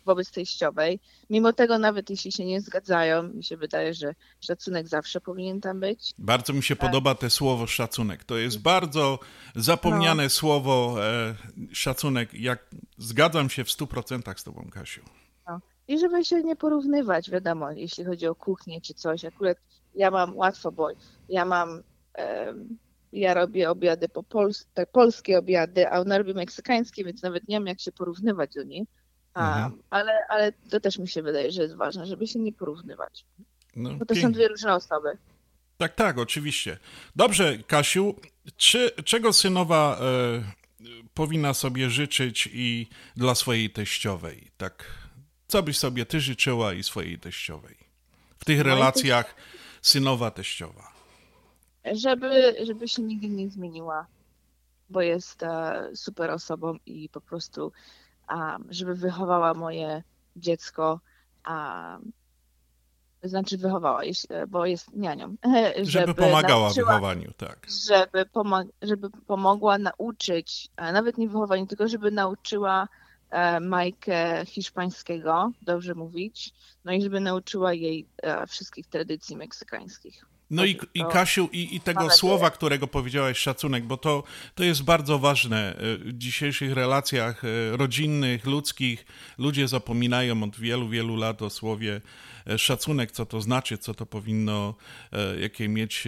wobec 0.06 0.32
teściowej. 0.32 1.00
Mimo 1.30 1.54
tego, 1.54 1.80
nawet 1.80 2.10
jeśli 2.10 2.32
się 2.32 2.46
nie 2.46 2.62
zgadzają, 2.62 3.24
mi 3.24 3.44
się 3.44 3.58
wydaje, 3.58 3.94
że 3.94 4.16
szacunek 4.40 4.88
zawsze 4.88 5.22
powinien 5.22 5.62
tam 5.62 5.80
być. 5.80 6.14
Bardzo 6.18 6.54
mi 6.54 6.64
się 6.64 6.76
podoba 6.76 7.16
te 7.16 7.30
słowo 7.30 7.68
szacunek. 7.68 8.24
To 8.24 8.38
jest 8.38 8.62
bardzo 8.62 9.20
zapomniane 9.56 10.24
no. 10.24 10.30
słowo 10.30 10.96
e, 11.00 11.36
szacunek. 11.72 12.34
Jak 12.34 12.70
zgadzam 12.98 13.50
się 13.50 13.64
w 13.64 13.68
100% 13.68 14.38
z 14.38 14.44
tobą, 14.44 14.70
Kasiu. 14.72 15.02
No. 15.48 15.60
I 15.88 16.00
żeby 16.00 16.26
się 16.26 16.44
nie 16.44 16.56
porównywać, 16.56 17.30
wiadomo, 17.30 17.72
jeśli 17.72 18.06
chodzi 18.06 18.28
o 18.28 18.36
kuchnię 18.36 18.82
czy 18.82 18.94
coś. 18.94 19.26
Akurat 19.26 19.58
ja 19.96 20.12
mam 20.12 20.38
łatwo, 20.38 20.72
bo 20.72 20.90
ja 21.30 21.46
mam 21.46 21.84
ja 23.14 23.34
robię 23.34 23.70
obiady 23.70 24.10
po 24.10 24.24
pols 24.24 24.66
tak, 24.74 24.92
polskie 24.92 25.40
obiady, 25.40 25.90
a 25.90 26.00
ona 26.00 26.18
robi 26.18 26.34
meksykańskie, 26.34 27.04
więc 27.04 27.22
nawet 27.22 27.48
nie 27.48 27.56
wiem, 27.56 27.68
jak 27.68 27.82
się 27.82 27.92
porównywać 27.92 28.54
do 28.54 28.64
niej. 28.64 28.88
A, 29.34 29.56
mhm. 29.56 29.84
ale, 29.90 30.20
ale 30.30 30.52
to 30.52 30.80
też 30.80 31.00
mi 31.00 31.08
się 31.08 31.22
wydaje, 31.22 31.52
że 31.52 31.62
jest 31.62 31.76
ważne, 31.76 32.06
żeby 32.06 32.28
się 32.28 32.40
nie 32.40 32.54
porównywać. 32.54 33.26
No, 33.76 33.94
bo 33.94 34.06
to 34.06 34.16
są 34.16 34.32
dwie 34.32 34.48
różne 34.48 34.76
osoby. 34.76 35.18
Tak, 35.78 35.96
tak, 35.96 36.18
oczywiście. 36.18 36.78
Dobrze, 37.16 37.58
Kasiu, 37.68 38.16
czy, 38.58 38.92
czego 39.06 39.34
synowa 39.34 40.00
e, 40.02 40.86
powinna 41.14 41.54
sobie 41.54 41.90
życzyć 41.90 42.50
i 42.54 42.88
dla 43.16 43.36
swojej 43.36 43.70
teściowej? 43.70 44.52
Tak, 44.58 44.86
co 45.48 45.64
byś 45.64 45.78
sobie 45.78 46.06
ty 46.06 46.20
życzyła 46.20 46.74
i 46.74 46.84
swojej 46.84 47.20
teściowej? 47.20 47.76
W 48.40 48.46
tych 48.46 48.62
relacjach 48.62 49.36
synowa-teściowa 49.82 50.93
żeby, 51.92 52.56
żeby 52.66 52.88
się 52.88 53.02
nigdy 53.02 53.30
nie 53.30 53.50
zmieniła, 53.50 54.08
bo 54.90 55.02
jest 55.02 55.44
e, 55.44 55.90
super 55.96 56.32
osobą 56.32 56.76
i 56.86 57.10
po 57.10 57.22
prostu, 57.22 57.72
żeby 58.70 58.96
wychowała 58.96 59.54
moje 59.54 60.04
dziecko, 60.36 61.00
a 61.44 61.98
znaczy 63.24 63.58
wychowała, 63.58 64.02
bo 64.48 64.66
jest 64.66 64.94
nianią. 64.94 65.36
Żeby, 65.76 65.84
żeby 65.84 66.14
pomagała 66.14 66.70
w 66.70 66.76
wychowaniu, 66.76 67.32
tak. 67.38 67.68
Żeby, 67.88 68.26
pomog 68.26 68.68
żeby 68.82 69.10
pomogła 69.10 69.78
nauczyć, 69.78 70.70
nawet 70.78 71.18
nie 71.18 71.28
wychowaniu, 71.28 71.68
tylko 71.68 71.88
żeby 71.88 72.12
nauczyła 72.12 72.88
e, 73.30 73.60
Majkę 73.60 74.46
hiszpańskiego, 74.46 75.52
dobrze 75.62 75.96
mówić, 75.96 76.54
no 76.86 76.92
i 76.92 77.02
żeby 77.02 77.20
nauczyła 77.20 77.74
jej 77.74 78.08
e, 78.24 78.48
wszystkich 78.48 78.88
tradycji 78.88 79.38
meksykańskich. 79.38 80.26
No 80.54 80.66
i, 80.66 80.78
i 80.94 81.04
Kasiu, 81.12 81.50
i, 81.52 81.76
i 81.76 81.80
tego 81.80 82.10
słowa, 82.10 82.52
którego 82.52 82.88
powiedziałeś, 82.88 83.38
szacunek, 83.38 83.84
bo 83.84 83.98
to, 83.98 84.24
to 84.56 84.64
jest 84.64 84.84
bardzo 84.84 85.20
ważne. 85.20 85.76
E, 85.76 85.98
w 85.98 86.14
dzisiejszych 86.14 86.74
relacjach 86.74 87.44
e, 87.46 87.78
rodzinnych, 87.78 88.46
ludzkich 88.46 89.06
ludzie 89.38 89.68
zapominają 89.68 90.44
od 90.44 90.60
wielu, 90.60 90.90
wielu 90.90 91.16
lat 91.16 91.42
o 91.42 91.50
słowie 91.50 92.02
e, 92.48 92.58
szacunek, 92.58 93.12
co 93.12 93.26
to 93.26 93.42
znaczy, 93.42 93.78
co 93.78 93.94
to 93.94 94.06
powinno, 94.06 94.76
jakie 95.40 95.70
mieć 95.70 96.08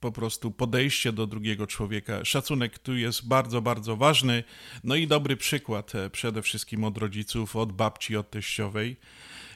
po 0.00 0.12
prostu 0.12 0.50
podejście 0.50 1.12
do 1.12 1.26
drugiego 1.26 1.66
człowieka. 1.66 2.24
Szacunek 2.24 2.78
tu 2.78 2.96
jest 2.96 3.28
bardzo, 3.28 3.62
bardzo 3.62 3.96
ważny. 3.96 4.44
No 4.84 4.94
i 4.94 5.06
dobry 5.06 5.36
przykład 5.36 5.92
przede 6.12 6.42
wszystkim 6.42 6.84
od 6.84 6.98
rodziców, 6.98 7.56
od 7.56 7.72
babci, 7.72 8.16
od 8.16 8.30
teściowej. 8.30 8.96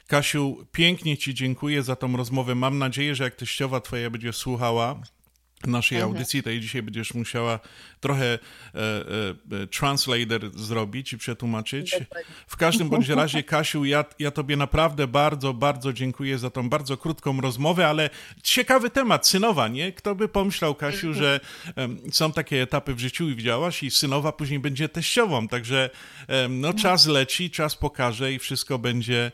Kasiu, 0.08 0.66
pięknie 0.72 1.16
Ci 1.16 1.34
dziękuję 1.34 1.82
za 1.82 1.96
tą 1.96 2.16
rozmowę. 2.16 2.54
Mam 2.54 2.78
nadzieję, 2.78 3.14
że 3.14 3.24
jak 3.24 3.34
teściowa 3.34 3.80
Twoja 3.80 4.10
będzie 4.10 4.32
słuchała, 4.32 5.00
naszej 5.66 5.98
mhm. 5.98 6.12
audycji, 6.12 6.42
to 6.42 6.58
dzisiaj 6.58 6.82
będziesz 6.82 7.14
musiała 7.14 7.60
trochę 8.00 8.24
e, 8.24 8.38
e, 8.74 9.62
e, 9.62 9.66
translator 9.66 10.50
zrobić 10.54 11.12
i 11.12 11.18
przetłumaczyć. 11.18 11.96
W 12.46 12.56
każdym 12.56 12.88
bądź 12.88 13.08
razie, 13.08 13.42
Kasiu, 13.52 13.84
ja, 13.84 14.04
ja 14.18 14.30
Tobie 14.30 14.56
naprawdę 14.56 15.06
bardzo, 15.06 15.54
bardzo 15.54 15.92
dziękuję 15.92 16.38
za 16.38 16.50
tą 16.50 16.68
bardzo 16.68 16.96
krótką 16.96 17.40
rozmowę, 17.40 17.88
ale 17.88 18.10
ciekawy 18.42 18.90
temat, 18.90 19.26
synowa, 19.26 19.68
nie? 19.68 19.92
Kto 19.92 20.14
by 20.14 20.28
pomyślał, 20.28 20.74
Kasiu, 20.74 21.14
że 21.14 21.40
są 22.12 22.32
takie 22.32 22.62
etapy 22.62 22.94
w 22.94 22.98
życiu 22.98 23.28
i 23.28 23.34
widziałaś 23.34 23.82
i 23.82 23.90
synowa 23.90 24.32
później 24.32 24.58
będzie 24.60 24.88
teściową, 24.88 25.48
także 25.48 25.90
no 26.48 26.72
czas 26.72 27.06
leci, 27.06 27.50
czas 27.50 27.76
pokaże 27.76 28.32
i 28.32 28.38
wszystko 28.38 28.78
będzie 28.78 29.32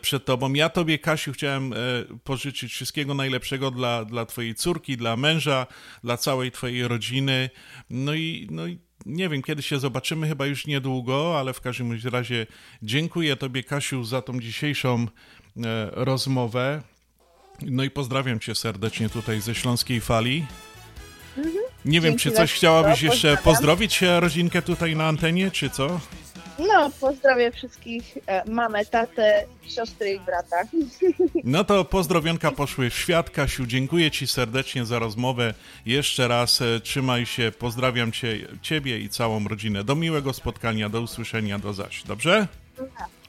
przed 0.00 0.24
Tobą. 0.24 0.52
Ja 0.52 0.68
Tobie, 0.68 0.98
Kasiu, 0.98 1.32
chciałem 1.32 1.72
e, 1.72 1.76
pożyczyć 2.24 2.72
wszystkiego 2.72 3.14
najlepszego 3.14 3.70
dla, 3.70 4.04
dla 4.04 4.26
Twojej 4.26 4.54
córki, 4.54 4.96
dla 4.96 5.16
męża, 5.16 5.66
dla 6.04 6.16
całej 6.16 6.52
Twojej 6.52 6.88
rodziny. 6.88 7.50
No 7.90 8.14
i, 8.14 8.48
no 8.50 8.66
i 8.66 8.78
nie 9.06 9.28
wiem, 9.28 9.42
kiedy 9.42 9.62
się 9.62 9.78
zobaczymy, 9.78 10.28
chyba 10.28 10.46
już 10.46 10.66
niedługo, 10.66 11.38
ale 11.38 11.52
w 11.52 11.60
każdym 11.60 11.98
razie 12.12 12.46
dziękuję 12.82 13.36
Tobie, 13.36 13.62
Kasiu, 13.62 14.04
za 14.04 14.22
tą 14.22 14.40
dzisiejszą 14.40 15.06
e, 15.56 15.90
rozmowę. 15.92 16.82
No 17.62 17.84
i 17.84 17.90
pozdrawiam 17.90 18.40
Cię 18.40 18.54
serdecznie 18.54 19.08
tutaj 19.08 19.40
ze 19.40 19.54
Śląskiej 19.54 20.00
Fali. 20.00 20.46
Mhm. 21.36 21.54
Nie 21.84 22.00
wiem, 22.00 22.16
czy 22.16 22.30
coś 22.30 22.52
chciałabyś 22.52 23.02
jeszcze 23.02 23.36
pozdrowić 23.36 24.02
rodzinkę 24.02 24.62
tutaj 24.62 24.96
na 24.96 25.06
antenie, 25.06 25.50
czy 25.50 25.70
co? 25.70 26.00
No, 26.58 26.90
pozdrawiam 27.00 27.52
wszystkich, 27.52 28.18
e, 28.26 28.50
mamę, 28.50 28.86
tatę, 28.86 29.46
siostry 29.68 30.12
i 30.12 30.20
brata. 30.20 30.56
No 31.44 31.64
to 31.64 31.84
pozdrowionka 31.84 32.50
poszły 32.52 32.90
w 32.90 32.94
świat. 32.94 33.30
Kasiu, 33.30 33.66
dziękuję 33.66 34.10
Ci 34.10 34.26
serdecznie 34.26 34.84
za 34.84 34.98
rozmowę. 34.98 35.54
Jeszcze 35.86 36.28
raz 36.28 36.62
e, 36.62 36.80
trzymaj 36.80 37.26
się, 37.26 37.52
pozdrawiam 37.58 38.12
cię, 38.12 38.38
Ciebie 38.62 38.98
i 38.98 39.08
całą 39.08 39.48
rodzinę. 39.48 39.84
Do 39.84 39.94
miłego 39.94 40.32
spotkania, 40.32 40.88
do 40.88 41.00
usłyszenia, 41.00 41.58
do 41.58 41.72
zaś. 41.72 42.02
Dobrze? 42.02 42.46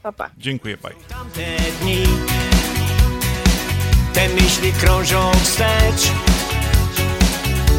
Papa. 0.04 0.30
Dziękuję, 0.38 0.78
Pani. 0.78 0.96
Tamte 1.10 1.42
dni, 1.82 2.04
te 4.14 4.30
myśli 4.30 4.74
krążą 4.74 5.32
wstecz, 5.32 6.12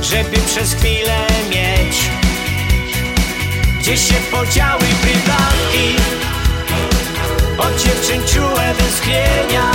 żeby 0.03 0.37
przez 0.47 0.75
chwilę 0.75 1.27
mieć 1.51 2.26
gdzie 3.87 3.97
się 3.97 4.15
podziały 4.15 4.81
prywatki, 5.03 5.97
Od 7.59 7.83
dziewczyn 7.83 8.23
czułe 8.25 8.75
westchnienia 8.75 9.71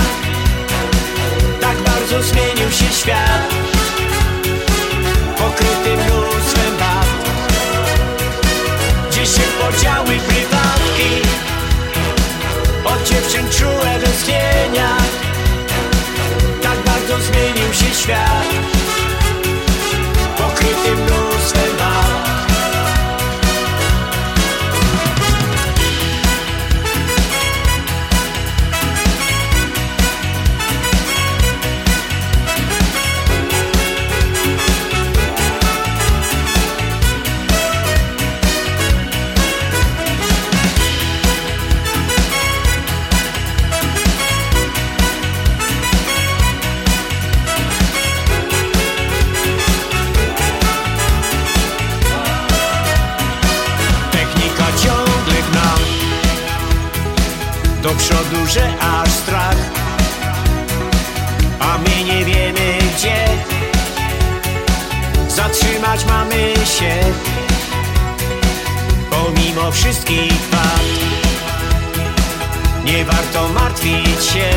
Tak 1.60 1.76
bardzo 1.78 2.22
zmienił 2.22 2.70
się 2.70 2.94
świat. 3.00 3.54
Pokryty 5.38 5.96
mnóstwem 5.96 6.76
wad 6.78 7.06
Gdzie 9.10 9.26
się 9.26 9.42
podziały 9.60 10.18
prywatki. 10.28 11.28
Od 12.84 13.08
dziewczyn 13.08 13.50
czułe 13.50 13.98
westchnienia 13.98 14.96
Tak 16.62 16.78
bardzo 16.84 17.18
zmienił 17.20 17.74
się 17.74 17.94
świat. 17.94 18.71
Do 57.82 57.88
przodu, 57.88 58.46
że 58.46 58.78
aż 58.80 59.10
strach. 59.10 59.56
A 61.60 61.78
my 61.78 62.04
nie 62.04 62.24
wiemy 62.24 62.78
gdzie 62.96 63.26
Zatrzymać 65.28 66.04
mamy 66.04 66.54
się. 66.78 66.94
Pomimo 69.10 69.70
wszystkich 69.70 70.32
fakt 70.50 70.82
Nie 72.84 73.04
warto 73.04 73.48
martwić 73.48 74.24
się. 74.24 74.50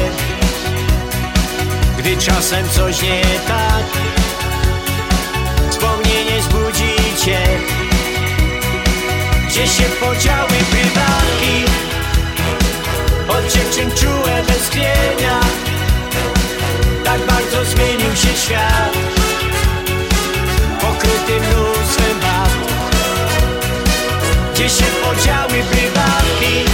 Gdy 1.97 2.17
czasem 2.17 2.69
coś 2.69 3.01
nie 3.01 3.21
tak 3.47 3.85
Wspomnienie 5.69 6.41
zbudzi 6.41 6.95
cię 7.25 7.41
Gdzie 9.47 9.67
się 9.67 9.83
podziały 9.83 10.49
prywatki 10.71 11.05
Od 11.09 11.14
dziewczyn 13.51 13.91
czułe 13.91 14.43
westchnienia 14.47 15.39
Tak 17.03 17.25
bardzo 17.25 17.65
zmienił 17.65 18.15
się 18.15 18.37
świat. 18.37 18.97
Pokryty 20.81 21.39
mnóstwem 21.39 22.19
wad 22.19 22.49
Gdzie 24.53 24.69
się 24.69 24.85
podziały 24.85 25.63
prywatki. 25.71 26.65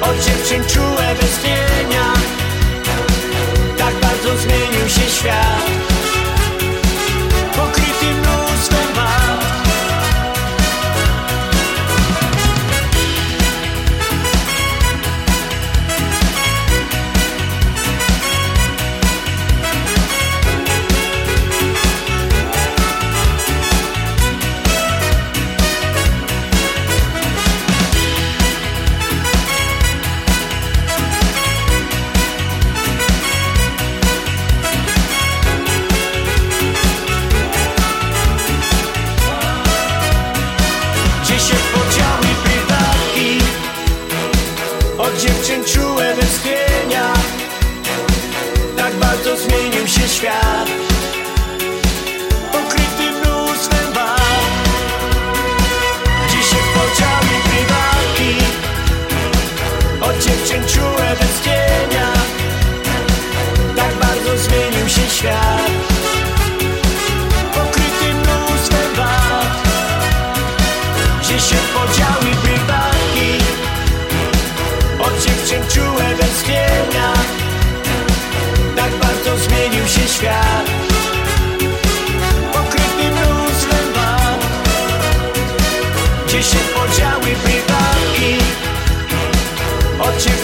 Od 0.00 0.24
dziewczyn 0.24 0.64
czułe 0.64 1.14
westchnienia 1.20 2.12
Tak 3.78 3.94
bardzo 3.94 4.36
zmienił 4.36 4.88
się 4.88 5.10
świat 5.10 5.87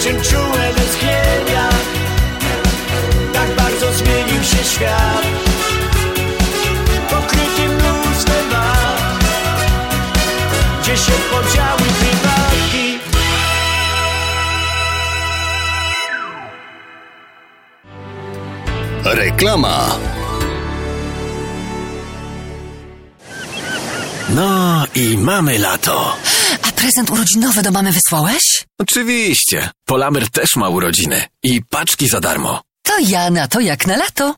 dziewczyn 0.05 0.23
czułe 0.23 0.73
westchnienia 0.73 1.69
Tak 3.33 3.57
bardzo 3.57 3.93
zmienił 3.93 4.45
się 4.45 4.65
świat 4.65 5.23
Pokryty 7.11 7.69
mnóstwem 7.69 8.51
wad 8.51 9.25
gdzie 10.83 10.97
się 10.97 11.13
podziały 11.13 11.83
prywatki 12.01 12.99
Reklama. 19.05 19.99
No 24.29 24.85
i 24.95 25.19
mamy 25.19 25.59
lato. 25.59 26.17
A 26.63 26.73
prezent 26.73 27.11
urodzinowy 27.11 27.63
do 27.63 27.71
mamy 27.71 27.93
wysłałeś? 27.93 28.54
Oczywiście. 28.79 29.71
Polamer 29.87 30.31
też 30.31 30.57
ma 30.57 30.69
urodziny. 30.69 31.25
I 31.43 31.63
paczki 31.71 32.09
za 32.09 32.21
darmo. 32.21 32.61
To 32.83 32.93
ja 33.09 33.31
na 33.31 33.49
to 33.49 33.61
jak 33.61 33.87
na 33.87 33.97
lato. 33.97 34.35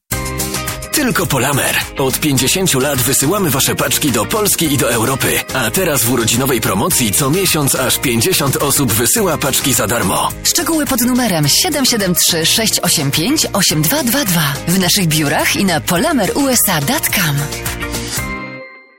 Tylko 0.93 1.27
Polamer. 1.27 1.77
Od 1.99 2.21
50 2.21 2.75
lat 2.75 2.99
wysyłamy 2.99 3.51
wasze 3.51 3.75
paczki 3.75 4.13
do 4.13 4.25
Polski 4.25 4.73
i 4.73 4.79
do 4.79 4.93
Europy. 4.93 5.41
A 5.55 5.71
teraz 5.71 6.05
w 6.05 6.13
urodzinowej 6.13 6.61
promocji 6.61 7.13
co 7.13 7.31
miesiąc 7.31 7.75
aż 7.75 7.99
50 7.99 8.57
osób 8.57 8.93
wysyła 8.93 9.39
paczki 9.39 9.73
za 9.73 9.87
darmo. 9.87 10.29
Szczegóły 10.45 10.87
pod 10.87 11.01
numerem 11.01 11.49
773 11.49 12.47
685 12.47 13.47
8222 13.53 14.55
w 14.69 14.79
naszych 14.79 15.07
biurach 15.07 15.57
i 15.57 15.65
na 15.65 15.81
polamerusa.com. 15.81 17.37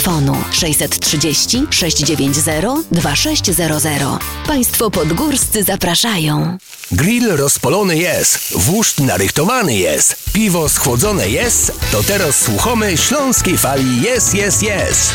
630 0.00 1.66
690 1.70 2.86
2600. 2.90 4.02
Państwo 4.46 4.90
podgórscy 4.90 5.62
zapraszają. 5.62 6.58
Grill 6.92 7.28
rozpolony 7.36 7.98
jest, 7.98 8.58
wóżd 8.58 9.00
narychtowany 9.00 9.74
jest, 9.74 10.32
piwo 10.32 10.68
schłodzone 10.68 11.28
jest, 11.28 11.72
to 11.92 12.02
teraz 12.02 12.42
słuchamy 12.42 12.96
śląskiej 12.96 13.58
fali 13.58 14.02
jest, 14.02 14.34
jest, 14.34 14.62
jest. 14.62 15.12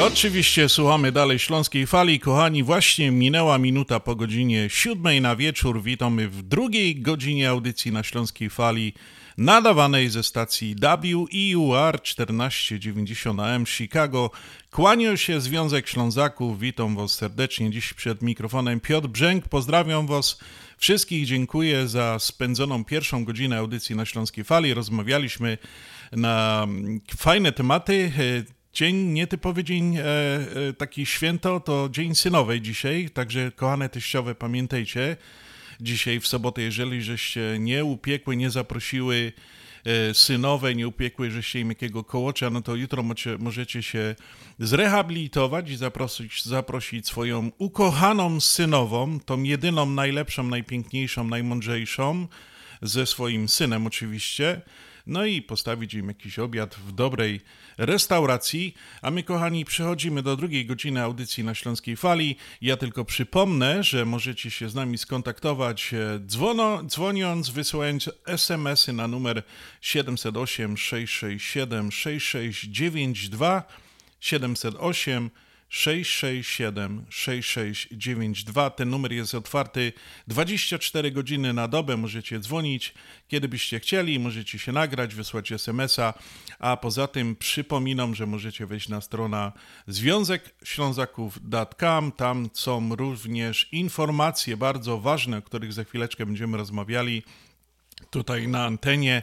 Oczywiście 0.00 0.68
słuchamy 0.68 1.12
dalej 1.12 1.38
Śląskiej 1.38 1.86
Fali. 1.86 2.20
Kochani, 2.20 2.62
właśnie 2.62 3.10
minęła 3.10 3.58
minuta 3.58 4.00
po 4.00 4.16
godzinie 4.16 4.66
siódmej 4.70 5.20
na 5.20 5.36
wieczór. 5.36 5.82
Witamy 5.82 6.28
w 6.28 6.42
drugiej 6.42 7.00
godzinie 7.00 7.50
audycji 7.50 7.92
na 7.92 8.02
Śląskiej 8.02 8.50
Fali 8.50 8.94
nadawanej 9.38 10.08
ze 10.10 10.22
stacji 10.22 10.76
WEUR 10.80 12.00
1490 12.00 13.40
AM 13.40 13.66
Chicago. 13.66 14.30
Kłaniał 14.70 15.16
się 15.16 15.40
Związek 15.40 15.88
Ślązaków. 15.88 16.60
Witam 16.60 16.96
Was 16.96 17.12
serdecznie. 17.12 17.70
Dziś 17.70 17.94
przed 17.94 18.22
mikrofonem 18.22 18.80
Piotr 18.80 19.08
Brzęk. 19.08 19.48
Pozdrawiam 19.48 20.06
Was 20.06 20.38
Wszystkich 20.78 21.26
dziękuję 21.26 21.88
za 21.88 22.18
spędzoną 22.18 22.84
pierwszą 22.84 23.24
godzinę 23.24 23.58
audycji 23.58 23.96
na 23.96 24.04
Śląskiej 24.04 24.44
Fali. 24.44 24.74
Rozmawialiśmy 24.74 25.58
na 26.12 26.66
fajne 27.16 27.52
tematy. 27.52 28.12
Dzień 28.74 28.96
nietypowy 28.96 29.64
dzień, 29.64 29.96
e, 29.96 30.02
e, 30.02 30.72
taki 30.78 31.06
święto, 31.06 31.60
to 31.60 31.88
dzień 31.90 32.14
synowej 32.14 32.60
dzisiaj, 32.60 33.10
także 33.10 33.52
kochane 33.56 33.88
teściowe, 33.88 34.34
pamiętajcie, 34.34 35.16
dzisiaj 35.80 36.20
w 36.20 36.26
sobotę, 36.26 36.62
jeżeli 36.62 37.02
żeście 37.02 37.56
nie 37.58 37.84
upiekły, 37.84 38.36
nie 38.36 38.50
zaprosiły 38.50 39.32
e, 39.84 40.14
synowe, 40.14 40.74
nie 40.74 40.88
upiekły 40.88 41.30
żeście 41.30 41.60
im 41.60 41.68
jakiego 41.68 42.04
kołocza, 42.04 42.50
no 42.50 42.62
to 42.62 42.74
jutro 42.74 43.04
możecie, 43.38 43.82
się 43.82 44.14
zrehabilitować 44.58 45.70
i 45.70 45.76
zaprosić, 45.76 46.44
zaprosić 46.44 47.06
swoją 47.06 47.50
ukochaną 47.58 48.40
synową, 48.40 49.20
tą 49.20 49.42
jedyną, 49.42 49.86
najlepszą, 49.86 50.42
najpiękniejszą, 50.42 51.24
najmądrzejszą, 51.24 52.28
ze 52.82 53.06
swoim 53.06 53.48
synem 53.48 53.86
oczywiście, 53.86 54.60
no 55.06 55.24
i 55.26 55.42
postawić 55.42 55.94
im 55.94 56.08
jakiś 56.08 56.38
obiad 56.38 56.74
w 56.74 56.92
dobrej 56.92 57.40
restauracji. 57.78 58.74
A 59.02 59.10
my, 59.10 59.22
kochani, 59.22 59.64
przechodzimy 59.64 60.22
do 60.22 60.36
drugiej 60.36 60.66
godziny 60.66 61.02
audycji 61.02 61.44
na 61.44 61.54
Śląskiej 61.54 61.96
Fali. 61.96 62.36
Ja 62.60 62.76
tylko 62.76 63.04
przypomnę, 63.04 63.82
że 63.82 64.04
możecie 64.04 64.50
się 64.50 64.68
z 64.68 64.74
nami 64.74 64.98
skontaktować 64.98 65.94
e, 65.94 66.20
dzwono, 66.26 66.82
dzwoniąc, 66.84 67.50
wysyłając 67.50 68.10
SMS-y 68.26 68.92
na 68.92 69.08
numer 69.08 69.42
708 69.80 70.76
667 70.76 71.92
6692 71.92 73.62
708 74.20 75.30
667 75.74 77.04
6692. 77.10 78.70
Ten 78.70 78.90
numer 78.90 79.12
jest 79.12 79.34
otwarty 79.34 79.92
24 80.28 81.10
godziny 81.10 81.52
na 81.52 81.68
dobę. 81.68 81.96
Możecie 81.96 82.40
dzwonić, 82.40 82.94
kiedy 83.28 83.48
byście 83.48 83.80
chcieli, 83.80 84.18
możecie 84.18 84.58
się 84.58 84.72
nagrać, 84.72 85.14
wysłać 85.14 85.52
SMS-a. 85.52 86.14
A 86.64 86.76
poza 86.76 87.06
tym 87.06 87.36
przypominam, 87.36 88.14
że 88.14 88.26
możecie 88.26 88.66
wejść 88.66 88.88
na 88.88 89.00
stronę 89.00 89.52
związekślązaków.com. 89.86 92.12
Tam 92.12 92.50
są 92.52 92.96
również 92.96 93.68
informacje 93.72 94.56
bardzo 94.56 94.98
ważne, 94.98 95.38
o 95.38 95.42
których 95.42 95.72
za 95.72 95.84
chwileczkę 95.84 96.26
będziemy 96.26 96.56
rozmawiali 96.56 97.22
tutaj 98.10 98.48
na 98.48 98.64
antenie 98.64 99.22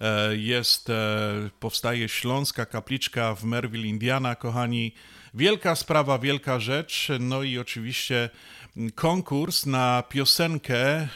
e, 0.00 0.36
jest, 0.36 0.90
e, 0.90 1.50
powstaje 1.60 2.08
Śląska 2.08 2.66
Kapliczka 2.66 3.34
w 3.34 3.44
Merville, 3.44 3.86
Indiana, 3.86 4.34
kochani. 4.34 4.94
Wielka 5.34 5.74
sprawa, 5.74 6.18
wielka 6.18 6.60
rzecz. 6.60 7.08
No 7.20 7.42
i 7.42 7.58
oczywiście 7.58 8.30
konkurs 8.94 9.66
na 9.66 10.02
piosenkę. 10.08 10.78
E, 10.78 11.08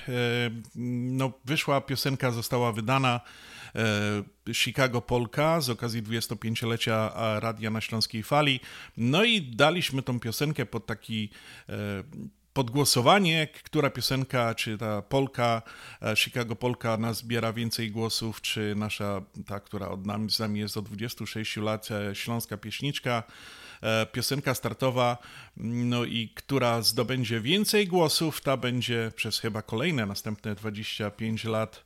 no, 0.74 1.32
wyszła 1.44 1.80
piosenka, 1.80 2.30
została 2.30 2.72
wydana. 2.72 3.20
E, 3.76 4.52
Chicago 4.52 5.00
Polka 5.00 5.60
z 5.60 5.70
okazji 5.70 6.02
25-lecia 6.02 7.12
Radia 7.40 7.70
na 7.70 7.80
Śląskiej 7.80 8.22
Fali. 8.22 8.60
No 8.96 9.24
i 9.24 9.42
daliśmy 9.42 10.02
tą 10.02 10.20
piosenkę 10.20 10.66
pod 10.66 10.86
taki 10.86 11.30
e, 11.68 11.74
podgłosowanie, 12.52 13.48
która 13.64 13.90
piosenka, 13.90 14.54
czy 14.54 14.78
ta 14.78 15.02
Polka, 15.02 15.62
Chicago 16.16 16.56
Polka 16.56 16.96
nazbiera 16.96 17.52
więcej 17.52 17.90
głosów, 17.90 18.40
czy 18.40 18.74
nasza, 18.76 19.22
ta, 19.46 19.60
która 19.60 19.88
od 19.88 20.06
nami, 20.06 20.30
z 20.30 20.38
nami 20.38 20.60
jest 20.60 20.76
od 20.76 20.84
26 20.84 21.56
lat, 21.56 21.88
Śląska 22.12 22.56
Pieśniczka, 22.56 23.22
E, 23.84 24.06
piosenka 24.06 24.54
startowa, 24.54 25.18
no 25.56 26.04
i 26.04 26.28
która 26.34 26.82
zdobędzie 26.82 27.40
więcej 27.40 27.86
głosów, 27.88 28.40
ta 28.40 28.56
będzie 28.56 29.12
przez 29.16 29.38
chyba 29.38 29.62
kolejne 29.62 30.06
następne 30.06 30.54
25 30.54 31.44
lat 31.44 31.76
e, 31.76 31.83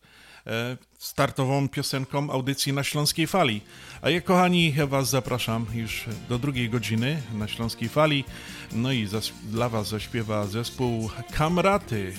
startową 0.99 1.68
piosenką 1.68 2.30
audycji 2.30 2.72
na 2.72 2.84
Śląskiej 2.84 3.26
Fali. 3.26 3.61
A 4.03 4.11
ja, 4.11 4.20
kochani, 4.20 4.74
Was 4.86 5.11
zapraszam 5.11 5.66
już 5.74 6.05
do 6.28 6.38
drugiej 6.38 6.70
godziny 6.70 7.22
na 7.32 7.49
Śląskiej 7.49 7.88
Fali. 7.88 8.24
No 8.72 8.92
i 8.92 9.09
dla 9.42 9.68
Was 9.68 9.88
zaśpiewa 9.88 10.46
zespół 10.46 11.11
Kamraty. 11.32 12.12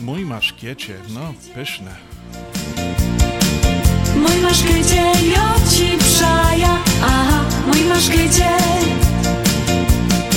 Mój 0.00 0.24
maszkiecie, 0.24 0.94
no 1.08 1.34
pyszne. 1.54 1.96
Mój 4.16 4.36
maszkiecie, 4.42 5.12
joci 5.22 5.98
przaja, 5.98 6.78
aha, 7.02 7.44
mój 7.66 7.84
maszkiecie 7.84 8.50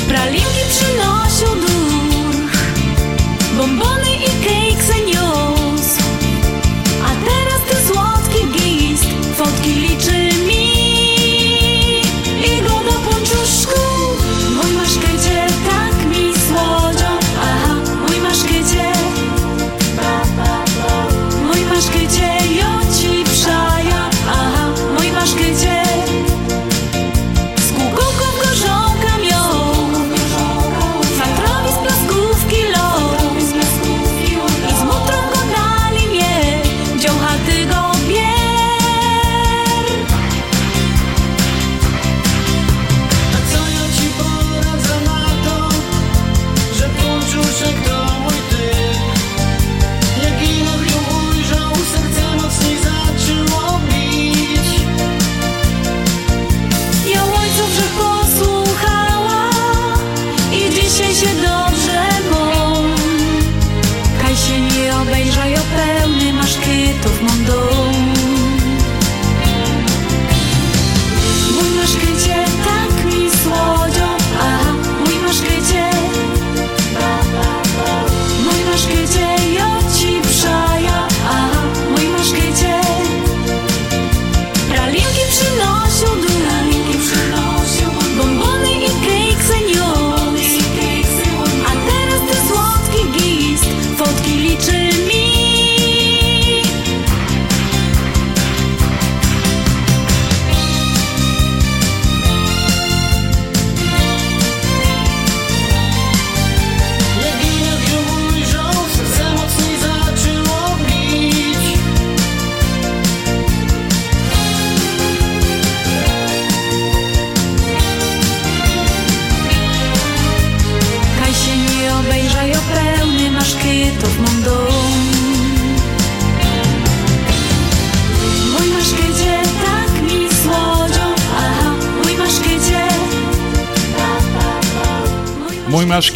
Pralinki 0.07 0.61
przynosił 0.69 1.55
dur 1.55 2.35
Bombony 3.57 4.15
i 4.15 4.45
cake 4.45 4.83
senios 4.83 5.54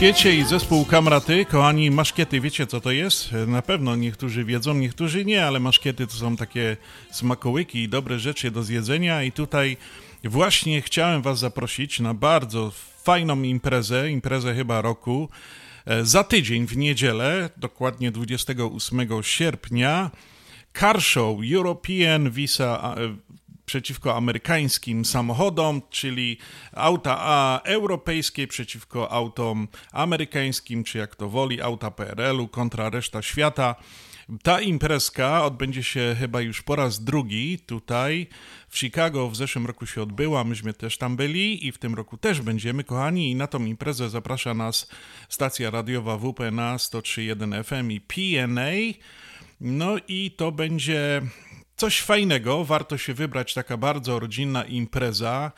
Maszkiecie 0.10 0.36
i 0.36 0.44
zespół 0.44 0.86
Kamraty. 0.86 1.46
Kochani, 1.46 1.92
maszkiety, 1.92 2.42
wiecie 2.42 2.68
co 2.68 2.82
to 2.82 2.92
jest? 2.92 3.30
Na 3.48 3.62
pewno 3.62 3.96
niektórzy 3.96 4.44
wiedzą, 4.44 4.74
niektórzy 4.74 5.26
nie, 5.26 5.46
ale 5.46 5.60
maszkiety 5.60 6.08
to 6.08 6.14
są 6.14 6.36
takie 6.36 6.78
smakołyki 7.12 7.84
i 7.84 7.90
dobre 7.90 8.20
rzeczy 8.20 8.52
do 8.52 8.64
zjedzenia 8.64 9.24
i 9.24 9.32
tutaj 9.32 9.78
właśnie 10.24 10.82
chciałem 10.82 11.22
was 11.22 11.40
zaprosić 11.40 12.00
na 12.00 12.14
bardzo 12.14 12.72
fajną 13.04 13.42
imprezę, 13.42 14.12
imprezę 14.12 14.56
chyba 14.56 14.82
roku. 14.82 15.30
E, 15.86 16.06
za 16.06 16.24
tydzień 16.24 16.68
w 16.68 16.78
niedzielę, 16.78 17.50
dokładnie 17.58 18.12
28 18.12 19.08
sierpnia, 19.22 20.12
Car 20.80 21.02
Show 21.02 21.40
European 21.54 22.32
Visa 22.32 22.96
przeciwko 23.70 24.16
amerykańskim 24.16 25.06
samochodom, 25.06 25.82
czyli 25.90 26.38
auta 26.74 27.18
A 27.20 27.62
europejskie 27.64 28.48
przeciwko 28.48 29.12
autom 29.12 29.68
amerykańskim, 29.92 30.84
czy 30.84 30.98
jak 30.98 31.16
to 31.16 31.30
woli, 31.30 31.62
auta 31.62 31.92
PRL-u 31.92 32.48
kontra 32.48 32.90
reszta 32.90 33.22
świata. 33.22 33.76
Ta 34.44 34.62
imprezka 34.62 35.44
odbędzie 35.46 35.84
się 35.84 36.16
chyba 36.20 36.42
już 36.42 36.62
po 36.62 36.76
raz 36.76 37.04
drugi 37.04 37.60
tutaj 37.60 38.28
w 38.70 38.78
Chicago. 38.78 39.30
W 39.30 39.36
zeszłym 39.36 39.66
roku 39.66 39.86
się 39.86 40.02
odbyła, 40.02 40.44
myśmy 40.44 40.74
też 40.74 40.98
tam 40.98 41.16
byli 41.16 41.68
i 41.68 41.72
w 41.72 41.78
tym 41.78 41.96
roku 41.96 42.18
też 42.18 42.42
będziemy, 42.42 42.84
kochani. 42.84 43.32
I 43.32 43.36
na 43.36 43.48
tą 43.48 43.66
imprezę 43.66 44.10
zaprasza 44.10 44.54
nas 44.54 44.90
stacja 45.30 45.70
radiowa 45.70 46.18
WP 46.18 46.40
na 46.52 46.78
103.1 46.78 47.64
FM 47.64 47.92
i 47.92 48.02
PNA. 48.02 49.00
No 49.62 49.96
i 50.08 50.32
to 50.32 50.52
będzie 50.52 51.22
coś 51.80 52.02
fajnego. 52.02 52.66
Warto 52.66 52.98
się 52.98 53.14
wybrać, 53.14 53.54
taka 53.54 53.78
bardzo 53.78 54.20
rodzinna 54.20 54.64
impreza. 54.64 55.52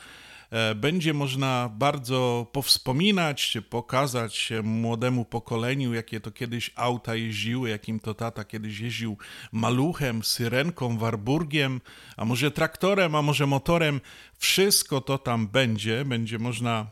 E, 0.50 0.74
będzie 0.74 1.14
można 1.14 1.70
bardzo 1.74 2.46
powspominać, 2.52 3.58
pokazać 3.70 4.52
młodemu 4.62 5.24
pokoleniu, 5.24 5.94
jakie 5.94 6.20
to 6.20 6.30
kiedyś 6.30 6.70
auta 6.76 7.14
jeździły, 7.14 7.70
jakim 7.70 8.00
to 8.00 8.14
tata 8.14 8.44
kiedyś 8.44 8.80
jeździł 8.80 9.18
maluchem, 9.52 10.22
syrenką, 10.22 10.98
warburgiem, 10.98 11.80
a 12.16 12.24
może 12.24 12.50
traktorem, 12.50 13.14
a 13.14 13.22
może 13.22 13.46
motorem. 13.46 14.00
Wszystko 14.38 15.00
to 15.00 15.18
tam 15.18 15.48
będzie. 15.48 16.04
Będzie 16.04 16.38
można 16.38 16.86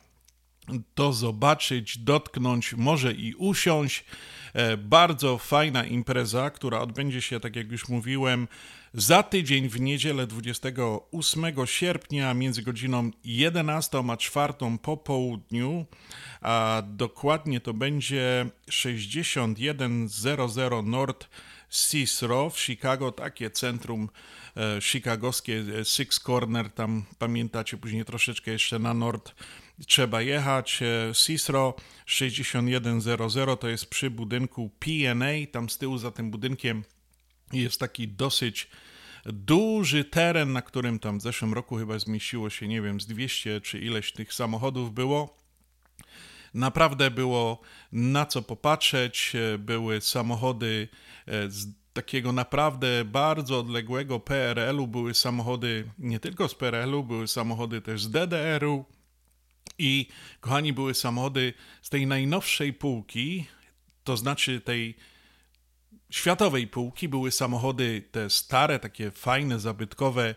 to 0.94 1.12
zobaczyć, 1.12 1.98
dotknąć, 1.98 2.72
może 2.72 3.12
i 3.12 3.34
usiąść. 3.34 4.04
E, 4.52 4.76
bardzo 4.76 5.38
fajna 5.38 5.84
impreza, 5.84 6.50
która 6.50 6.80
odbędzie 6.80 7.22
się, 7.22 7.40
tak 7.40 7.56
jak 7.56 7.72
już 7.72 7.88
mówiłem, 7.88 8.48
za 8.94 9.22
tydzień 9.22 9.68
w 9.68 9.80
niedzielę 9.80 10.26
28 10.26 11.44
sierpnia 11.64 12.34
między 12.34 12.62
godziną 12.62 13.10
11 13.24 14.02
a 14.10 14.16
4 14.16 14.54
po 14.82 14.96
południu, 14.96 15.86
a 16.40 16.82
dokładnie 16.86 17.60
to 17.60 17.74
będzie 17.74 18.50
6100 18.70 20.82
North 20.82 21.28
Cicero 21.70 22.50
w 22.50 22.60
Chicago, 22.60 23.12
takie 23.12 23.50
centrum 23.50 24.08
e, 24.56 24.80
chicagowskie, 24.80 25.64
e, 25.80 25.84
Six 25.84 26.20
Corner, 26.20 26.70
tam 26.70 27.04
pamiętacie 27.18 27.76
później 27.76 28.04
troszeczkę 28.04 28.50
jeszcze 28.50 28.78
na 28.78 28.94
nord 28.94 29.34
trzeba 29.86 30.22
jechać. 30.22 30.80
E, 30.82 31.12
Cicero 31.14 31.74
6100 32.06 33.56
to 33.56 33.68
jest 33.68 33.86
przy 33.86 34.10
budynku 34.10 34.70
PNA, 34.78 35.46
tam 35.52 35.70
z 35.70 35.78
tyłu 35.78 35.98
za 35.98 36.10
tym 36.10 36.30
budynkiem 36.30 36.84
jest 37.52 37.80
taki 37.80 38.08
dosyć 38.08 38.68
duży 39.24 40.04
teren, 40.04 40.52
na 40.52 40.62
którym 40.62 40.98
tam 40.98 41.18
w 41.18 41.22
zeszłym 41.22 41.54
roku 41.54 41.76
chyba 41.76 41.98
zmieściło 41.98 42.50
się, 42.50 42.68
nie 42.68 42.82
wiem, 42.82 43.00
z 43.00 43.06
200 43.06 43.60
czy 43.60 43.78
ileś 43.78 44.12
tych 44.12 44.34
samochodów 44.34 44.94
było. 44.94 45.38
Naprawdę 46.54 47.10
było 47.10 47.60
na 47.92 48.26
co 48.26 48.42
popatrzeć. 48.42 49.32
Były 49.58 50.00
samochody 50.00 50.88
e, 51.26 51.50
z 51.50 51.66
takiego 51.92 52.32
naprawdę 52.32 53.04
bardzo 53.04 53.58
odległego 53.58 54.20
PRL-u, 54.20 54.86
były 54.86 55.14
samochody 55.14 55.90
nie 55.98 56.20
tylko 56.20 56.48
z 56.48 56.54
PRL-u, 56.54 57.04
były 57.04 57.28
samochody 57.28 57.80
też 57.80 58.02
z 58.02 58.10
DDR-u. 58.10 58.84
I 59.78 60.06
kochani, 60.40 60.72
były 60.72 60.94
samochody 60.94 61.54
z 61.82 61.90
tej 61.90 62.06
najnowszej 62.06 62.72
półki, 62.72 63.46
to 64.04 64.16
znaczy 64.16 64.60
tej 64.60 64.96
światowej 66.10 66.66
półki 66.66 67.08
były 67.08 67.30
samochody 67.30 68.02
te 68.10 68.30
stare, 68.30 68.78
takie 68.78 69.10
fajne, 69.10 69.60
zabytkowe, 69.60 70.34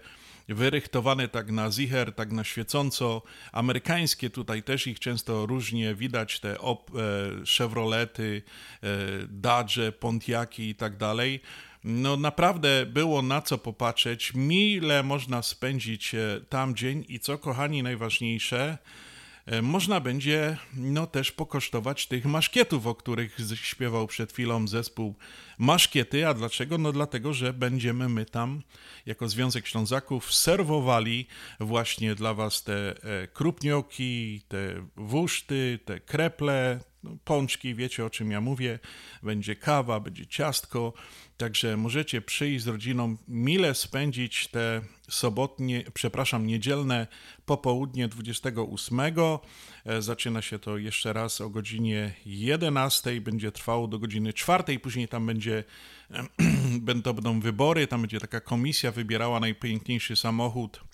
wyrychtowane 0.47 1.27
tak 1.27 1.51
na 1.51 1.71
zicher, 1.71 2.13
tak 2.15 2.31
na 2.31 2.43
świecąco. 2.43 3.21
Amerykańskie 3.51 4.29
tutaj 4.29 4.63
też 4.63 4.87
ich 4.87 4.99
często 4.99 5.45
różnie 5.45 5.95
widać, 5.95 6.39
te 6.39 6.59
op, 6.59 6.91
e, 6.95 7.45
Chevrolety, 7.45 8.41
e, 8.83 8.87
Dodge, 9.27 9.79
Pontiaki 9.99 10.69
i 10.69 10.75
tak 10.75 10.97
dalej. 10.97 11.41
No 11.83 12.17
naprawdę 12.17 12.85
było 12.85 13.21
na 13.21 13.41
co 13.41 13.57
popatrzeć, 13.57 14.33
mile 14.33 15.03
można 15.03 15.41
spędzić 15.41 16.15
e, 16.15 16.41
tam 16.49 16.75
dzień 16.75 17.05
i 17.07 17.19
co 17.19 17.37
kochani 17.37 17.83
najważniejsze, 17.83 18.77
E, 19.45 19.61
można 19.61 19.99
będzie 19.99 20.57
no, 20.75 21.07
też 21.07 21.31
pokosztować 21.31 22.07
tych 22.07 22.25
maszkietów, 22.25 22.87
o 22.87 22.95
których 22.95 23.37
śpiewał 23.55 24.07
przed 24.07 24.33
chwilą 24.33 24.67
zespół 24.67 25.15
Maszkiety. 25.63 26.27
A 26.27 26.33
dlaczego? 26.33 26.77
No 26.77 26.91
dlatego, 26.91 27.33
że 27.33 27.53
będziemy 27.53 28.09
my 28.09 28.25
tam 28.25 28.61
jako 29.05 29.29
Związek 29.29 29.67
Ślązaków 29.67 30.33
serwowali 30.33 31.27
właśnie 31.59 32.15
dla 32.15 32.33
Was 32.33 32.63
te 32.63 33.03
e, 33.03 33.27
krupnioki, 33.27 34.41
te 34.47 34.85
wuszty, 34.95 35.79
te 35.85 35.99
kreple, 35.99 36.79
no, 37.03 37.11
pączki, 37.23 37.75
wiecie 37.75 38.05
o 38.05 38.09
czym 38.09 38.31
ja 38.31 38.41
mówię. 38.41 38.79
Będzie 39.23 39.55
kawa, 39.55 39.99
będzie 39.99 40.27
ciastko, 40.27 40.93
Także 41.37 41.77
możecie 41.77 42.21
przyjść 42.21 42.63
z 42.63 42.67
rodziną, 42.67 43.17
mile 43.27 43.75
spędzić 43.75 44.47
te 44.47 44.81
sobotnie, 45.09 45.83
przepraszam, 45.93 46.47
niedzielne 46.47 47.07
popołudnie 47.45 48.07
28. 48.07 49.01
E, 49.85 50.01
zaczyna 50.01 50.41
się 50.41 50.59
to 50.59 50.77
jeszcze 50.77 51.13
raz 51.13 51.41
o 51.41 51.49
godzinie 51.49 52.13
11, 52.25 53.21
będzie 53.21 53.51
trwało 53.51 53.87
do 53.87 53.99
godziny 53.99 54.33
4, 54.33 54.79
później 54.79 55.07
tam 55.07 55.25
będzie 55.25 55.63
będą 56.79 57.39
wybory, 57.39 57.87
tam 57.87 58.01
będzie 58.01 58.19
taka 58.19 58.41
komisja 58.41 58.91
wybierała 58.91 59.39
najpiękniejszy 59.39 60.15
samochód 60.15 60.92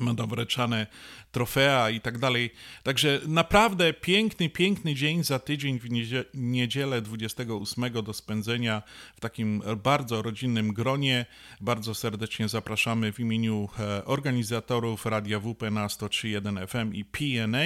będą 0.00 0.26
wręczane 0.26 0.86
trofea 1.32 1.90
i 1.90 2.00
tak 2.00 2.18
dalej. 2.18 2.50
Także 2.82 3.20
naprawdę 3.26 3.92
piękny, 3.92 4.48
piękny 4.48 4.94
dzień 4.94 5.24
za 5.24 5.38
tydzień 5.38 5.80
w 5.80 5.88
niedzielę 6.34 7.02
28 7.02 7.92
do 8.04 8.12
spędzenia 8.12 8.82
w 9.16 9.20
takim 9.20 9.62
bardzo 9.82 10.22
rodzinnym 10.22 10.72
gronie. 10.72 11.26
Bardzo 11.60 11.94
serdecznie 11.94 12.48
zapraszamy 12.48 13.12
w 13.12 13.20
imieniu 13.20 13.68
e, 13.78 14.04
organizatorów 14.04 15.06
Radia 15.06 15.40
WP 15.40 15.70
na 15.70 15.86
103.1 15.86 16.66
FM 16.66 16.94
i 16.94 17.04
PNA, 17.04 17.64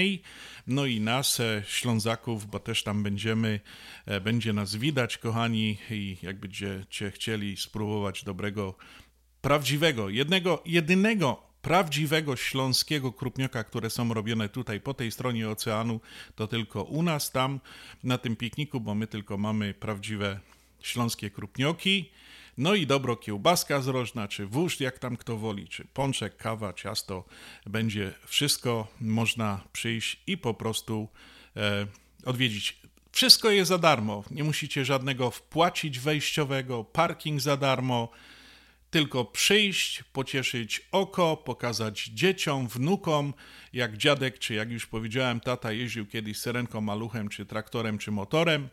no 0.67 0.87
i 0.87 1.01
nas, 1.01 1.41
e, 1.41 1.63
Ślązaków, 1.67 2.47
bo 2.47 2.61
też 2.61 2.83
tam 2.83 3.03
będziemy, 3.03 3.61
e, 4.07 4.21
będzie 4.21 4.53
nas 4.53 4.77
widać, 4.77 5.19
kochani, 5.19 5.79
i 5.91 6.17
jak 6.23 6.41
będziecie 6.41 7.11
chcieli 7.11 7.57
spróbować 7.57 8.25
dobrego, 8.25 8.75
prawdziwego, 9.41 10.09
jednego, 10.09 10.63
jedynego 10.67 11.54
prawdziwego 11.65 12.36
śląskiego 12.36 13.12
krupnioka, 13.12 13.65
które 13.65 13.91
są 13.91 14.15
robione 14.15 14.49
tutaj 14.49 14.81
po 14.81 14.95
tej 14.95 15.12
stronie 15.12 15.51
oceanu, 15.51 16.01
to 16.35 16.47
tylko 16.47 16.82
u 16.82 17.03
nas 17.03 17.31
tam 17.31 17.61
na 18.03 18.19
tym 18.19 18.36
pikniku, 18.36 18.81
bo 18.81 18.95
my 18.95 19.07
tylko 19.07 19.39
mamy 19.39 19.74
prawdziwe 19.74 20.41
śląskie 20.81 21.31
krupnioki. 21.31 22.11
No 22.59 22.74
i 22.74 22.86
dobro 22.86 23.16
kiełbaska 23.16 23.81
zrożna, 23.81 24.28
czy 24.28 24.47
wóźd, 24.47 24.81
jak 24.81 24.99
tam 24.99 25.16
kto 25.16 25.36
woli, 25.36 25.69
czy 25.69 25.85
pączek, 25.85 26.36
kawa, 26.36 26.73
ciasto, 26.73 27.24
będzie 27.66 28.12
wszystko 28.27 28.86
można 29.01 29.61
przyjść 29.73 30.20
i 30.27 30.39
po 30.39 30.55
prostu 30.55 31.09
e, 31.57 31.86
odwiedzić. 32.24 32.78
Wszystko 33.12 33.51
jest 33.51 33.69
za 33.69 33.78
darmo, 33.78 34.24
nie 34.31 34.45
musicie 34.45 34.85
żadnego 34.85 35.31
wpłacić 35.31 35.99
wejściowego, 35.99 36.85
parking 36.85 37.41
za 37.41 37.57
darmo, 37.57 38.09
tylko 38.95 39.25
przyjść, 39.25 40.03
pocieszyć 40.12 40.83
oko, 40.93 41.37
pokazać 41.37 42.05
dzieciom, 42.05 42.69
wnukom, 42.69 43.35
jak 43.73 43.97
dziadek, 43.97 44.39
czy 44.39 44.55
jak 44.55 44.71
już 44.71 44.87
powiedziałem, 44.87 45.41
tata 45.41 45.73
jeździł 45.73 46.07
kiedyś 46.07 46.39
serenką, 46.39 46.81
maluchem, 46.81 47.29
czy 47.29 47.47
traktorem, 47.47 47.99
czy 47.99 48.11
motorem. 48.11 48.69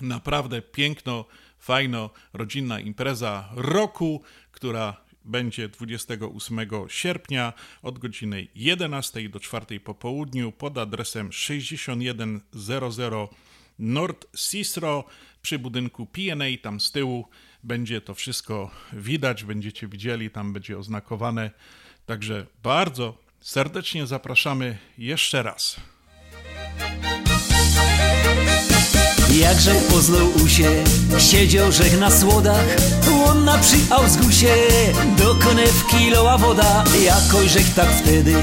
Naprawdę 0.00 0.62
piękno, 0.62 1.24
fajno, 1.58 2.10
rodzinna 2.32 2.80
impreza 2.80 3.48
roku, 3.54 4.22
która 4.52 4.96
będzie 5.24 5.68
28 5.68 6.60
sierpnia 6.88 7.52
od 7.82 7.98
godziny 7.98 8.48
11 8.54 9.28
do 9.28 9.40
4 9.40 9.80
po 9.80 9.94
południu 9.94 10.52
pod 10.52 10.78
adresem 10.78 11.32
6100 11.32 13.30
North 13.78 14.26
Cicero 14.50 15.04
przy 15.42 15.58
budynku 15.58 16.06
PNA, 16.06 16.44
tam 16.62 16.80
z 16.80 16.92
tyłu 16.92 17.28
będzie 17.66 18.00
to 18.00 18.14
wszystko 18.14 18.70
widać, 18.92 19.44
będziecie 19.44 19.88
widzieli, 19.88 20.30
tam 20.30 20.52
będzie 20.52 20.78
oznakowane. 20.78 21.50
Także 22.06 22.46
bardzo 22.62 23.18
serdecznie 23.40 24.06
zapraszamy 24.06 24.78
jeszcze 24.98 25.42
raz. 25.42 25.76
Jakże 29.40 29.74
poznał 29.74 30.28
usie, 30.44 30.84
siedział 31.18 31.72
żech 31.72 32.00
na 32.00 32.10
słodach, 32.10 32.66
łonna 33.10 33.58
przy 33.58 33.76
Ausgusie, 33.90 34.54
do 35.18 35.34
konewki 35.34 36.10
loła 36.10 36.38
woda, 36.38 36.84
jakoś 37.04 37.50
żech 37.50 37.74
tak 37.74 37.88
wtedy, 37.88 38.34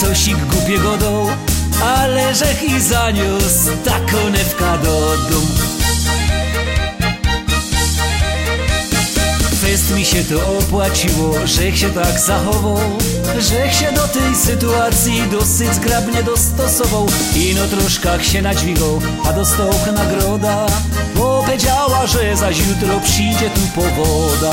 coś 0.00 0.28
ich 0.28 0.46
głupiego 0.46 0.96
dał. 0.96 1.26
ale 1.84 2.34
żech 2.34 2.62
i 2.62 2.80
zaniósł 2.80 3.70
ta 3.84 4.00
konewka 4.00 4.78
do 4.78 5.16
domu. 5.30 5.67
Fest 9.68 9.94
mi 9.94 10.04
się 10.04 10.24
to 10.24 10.58
opłaciło, 10.58 11.46
żech 11.46 11.78
się 11.78 11.90
tak 11.90 12.20
zachował, 12.20 12.78
żech 13.38 13.74
się 13.74 13.92
do 13.92 14.08
tej 14.08 14.36
sytuacji 14.36 15.22
dosyć 15.30 15.74
zgrabnie 15.74 16.22
dostosował. 16.22 17.06
Ino 17.36 17.66
troszkach 17.66 18.24
się 18.24 18.42
nadźwigał, 18.42 19.00
a 19.24 19.32
dostał 19.32 19.70
nagroda, 19.94 20.66
powiedziała, 21.14 22.06
że 22.06 22.36
zaś 22.36 22.58
jutro 22.58 23.00
przyjdzie 23.00 23.50
tu 23.50 23.60
powoda. 23.74 24.50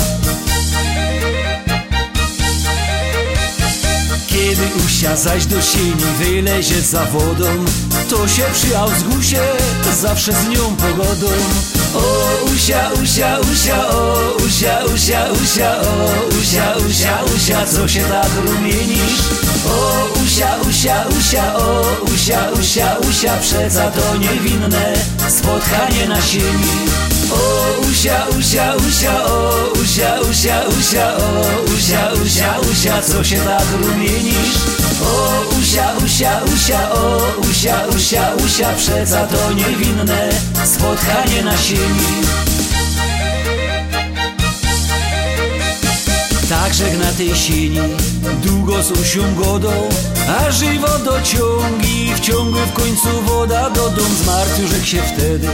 Kiedy 4.27 4.85
usia 4.85 5.15
zaś 5.15 5.45
do 5.45 5.61
sieni 5.61 6.05
wylezie 6.19 6.81
za 6.81 7.05
wodą 7.05 7.65
To 8.09 8.27
się 8.27 8.43
przy 8.53 8.77
Ausgusie 8.77 9.41
zawsze 10.01 10.33
z 10.33 10.47
nią 10.47 10.75
pogodą 10.75 11.27
O 11.95 12.45
usia, 12.53 12.91
usia, 13.03 13.39
usia, 13.51 13.77
o 13.89 14.35
usia, 14.45 14.79
usia, 14.93 15.31
usia, 15.43 15.69
o 15.81 16.37
usia, 16.39 16.75
usia, 16.87 17.23
usia, 17.35 17.65
co 17.65 17.87
się 17.87 18.03
tak 18.03 18.29
rumienisz? 18.45 19.21
O 19.65 20.07
usia, 20.23 20.55
usia, 20.69 21.05
usia, 21.19 21.55
o 21.57 21.81
usia, 22.13 22.49
usia, 22.59 22.97
usia, 23.09 23.37
przeca 23.37 23.91
to 23.91 24.17
niewinne 24.17 24.93
spotkanie 25.29 26.07
na 26.07 26.21
sieni 26.21 26.75
o 27.31 27.81
usia, 27.89 28.27
usia, 28.39 28.75
usia, 28.75 29.25
o 29.25 29.71
usia, 29.81 30.19
usia, 30.29 30.57
usia, 30.69 31.07
o 31.17 31.63
usia, 31.75 32.11
usia, 32.23 32.59
usia, 32.71 33.01
co 33.01 33.23
się 33.23 33.37
tak 33.37 33.65
rumienisz? 33.81 34.84
O 35.01 35.55
usia, 35.59 35.93
usia, 36.05 36.41
usia, 36.53 36.89
o 36.93 37.41
usia, 37.41 37.87
usia, 37.95 38.33
usia, 38.45 38.69
przeca 38.77 39.27
to 39.27 39.53
niewinne 39.53 40.29
spotkanie 40.65 41.43
na 41.43 41.57
sieni. 41.57 42.25
Także 46.49 46.93
na 46.97 47.11
tej 47.11 47.35
sieni 47.35 47.79
długo 48.43 48.83
z 48.83 48.91
usią 48.91 49.35
godą, 49.35 49.71
a 50.39 50.51
żywo 50.51 50.99
dociągi 51.05 52.13
wciągły 52.15 52.61
w 52.65 52.73
końcu 52.73 53.21
woda 53.25 53.69
do 53.69 53.89
dom 53.89 54.15
zmartwił, 54.23 54.85
się 54.85 55.01
wtedy, 55.01 55.47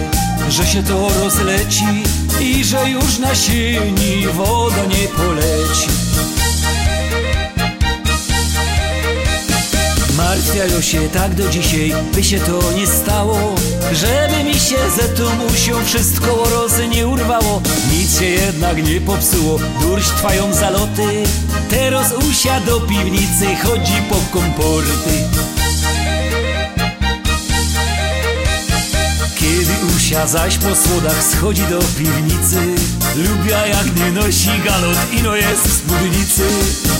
że 0.49 0.67
się 0.67 0.83
to 0.83 1.09
rozleci 1.23 2.03
i 2.41 2.63
że 2.63 2.89
już 2.89 3.17
na 3.19 3.35
sieni 3.35 4.27
woda 4.27 4.85
nie 4.85 5.07
poleci. 5.07 6.00
Martwiają 10.41 10.81
się 10.81 11.09
tak 11.09 11.35
do 11.35 11.49
dzisiaj, 11.49 11.93
by 12.13 12.23
się 12.23 12.39
to 12.39 12.71
nie 12.77 12.87
stało. 12.87 13.55
Żeby 13.91 14.43
mi 14.43 14.53
się 14.53 14.75
ze 14.97 15.09
tą 15.09 15.23
usią 15.53 15.85
wszystko 15.85 16.49
rozy 16.51 16.87
nie 16.87 17.07
urwało. 17.07 17.61
Nic 17.91 18.19
się 18.19 18.25
jednak 18.25 18.83
nie 18.83 19.01
popsuło, 19.01 19.59
durść 19.81 20.09
trwają 20.09 20.53
zaloty. 20.53 21.23
Teraz 21.69 22.13
usia 22.29 22.59
do 22.59 22.79
piwnicy 22.79 23.55
chodzi 23.63 24.01
po 24.09 24.39
komporty 24.39 25.60
Kiedy 29.51 29.95
usia 29.95 30.27
zaś 30.27 30.57
po 30.57 30.75
słodach 30.75 31.23
schodzi 31.23 31.61
do 31.61 31.79
piwnicy 31.79 32.57
Lubia 33.15 33.67
jak 33.67 33.95
nie 33.95 34.11
nosi 34.11 34.49
galot 34.65 34.97
ino 35.19 35.35
jest 35.35 35.67
w 35.67 35.73
spódnicy 35.73 36.43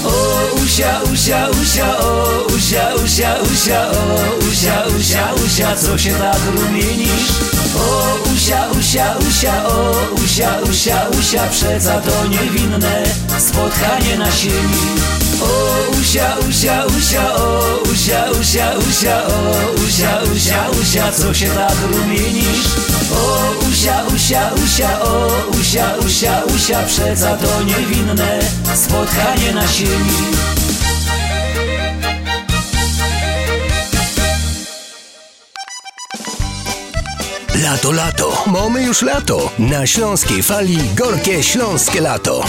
O 0.06 0.56
usia, 0.64 1.00
usia, 1.14 1.48
usia, 1.62 1.98
o 1.98 2.46
usia, 2.56 2.94
usia, 3.04 3.36
usia, 3.54 3.88
o 3.92 4.48
usia, 4.50 4.84
usia, 5.00 5.34
usia, 5.46 5.76
co 5.76 5.98
się 5.98 6.14
tak 6.14 6.40
rumienisz? 6.56 7.32
O 7.76 8.18
usia, 8.34 8.68
usia, 8.80 9.16
usia, 9.30 9.68
o 9.68 9.92
usia, 10.24 10.60
usia, 10.70 11.08
usia, 11.20 11.48
przeca 11.48 12.02
to 12.02 12.28
niewinne 12.28 13.04
spotkanie 13.40 14.18
na 14.18 14.32
sieni 14.32 15.21
O 15.42 15.92
usia, 16.00 16.36
usia, 16.50 16.86
usia, 16.98 17.36
o 17.36 17.82
usia, 17.92 18.32
usia, 18.40 18.74
usia, 18.90 19.28
o 19.28 19.74
usia, 19.86 20.22
usia, 20.34 20.70
usia, 20.82 21.12
co 21.12 21.34
się 21.34 21.50
tak 21.50 21.76
rumienisz? 21.92 22.68
O 23.12 23.68
usia, 23.70 24.04
usia, 24.16 24.52
usia, 24.64 25.02
o 25.02 25.28
usia, 25.60 25.96
usia, 26.06 26.44
usia, 26.56 26.84
przeca 26.84 27.38
to 27.38 27.64
niewinne 27.64 28.40
spotkanie 28.76 29.54
na 29.54 29.68
sieni 29.68 30.32
Lato, 37.64 37.92
lato. 37.92 38.44
Mamy 38.48 38.84
już 38.84 39.02
lato. 39.02 39.50
Na 39.60 39.88
śląskiej 39.88 40.44
fali 40.44 40.78
gorkie 40.96 41.44
śląskie 41.44 42.02
lato. 42.02 42.44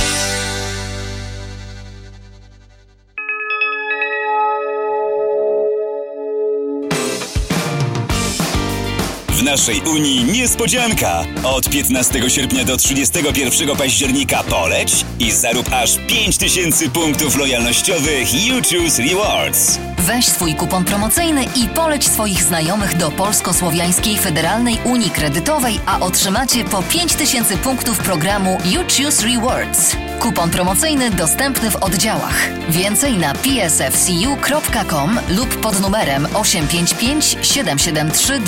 Naszej 9.53 9.81
Unii 9.81 10.25
niespodzianka! 10.25 11.25
Od 11.45 11.69
15 11.69 12.31
sierpnia 12.31 12.65
do 12.65 12.77
31 12.77 13.77
października 13.77 14.43
poleć 14.43 15.05
i 15.19 15.33
zarób 15.33 15.73
aż 15.73 15.99
5000 16.07 16.89
punktów 16.89 17.37
lojalnościowych 17.37 18.47
You 18.47 18.55
Choose 18.55 19.03
Rewards. 19.03 19.79
Weź 19.99 20.29
swój 20.29 20.55
kupon 20.55 20.85
promocyjny 20.85 21.45
i 21.45 21.69
poleć 21.69 22.09
swoich 22.09 22.43
znajomych 22.43 22.97
do 22.97 23.11
Polsko-Słowiańskiej 23.11 24.19
Federalnej 24.19 24.79
Unii 24.85 25.11
Kredytowej, 25.11 25.81
a 25.87 26.01
otrzymacie 26.01 26.65
po 26.65 26.83
5000 26.83 27.57
punktów 27.57 27.99
programu 27.99 28.59
You 28.65 28.81
Choose 28.81 29.27
Rewards. 29.27 29.97
Kupon 30.21 30.51
promocyjny 30.51 31.11
dostępny 31.11 31.71
w 31.71 31.77
oddziałach. 31.77 32.49
Więcej 32.69 33.19
na 33.19 33.35
psfcu.com 33.35 35.21
lub 35.29 35.57
pod 35.57 35.81
numerem 35.81 36.27
855 36.35 37.37
773 37.43 38.41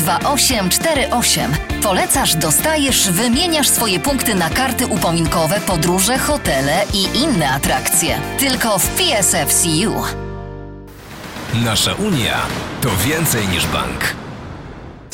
2848. 0.95 1.83
Polecasz, 1.83 2.35
dostajesz, 2.37 3.11
wymieniasz 3.11 3.69
swoje 3.69 4.01
punkty 4.01 4.35
na 4.35 4.51
karty 4.51 4.87
upominkowe, 4.87 5.61
podróże, 5.61 6.19
hotele 6.19 6.85
i 6.93 7.19
inne 7.19 7.51
atrakcje. 7.51 8.21
Tylko 8.39 8.79
w 8.79 8.89
PSFCU. 8.89 10.03
Nasza 11.55 11.95
Unia 11.95 12.39
to 12.81 12.89
więcej 13.07 13.49
niż 13.49 13.67
bank. 13.67 14.24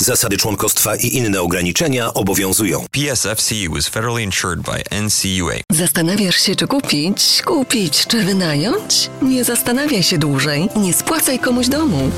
Zasady 0.01 0.37
członkostwa 0.37 0.97
i 0.97 1.17
inne 1.17 1.41
ograniczenia 1.41 2.15
obowiązują. 2.15 2.87
PSFCU 2.91 3.77
is 3.79 3.89
federally 3.89 4.23
insured 4.23 4.61
by 4.61 5.01
NCUA. 5.03 5.55
Zastanawiasz 5.71 6.37
się, 6.37 6.57
czy 6.57 6.67
kupić, 6.67 7.43
kupić, 7.45 8.07
czy 8.07 8.23
wynająć? 8.23 9.11
Nie 9.23 9.45
zastanawiaj 9.45 10.03
się 10.03 10.19
dłużej, 10.19 10.69
nie 10.77 10.93
spłacaj 10.93 11.39
komuś 11.39 11.69
domu. 11.69 12.11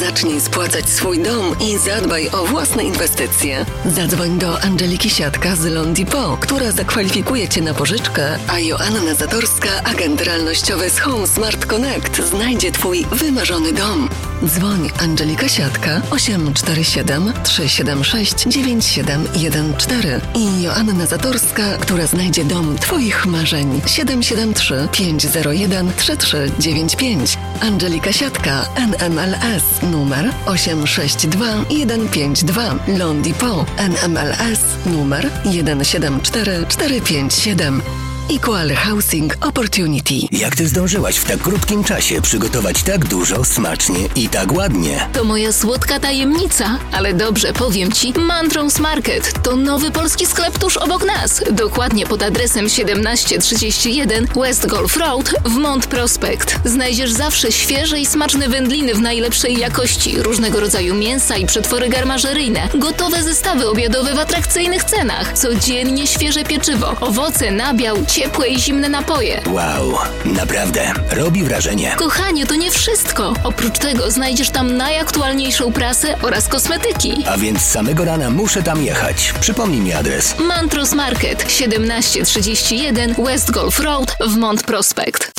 Zacznij 0.00 0.40
spłacać 0.40 0.88
swój 0.88 1.18
dom 1.18 1.56
i 1.60 1.78
zadbaj 1.78 2.28
o 2.28 2.46
własne 2.46 2.84
inwestycje. 2.84 3.66
Zadzwoń 3.96 4.38
do 4.38 4.62
Angeliki 4.62 5.10
Siatka 5.10 5.56
z 5.56 5.64
Londipo, 5.64 6.38
która 6.40 6.72
zakwalifikuje 6.72 7.48
Cię 7.48 7.60
na 7.60 7.74
pożyczkę, 7.74 8.38
a 8.48 8.58
Joanna 8.58 9.14
Zatorska, 9.14 9.82
agent 9.84 10.20
realnościowy 10.20 10.90
z 10.90 10.98
Home 10.98 11.26
Smart 11.26 11.66
Connect, 11.66 12.28
znajdzie 12.30 12.72
Twój 12.72 13.06
wymarzony 13.12 13.72
dom. 13.72 14.08
Dzwoń 14.44 14.90
Angelika 15.00 15.48
Siatka 15.48 16.02
847 16.10 17.25
376 17.32 18.46
9714 18.48 20.20
i 20.34 20.62
Joanna 20.62 21.06
Zatorska, 21.06 21.78
która 21.78 22.06
znajdzie 22.06 22.44
dom 22.44 22.78
Twoich 22.78 23.26
marzeń. 23.26 23.80
773 23.86 24.88
501 24.92 25.92
3395. 25.96 27.38
Angelika 27.60 28.12
Siatka 28.12 28.66
NMLS 28.76 29.82
numer 29.82 30.32
862 30.46 31.46
152 31.84 32.74
Londipo 32.98 33.64
NMLS 33.78 34.60
numer 34.86 35.30
174 35.44 36.66
457 36.68 38.15
Equal 38.30 38.74
Housing 38.74 39.36
Opportunity. 39.40 40.14
Jak 40.32 40.56
ty 40.56 40.68
zdążyłaś 40.68 41.16
w 41.16 41.24
tak 41.24 41.38
krótkim 41.38 41.84
czasie 41.84 42.22
przygotować 42.22 42.82
tak 42.82 43.04
dużo, 43.04 43.44
smacznie 43.44 43.98
i 44.16 44.28
tak 44.28 44.52
ładnie? 44.52 45.08
To 45.12 45.24
moja 45.24 45.52
słodka 45.52 46.00
tajemnica, 46.00 46.78
ale 46.92 47.14
dobrze 47.14 47.52
powiem 47.52 47.92
ci, 47.92 48.12
Mantrons 48.18 48.78
Market 48.80 49.42
to 49.42 49.56
nowy 49.56 49.90
polski 49.90 50.26
sklep 50.26 50.58
tuż 50.58 50.76
obok 50.76 51.04
nas. 51.04 51.42
Dokładnie 51.52 52.06
pod 52.06 52.22
adresem 52.22 52.64
1731 52.68 54.26
West 54.36 54.66
Golf 54.66 54.96
Road 54.96 55.34
w 55.44 55.56
Mont 55.56 55.86
Prospect. 55.86 56.58
Znajdziesz 56.64 57.12
zawsze 57.12 57.52
świeże 57.52 58.00
i 58.00 58.06
smaczne 58.06 58.48
wędliny 58.48 58.94
w 58.94 59.00
najlepszej 59.00 59.58
jakości, 59.58 60.22
różnego 60.22 60.60
rodzaju 60.60 60.94
mięsa 60.94 61.36
i 61.36 61.46
przetwory 61.46 61.88
garmażeryjne, 61.88 62.68
gotowe 62.74 63.22
zestawy 63.22 63.68
obiadowe 63.68 64.14
w 64.14 64.18
atrakcyjnych 64.18 64.84
cenach, 64.84 65.38
codziennie 65.38 66.06
świeże 66.06 66.44
pieczywo, 66.44 66.96
owoce, 67.00 67.50
nabiał, 67.50 67.96
ciepłe 68.16 68.48
i 68.48 68.60
zimne 68.60 68.88
napoje. 68.88 69.42
Wow, 69.46 69.98
naprawdę, 70.24 70.92
robi 71.10 71.44
wrażenie. 71.44 71.94
Kochanie, 71.96 72.46
to 72.46 72.54
nie 72.54 72.70
wszystko. 72.70 73.34
Oprócz 73.44 73.78
tego 73.78 74.10
znajdziesz 74.10 74.50
tam 74.50 74.76
najaktualniejszą 74.76 75.72
prasę 75.72 76.14
oraz 76.22 76.48
kosmetyki. 76.48 77.24
A 77.30 77.38
więc 77.38 77.62
samego 77.62 78.04
rana 78.04 78.30
muszę 78.30 78.62
tam 78.62 78.82
jechać. 78.82 79.34
Przypomnij 79.40 79.80
mi 79.80 79.92
adres. 79.92 80.34
Mantros 80.38 80.92
Market 80.92 81.44
1731 81.44 83.14
West 83.24 83.50
Golf 83.50 83.80
Road 83.80 84.16
w 84.20 84.36
Mont 84.36 84.62
Prospect. 84.62 85.32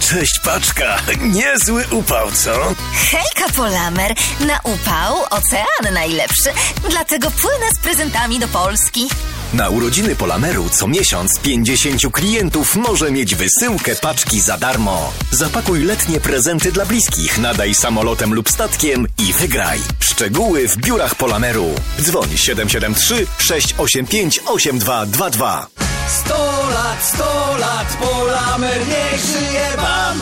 Cześć 0.00 0.40
paczka, 0.44 0.96
niezły 1.20 1.84
upał, 1.90 2.32
co? 2.32 2.74
Hejka 3.10 3.52
Polamer, 3.56 4.14
na 4.40 4.60
upał 4.64 5.16
ocean 5.30 5.94
najlepszy, 5.94 6.50
dlatego 6.90 7.30
płynę 7.30 7.66
z 7.74 7.78
prezentami 7.78 8.38
do 8.38 8.48
Polski. 8.48 9.08
Na 9.52 9.68
urodziny 9.68 10.16
Polameru 10.16 10.68
co 10.70 10.88
miesiąc 10.88 11.38
50 11.38 12.12
klientów 12.12 12.76
może 12.76 13.10
mieć 13.10 13.34
wysyłkę 13.34 13.96
paczki 13.96 14.40
za 14.40 14.58
darmo. 14.58 15.12
Zapakuj 15.30 15.84
letnie 15.84 16.20
prezenty 16.20 16.72
dla 16.72 16.86
bliskich, 16.86 17.38
nadaj 17.38 17.74
samolotem 17.74 18.34
lub 18.34 18.50
statkiem 18.50 19.06
i 19.18 19.32
wygraj. 19.32 19.80
Szczegóły 20.00 20.68
w 20.68 20.76
biurach 20.76 21.14
Polameru. 21.14 21.66
Dzwoń 22.00 22.28
773 22.36 23.26
685 23.38 24.40
8222. 24.46 25.66
100 26.08 26.34
lat, 26.74 27.04
100 27.14 27.56
lat, 27.58 27.96
Polamer 28.00 28.78
niech 28.78 29.20
żyje 29.20 29.68
wam! 29.76 30.20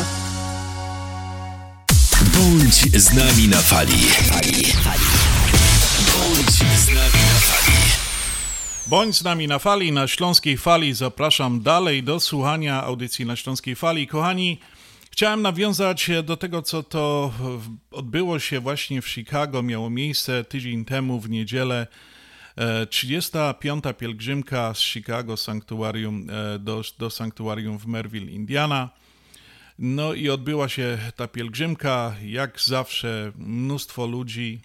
Bądź 2.34 3.02
z 3.02 3.12
nami 3.12 3.48
na 3.48 3.62
fali. 3.62 4.06
Bądź 6.06 6.56
z 6.84 6.86
nami 6.86 7.20
na 7.32 7.40
fali. 7.40 7.99
Bądź 8.90 9.16
z 9.16 9.24
nami 9.24 9.48
na 9.48 9.58
fali, 9.58 9.92
na 9.92 10.08
Śląskiej 10.08 10.56
Fali. 10.56 10.94
Zapraszam 10.94 11.62
dalej 11.62 12.02
do 12.02 12.20
słuchania 12.20 12.82
audycji 12.82 13.26
na 13.26 13.36
Śląskiej 13.36 13.76
Fali. 13.76 14.06
Kochani, 14.06 14.58
chciałem 15.10 15.42
nawiązać 15.42 16.10
do 16.24 16.36
tego, 16.36 16.62
co 16.62 16.82
to 16.82 17.32
odbyło 17.90 18.38
się 18.38 18.60
właśnie 18.60 19.02
w 19.02 19.08
Chicago. 19.08 19.62
Miało 19.62 19.90
miejsce 19.90 20.44
tydzień 20.44 20.84
temu 20.84 21.20
w 21.20 21.30
niedzielę. 21.30 21.86
35. 22.90 23.84
pielgrzymka 23.98 24.74
z 24.74 24.80
Chicago 24.80 25.36
sanktuarium 25.36 26.26
do, 26.58 26.82
do 26.98 27.10
sanktuarium 27.10 27.78
w 27.78 27.86
Merville, 27.86 28.32
Indiana. 28.32 28.90
No 29.78 30.14
i 30.14 30.30
odbyła 30.30 30.68
się 30.68 30.98
ta 31.16 31.28
pielgrzymka, 31.28 32.14
jak 32.24 32.60
zawsze 32.60 33.32
mnóstwo 33.36 34.06
ludzi. 34.06 34.60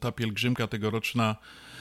Ta 0.00 0.12
pielgrzymka 0.12 0.66
tegoroczna 0.66 1.36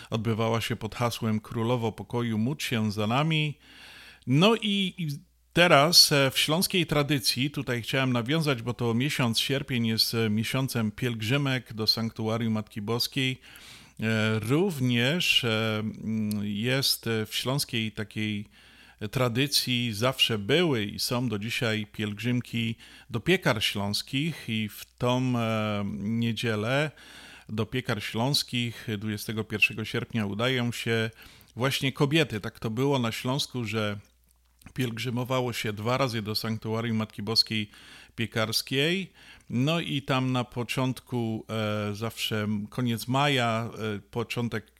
odbywała 0.09 0.61
się 0.61 0.75
pod 0.75 0.95
hasłem 0.95 1.39
Królowo 1.39 1.91
Pokoju, 1.91 2.37
módl 2.37 2.63
się 2.63 2.91
za 2.91 3.07
nami. 3.07 3.57
No 4.27 4.55
i 4.55 5.07
teraz 5.53 6.13
w 6.31 6.39
śląskiej 6.39 6.85
tradycji, 6.85 7.51
tutaj 7.51 7.81
chciałem 7.81 8.13
nawiązać, 8.13 8.61
bo 8.61 8.73
to 8.73 8.93
miesiąc 8.93 9.39
sierpień 9.39 9.87
jest 9.87 10.15
miesiącem 10.29 10.91
pielgrzymek 10.91 11.73
do 11.73 11.87
Sanktuarium 11.87 12.53
Matki 12.53 12.81
Boskiej. 12.81 13.41
Również 14.39 15.45
jest 16.41 17.09
w 17.27 17.35
śląskiej 17.35 17.91
takiej 17.91 18.49
tradycji 19.11 19.93
zawsze 19.93 20.37
były 20.37 20.85
i 20.85 20.99
są 20.99 21.29
do 21.29 21.39
dzisiaj 21.39 21.87
pielgrzymki 21.91 22.75
do 23.09 23.19
piekar 23.19 23.63
śląskich 23.63 24.45
i 24.47 24.69
w 24.69 24.85
tą 24.97 25.33
niedzielę 25.93 26.91
do 27.49 27.65
piekar 27.65 28.03
śląskich 28.03 28.87
21 28.97 29.85
sierpnia 29.85 30.25
udają 30.25 30.71
się 30.71 31.09
właśnie 31.55 31.91
kobiety. 31.91 32.41
Tak 32.41 32.59
to 32.59 32.69
było 32.69 32.99
na 32.99 33.11
Śląsku, 33.11 33.63
że 33.65 33.99
pielgrzymowało 34.73 35.53
się 35.53 35.73
dwa 35.73 35.97
razy 35.97 36.21
do 36.21 36.35
Sanktuarium 36.35 36.97
Matki 36.97 37.23
Boskiej 37.23 37.69
Piekarskiej. 38.15 39.13
No 39.49 39.79
i 39.79 40.01
tam 40.01 40.31
na 40.31 40.43
początku, 40.43 41.45
e, 41.49 41.95
zawsze 41.95 42.47
koniec 42.69 43.07
maja, 43.07 43.69
e, 43.95 43.99
początek 43.99 44.75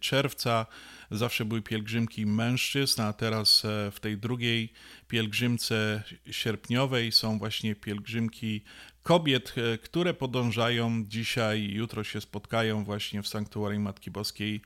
czerwca, 0.00 0.66
zawsze 1.10 1.44
były 1.44 1.62
pielgrzymki 1.62 2.26
mężczyzn, 2.26 3.00
a 3.00 3.12
teraz 3.12 3.64
e, 3.64 3.90
w 3.90 4.00
tej 4.00 4.18
drugiej 4.18 4.72
pielgrzymce 5.08 6.02
sierpniowej 6.30 7.12
są 7.12 7.38
właśnie 7.38 7.74
pielgrzymki 7.74 8.64
kobiet, 9.06 9.54
które 9.82 10.14
podążają 10.14 11.04
dzisiaj, 11.08 11.70
jutro 11.70 12.04
się 12.04 12.20
spotkają 12.20 12.84
właśnie 12.84 13.22
w 13.22 13.28
Sanktuarium 13.28 13.82
Matki 13.82 14.10
Boskiej 14.10 14.60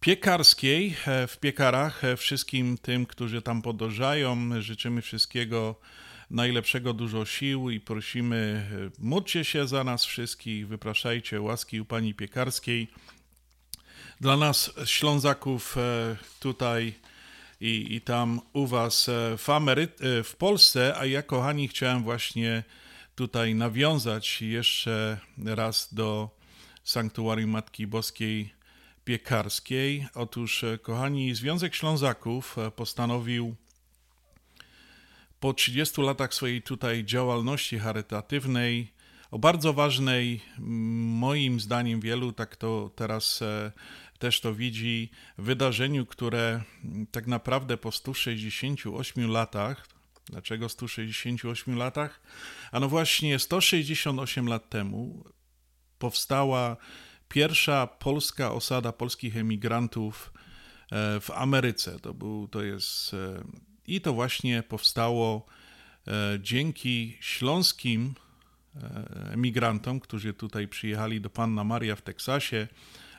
Piekarskiej. 0.00 0.96
W 1.28 1.36
piekarach 1.40 2.02
wszystkim 2.16 2.78
tym, 2.78 3.06
którzy 3.06 3.42
tam 3.42 3.62
podążają, 3.62 4.62
życzymy 4.62 5.02
wszystkiego 5.02 5.74
najlepszego, 6.30 6.92
dużo 6.92 7.24
sił 7.24 7.70
i 7.70 7.80
prosimy, 7.80 8.66
módlcie 8.98 9.44
się 9.44 9.66
za 9.66 9.84
nas 9.84 10.04
wszystkich, 10.04 10.68
wypraszajcie 10.68 11.40
łaski 11.40 11.80
u 11.80 11.84
Pani 11.84 12.14
Piekarskiej. 12.14 12.88
Dla 14.20 14.36
nas, 14.36 14.72
Ślązaków, 14.84 15.76
tutaj 16.40 16.94
i, 17.60 17.86
i 17.90 18.00
tam 18.00 18.40
u 18.52 18.66
Was 18.66 19.10
w, 19.38 19.46
Amery- 19.46 20.22
w 20.24 20.34
Polsce, 20.38 20.94
a 20.98 21.06
ja, 21.06 21.22
kochani, 21.22 21.68
chciałem 21.68 22.02
właśnie 22.02 22.64
tutaj 23.18 23.54
nawiązać 23.54 24.42
jeszcze 24.42 25.18
raz 25.44 25.94
do 25.94 26.30
Sanktuarium 26.84 27.50
Matki 27.50 27.86
Boskiej 27.86 28.54
Piekarskiej. 29.04 30.06
Otóż, 30.14 30.64
kochani, 30.82 31.34
Związek 31.34 31.74
Ślązaków 31.74 32.56
postanowił 32.76 33.54
po 35.40 35.54
30 35.54 36.02
latach 36.02 36.34
swojej 36.34 36.62
tutaj 36.62 37.04
działalności 37.04 37.78
charytatywnej 37.78 38.92
o 39.30 39.38
bardzo 39.38 39.72
ważnej, 39.72 40.40
moim 40.58 41.60
zdaniem 41.60 42.00
wielu 42.00 42.32
tak 42.32 42.56
to 42.56 42.90
teraz 42.96 43.40
też 44.18 44.40
to 44.40 44.54
widzi, 44.54 45.10
wydarzeniu, 45.38 46.06
które 46.06 46.62
tak 47.10 47.26
naprawdę 47.26 47.76
po 47.76 47.92
168 47.92 49.30
latach, 49.30 49.86
dlaczego 50.26 50.68
168 50.68 51.76
latach? 51.76 52.20
A 52.72 52.80
no 52.80 52.88
właśnie 52.88 53.38
168 53.38 54.48
lat 54.48 54.70
temu 54.70 55.24
powstała 55.98 56.76
pierwsza 57.28 57.86
polska 57.86 58.52
osada 58.52 58.92
polskich 58.92 59.36
emigrantów 59.36 60.32
w 61.20 61.30
Ameryce. 61.34 62.00
To, 62.00 62.14
był, 62.14 62.48
to 62.48 62.62
jest 62.62 63.16
i 63.86 64.00
to 64.00 64.12
właśnie 64.12 64.62
powstało 64.62 65.46
dzięki 66.38 67.18
śląskim 67.20 68.14
emigrantom, 69.30 70.00
którzy 70.00 70.34
tutaj 70.34 70.68
przyjechali 70.68 71.20
do 71.20 71.30
Panna 71.30 71.64
Maria 71.64 71.96
w 71.96 72.02
Teksasie, 72.02 72.68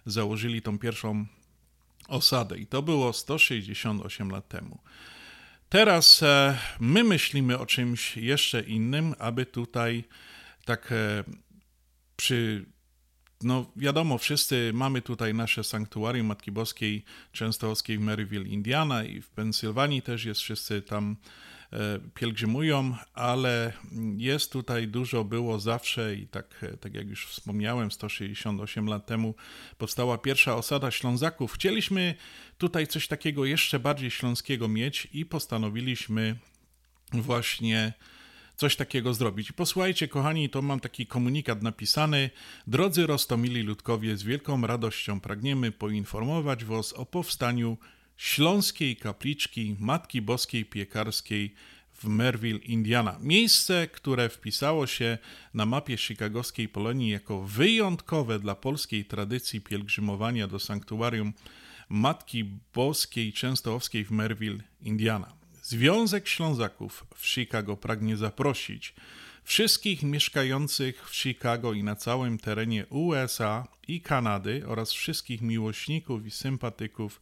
założyli 0.06 0.62
tą 0.62 0.80
pierwszą 0.80 1.26
osadę. 2.08 2.58
I 2.58 2.68
to 2.68 2.82
było 2.82 3.14
168 3.14 4.30
lat 4.30 4.48
temu. 4.48 4.80
Teraz 5.70 6.22
my 6.80 7.04
myślimy 7.04 7.60
o 7.60 7.66
czymś 7.66 8.18
jeszcze 8.18 8.62
innym, 8.62 9.16
aby 9.20 9.46
tutaj 9.46 10.04
tak 10.66 10.94
przy. 12.18 12.66
No, 13.44 13.72
wiadomo, 13.76 14.18
wszyscy 14.18 14.72
mamy 14.74 15.02
tutaj 15.02 15.34
nasze 15.34 15.64
sanktuarium 15.64 16.28
Matki 16.28 16.52
Boskiej 16.52 17.04
Częstochowskiej 17.32 17.98
w 17.98 18.02
Maryville, 18.02 18.48
Indiana 18.48 19.04
i 19.04 19.22
w 19.22 19.30
Pensylwanii 19.30 20.02
też 20.02 20.26
jest, 20.26 20.42
wszyscy 20.42 20.82
tam 20.82 21.16
pielgrzymują, 22.14 22.96
ale 23.14 23.74
jest 24.18 24.52
tutaj 24.52 24.88
dużo, 24.88 25.24
było 25.24 25.60
zawsze 25.60 26.16
i 26.16 26.28
tak, 26.28 26.66
tak 26.82 26.94
jak 26.94 27.08
już 27.08 27.28
wspomniałem, 27.28 27.92
168 27.92 28.88
lat 28.88 29.06
temu 29.06 29.36
powstała 29.78 30.18
pierwsza 30.18 30.56
osada 30.56 30.92
Ślązaków. 30.92 31.54
Chcieliśmy 31.54 32.16
tutaj 32.58 32.88
coś 32.88 33.08
takiego 33.08 33.46
jeszcze 33.46 33.80
bardziej 33.80 34.12
śląskiego 34.12 34.68
mieć 34.68 35.08
i 35.14 35.26
postanowiliśmy 35.26 36.36
właśnie 37.14 37.94
coś 38.56 38.76
takiego 38.76 39.14
zrobić. 39.14 39.52
Posłuchajcie, 39.52 40.08
kochani, 40.08 40.50
to 40.50 40.62
mam 40.62 40.80
taki 40.80 41.08
komunikat 41.08 41.64
napisany. 41.64 42.30
Drodzy 42.68 43.08
Rostomili 43.08 43.64
Ludkowie, 43.64 44.18
z 44.18 44.24
wielką 44.24 44.68
radością 44.68 45.20
pragniemy 45.20 45.72
poinformować 45.72 46.66
Was 46.66 46.94
o 46.94 47.06
powstaniu 47.06 47.78
Śląskiej 48.20 48.96
Kapliczki 48.96 49.76
Matki 49.80 50.22
Boskiej 50.22 50.66
Piekarskiej 50.66 51.54
w 51.94 52.06
Merville, 52.06 52.60
Indiana. 52.60 53.18
Miejsce, 53.22 53.88
które 53.88 54.30
wpisało 54.30 54.88
się 54.88 55.18
na 55.54 55.66
mapie 55.66 55.98
chicagowskiej 55.98 56.70
Polonii 56.70 57.10
jako 57.10 57.42
wyjątkowe 57.42 58.40
dla 58.40 58.56
polskiej 58.56 59.06
tradycji 59.06 59.62
pielgrzymowania 59.62 60.48
do 60.48 60.60
sanktuarium 60.60 61.34
Matki 61.90 62.46
Boskiej 62.74 63.34
Częstochowskiej 63.34 64.06
w 64.06 64.12
Merville, 64.12 64.64
Indiana. 64.82 65.34
Związek 65.64 66.28
Ślązaków 66.28 67.06
w 67.16 67.28
Chicago 67.28 67.78
pragnie 67.78 68.18
zaprosić 68.18 68.94
wszystkich 69.44 70.04
mieszkających 70.04 71.10
w 71.10 71.16
Chicago 71.16 71.74
i 71.74 71.84
na 71.84 71.96
całym 71.96 72.38
terenie 72.38 72.86
USA 72.86 73.68
i 73.88 74.02
Kanady 74.02 74.64
oraz 74.68 74.92
wszystkich 74.92 75.42
miłośników 75.42 76.26
i 76.26 76.32
sympatyków 76.32 77.22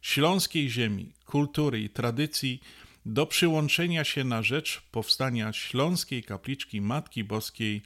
śląskiej 0.00 0.70
ziemi, 0.70 1.12
kultury 1.26 1.80
i 1.80 1.90
tradycji 1.90 2.60
do 3.06 3.26
przyłączenia 3.26 4.04
się 4.04 4.24
na 4.24 4.42
rzecz 4.42 4.82
powstania 4.90 5.52
Śląskiej 5.52 6.22
Kapliczki 6.24 6.80
Matki 6.80 7.24
Boskiej 7.24 7.82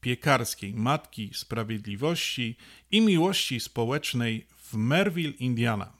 Piekarskiej, 0.00 0.74
Matki 0.74 1.30
Sprawiedliwości 1.34 2.56
i 2.90 3.00
Miłości 3.00 3.60
Społecznej 3.60 4.46
w 4.62 4.74
Merville, 4.74 5.32
Indiana, 5.38 5.92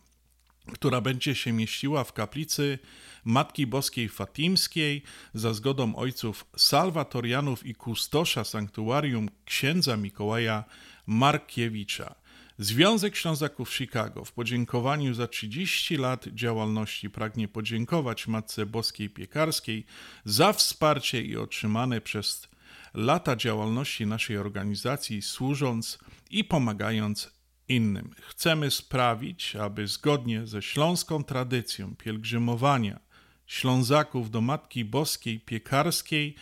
która 0.73 1.01
będzie 1.01 1.35
się 1.35 1.53
mieściła 1.53 2.05
w 2.05 2.12
kaplicy 2.12 2.78
Matki 3.24 3.66
Boskiej 3.66 4.09
Fatimskiej 4.09 5.03
za 5.35 5.55
zgodą 5.55 5.97
ojców 5.97 6.45
salwatorianów 6.57 7.66
i 7.66 7.74
kustosza 7.74 8.45
sanktuarium 8.45 9.28
księdza 9.45 9.97
Mikołaja 9.97 10.65
Markiewicza. 11.07 12.15
Związek 12.59 13.16
Ślązaków 13.16 13.74
Chicago 13.74 14.24
w 14.24 14.32
podziękowaniu 14.32 15.14
za 15.14 15.28
30 15.28 15.97
lat 15.97 16.26
działalności 16.26 17.10
pragnie 17.10 17.48
podziękować 17.48 18.26
Matce 18.26 18.66
Boskiej 18.66 19.10
Piekarskiej 19.10 19.86
za 20.24 20.52
wsparcie 20.52 21.22
i 21.22 21.36
otrzymane 21.36 22.01
przez 22.01 22.48
lata 22.94 23.36
działalności 23.36 24.06
naszej 24.06 24.39
organizacji, 24.39 25.22
służąc 25.22 25.98
i 26.31 26.44
pomagając 26.44 27.31
innym. 27.68 28.10
Chcemy 28.20 28.70
sprawić, 28.70 29.56
aby 29.56 29.86
zgodnie 29.86 30.47
ze 30.47 30.62
śląską 30.62 31.24
tradycją 31.24 31.97
pielgrzymowania 31.97 33.01
Ślązaków 33.47 34.31
do 34.31 34.40
Matki 34.40 34.85
Boskiej 34.85 35.40
Piekarskiej 35.40 36.35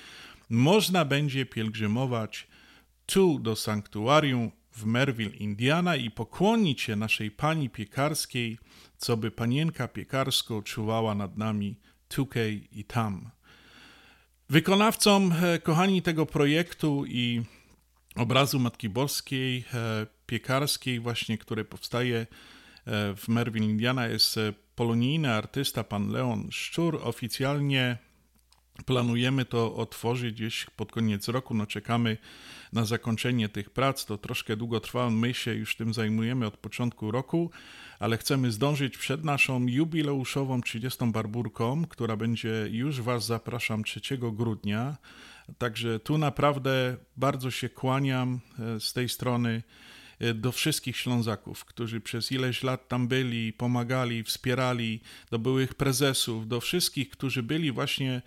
można 0.50 1.04
będzie 1.04 1.46
pielgrzymować 1.46 2.46
tu 3.06 3.38
do 3.38 3.56
sanktuarium 3.56 4.50
w 4.72 4.84
Merville, 4.84 5.36
Indiana 5.36 5.96
i 5.96 6.10
pokłonić 6.10 6.80
się 6.80 6.96
naszej 6.96 7.30
Pani 7.30 7.70
Piekarskiej, 7.70 8.58
co 8.96 9.16
by 9.16 9.30
Panienka 9.30 9.88
Piekarsko 9.88 10.62
czuwała 10.62 11.14
nad 11.14 11.36
nami 11.36 11.76
tukej 12.08 12.68
i 12.72 12.84
tam. 12.84 13.30
Wykonawcą, 14.50 15.30
e, 15.42 15.58
kochani, 15.58 16.02
tego 16.02 16.26
projektu 16.26 17.04
i 17.06 17.42
obrazu 18.16 18.58
Matki 18.58 18.88
Boskiej 18.88 19.64
e, 19.74 20.06
Piekarskiej, 20.26 21.00
właśnie, 21.00 21.38
który 21.38 21.64
powstaje 21.64 22.16
e, 22.16 22.26
w 23.16 23.28
Merville, 23.28 23.66
Indiana, 23.66 24.06
jest 24.06 24.38
polonijny 24.74 25.34
artysta 25.34 25.84
pan 25.84 26.08
Leon 26.08 26.48
Szczur. 26.50 27.00
Oficjalnie 27.02 27.98
planujemy 28.86 29.44
to 29.44 29.74
otworzyć 29.74 30.34
gdzieś 30.34 30.66
pod 30.76 30.92
koniec 30.92 31.28
roku. 31.28 31.54
No 31.54 31.66
czekamy 31.66 32.16
na 32.72 32.84
zakończenie 32.84 33.48
tych 33.48 33.70
prac. 33.70 34.04
To 34.04 34.18
troszkę 34.18 34.56
długo 34.56 34.80
trwa. 34.80 35.10
My 35.10 35.34
się 35.34 35.54
już 35.54 35.76
tym 35.76 35.94
zajmujemy 35.94 36.46
od 36.46 36.56
początku 36.56 37.10
roku, 37.10 37.50
ale 37.98 38.18
chcemy 38.18 38.52
zdążyć 38.52 38.98
przed 38.98 39.24
naszą 39.24 39.66
jubileuszową 39.66 40.62
30. 40.62 41.06
barburką, 41.06 41.84
która 41.84 42.16
będzie 42.16 42.68
już 42.70 43.00
Was 43.00 43.26
zapraszam 43.26 43.84
3 43.84 44.00
grudnia. 44.18 44.96
Także 45.58 46.00
tu 46.00 46.18
naprawdę 46.18 46.96
bardzo 47.16 47.50
się 47.50 47.68
kłaniam 47.68 48.40
e, 48.58 48.80
z 48.80 48.92
tej 48.92 49.08
strony 49.08 49.62
e, 50.18 50.34
do 50.34 50.52
wszystkich 50.52 50.96
Ślązaków, 50.96 51.64
którzy 51.64 52.00
przez 52.00 52.32
ileś 52.32 52.62
lat 52.62 52.88
tam 52.88 53.08
byli, 53.08 53.52
pomagali, 53.52 54.24
wspierali, 54.24 55.00
do 55.30 55.38
byłych 55.38 55.74
prezesów, 55.74 56.48
do 56.48 56.60
wszystkich, 56.60 57.10
którzy 57.10 57.42
byli 57.42 57.72
właśnie 57.72 58.22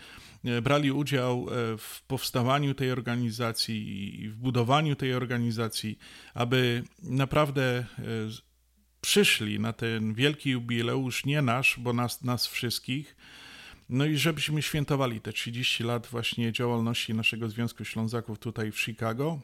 brali 0.61 0.91
udział 0.91 1.47
e, 1.49 1.77
w 1.77 2.01
powstawaniu 2.07 2.73
tej 2.73 2.91
organizacji 2.91 4.21
i 4.23 4.29
w 4.29 4.35
budowaniu 4.35 4.95
tej 4.95 5.13
organizacji, 5.13 5.97
aby 6.33 6.83
naprawdę 7.03 7.77
e, 7.79 7.85
przyszli 9.01 9.59
na 9.59 9.73
ten 9.73 10.13
wielki 10.13 10.49
jubileusz, 10.49 11.25
nie 11.25 11.41
nasz, 11.41 11.79
bo 11.79 11.93
nas, 11.93 12.23
nas 12.23 12.47
wszystkich, 12.47 13.15
no 13.89 14.05
i 14.05 14.17
żebyśmy 14.17 14.61
świętowali 14.61 15.21
te 15.21 15.33
30 15.33 15.83
lat 15.83 16.07
właśnie 16.07 16.51
działalności 16.51 17.13
naszego 17.13 17.49
Związku 17.49 17.85
Ślązaków 17.85 18.39
tutaj 18.39 18.71
w 18.71 18.79
Chicago. 18.79 19.39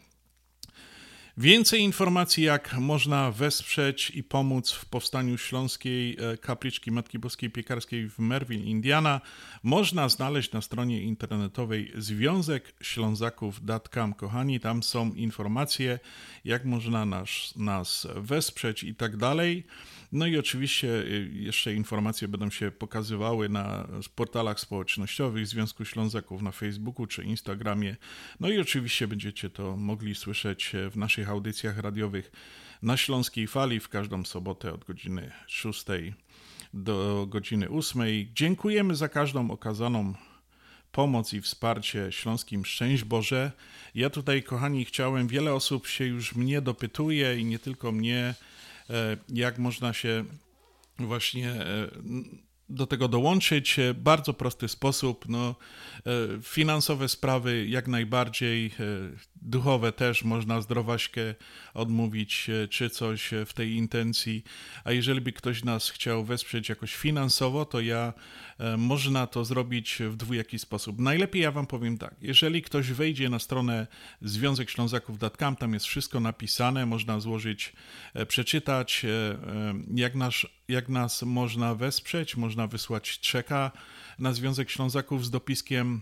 Więcej 1.42 1.82
informacji, 1.82 2.44
jak 2.44 2.74
można 2.78 3.32
wesprzeć 3.32 4.10
i 4.10 4.24
pomóc 4.24 4.72
w 4.72 4.86
powstaniu 4.86 5.38
Śląskiej 5.38 6.18
e, 6.20 6.38
Kapliczki 6.38 6.92
Matki 6.92 7.20
Boskiej 7.20 7.50
Piekarskiej 7.50 8.10
w 8.10 8.20
Merville, 8.20 8.66
Indiana, 8.66 9.22
można 9.64 10.10
znaleźć 10.10 10.52
na 10.52 10.62
stronie 10.62 11.02
internetowej 11.02 11.92
Związek 11.98 12.74
Ślązaków.com. 12.82 14.14
Kochani, 14.14 14.60
tam 14.60 14.84
są 14.84 15.14
informacje, 15.14 16.00
jak 16.46 16.66
można 16.66 17.06
nas, 17.06 17.54
nas 17.56 18.08
wesprzeć 18.16 18.84
i 18.84 18.96
tak 18.96 19.18
dalej. 19.18 19.64
No 20.12 20.28
i 20.28 20.38
oczywiście 20.38 20.88
y, 20.88 21.30
jeszcze 21.34 21.74
informacje 21.74 22.28
będą 22.28 22.50
się 22.50 22.72
pokazywały 22.72 23.50
na 23.50 23.88
portalach 24.16 24.60
społecznościowych 24.60 25.48
Związku 25.48 25.86
Ślązaków 25.86 26.42
na 26.42 26.52
Facebooku 26.52 27.08
czy 27.08 27.24
Instagramie. 27.24 27.96
No 28.40 28.50
i 28.50 28.60
oczywiście 28.60 29.08
będziecie 29.08 29.50
to 29.50 29.78
mogli 29.78 30.16
słyszeć 30.16 30.72
w 30.92 30.98
naszych 30.98 31.30
audycjach 31.30 31.78
radiowych 31.78 32.32
na 32.82 32.98
Śląskiej 32.98 33.48
Fali 33.48 33.80
w 33.80 33.90
każdą 33.90 34.26
sobotę 34.26 34.74
od 34.74 34.86
godziny 34.86 35.32
6 35.48 35.86
do 36.74 37.26
godziny 37.30 37.70
8. 37.70 38.02
Dziękujemy 38.34 38.96
za 38.96 39.10
każdą 39.10 39.52
okazaną 39.52 40.14
pomoc 40.92 41.34
i 41.34 41.42
wsparcie 41.42 42.12
śląskim 42.12 42.66
Szczęść 42.66 43.04
Boże. 43.04 43.52
Ja 43.96 44.10
tutaj, 44.10 44.44
kochani, 44.44 44.86
chciałem, 44.86 45.28
wiele 45.28 45.54
osób 45.54 45.88
się 45.88 46.06
już 46.06 46.36
mnie 46.36 46.62
dopytuje 46.62 47.40
i 47.40 47.46
nie 47.46 47.60
tylko 47.60 47.92
mnie, 47.92 48.34
E, 48.34 48.51
jak 49.30 49.58
można 49.58 49.94
się 49.94 50.26
właśnie 51.00 51.52
e, 51.52 51.90
do 52.72 52.88
tego 52.88 53.08
dołączyć. 53.08 53.80
Bardzo 53.96 54.34
prosty 54.34 54.68
sposób. 54.68 55.26
No, 55.30 55.56
e, 55.98 56.12
finansowe 56.42 57.10
sprawy 57.10 57.68
jak 57.68 57.88
najbardziej, 57.88 58.72
duchowe 59.42 59.92
też 59.92 60.24
można 60.24 60.62
zdrowaśkę 60.62 61.36
odmówić, 61.74 62.48
czy 62.70 62.90
coś 62.90 63.30
w 63.46 63.54
tej 63.54 63.72
intencji. 63.72 64.44
A 64.84 64.92
jeżeli 64.92 65.22
by 65.22 65.32
ktoś 65.32 65.64
nas 65.64 65.90
chciał 65.90 66.24
wesprzeć 66.24 66.70
jakoś 66.70 66.96
finansowo, 66.96 67.66
to 67.66 67.82
ja 67.82 68.14
E, 68.62 68.78
można 68.78 69.28
to 69.28 69.46
zrobić 69.46 69.98
w 70.10 70.16
dwójaki 70.16 70.60
sposób. 70.60 71.00
Najlepiej 71.00 71.42
ja 71.42 71.52
Wam 71.52 71.68
powiem 71.68 71.98
tak, 71.98 72.16
jeżeli 72.22 72.62
ktoś 72.62 72.92
wejdzie 72.92 73.30
na 73.30 73.40
stronę 73.40 73.88
Związek 74.22 74.70
Ślązaków.com, 74.70 75.56
tam 75.56 75.74
jest 75.74 75.86
wszystko 75.86 76.20
napisane, 76.20 76.86
można 76.86 77.20
złożyć, 77.20 77.74
e, 78.14 78.26
przeczytać, 78.26 79.06
e, 79.06 79.38
jak, 79.96 80.16
nasz, 80.16 80.61
jak 80.68 80.90
nas 80.90 81.24
można 81.24 81.76
wesprzeć, 81.76 82.38
można 82.38 82.68
wysłać 82.68 83.20
czeka 83.20 83.72
na 84.20 84.34
Związek 84.34 84.70
Ślązaków 84.70 85.26
z 85.26 85.30
dopiskiem 85.30 86.02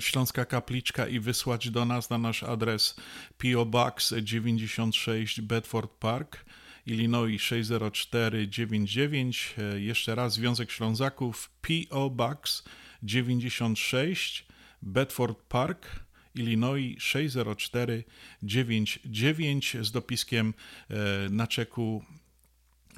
Śląska 0.00 0.44
Kapliczka 0.44 1.06
i 1.06 1.20
wysłać 1.20 1.70
do 1.70 1.84
nas 1.84 2.10
na 2.10 2.18
nasz 2.18 2.42
adres 2.42 2.96
PO 3.38 3.66
Box 3.66 4.14
96 4.22 5.40
Bedford 5.40 5.90
Park. 5.90 6.44
Illinois 6.86 7.42
60499. 7.42 9.54
E, 9.58 9.80
jeszcze 9.80 10.14
raz 10.14 10.34
Związek 10.34 10.70
Ślązaków 10.70 11.50
P.O. 11.60 12.10
Box 12.10 12.64
96 13.02 14.46
Bedford 14.82 15.38
Park. 15.48 15.86
Illinois 16.34 16.96
60499 16.98 19.76
z 19.80 19.92
dopiskiem 19.92 20.54
e, 20.90 20.94
na 21.30 21.46
czeku 21.46 22.04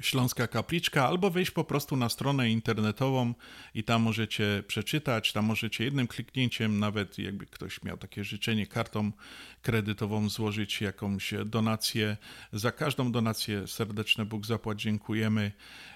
Śląska 0.05 0.47
Kapliczka, 0.47 1.07
albo 1.07 1.29
wejść 1.29 1.51
po 1.51 1.63
prostu 1.63 1.95
na 1.95 2.09
stronę 2.09 2.49
internetową 2.49 3.33
i 3.75 3.83
tam 3.83 4.01
możecie 4.01 4.63
przeczytać, 4.67 5.33
tam 5.33 5.45
możecie 5.45 5.83
jednym 5.83 6.07
kliknięciem, 6.07 6.79
nawet 6.79 7.19
jakby 7.19 7.45
ktoś 7.45 7.83
miał 7.83 7.97
takie 7.97 8.23
życzenie, 8.23 8.67
kartą 8.67 9.11
kredytową 9.61 10.29
złożyć 10.29 10.81
jakąś 10.81 11.33
donację. 11.45 12.17
Za 12.53 12.71
każdą 12.71 13.11
donację 13.11 13.67
serdeczne 13.67 14.25
Bóg 14.25 14.45
zapłać, 14.45 14.81
dziękujemy. 14.81 15.51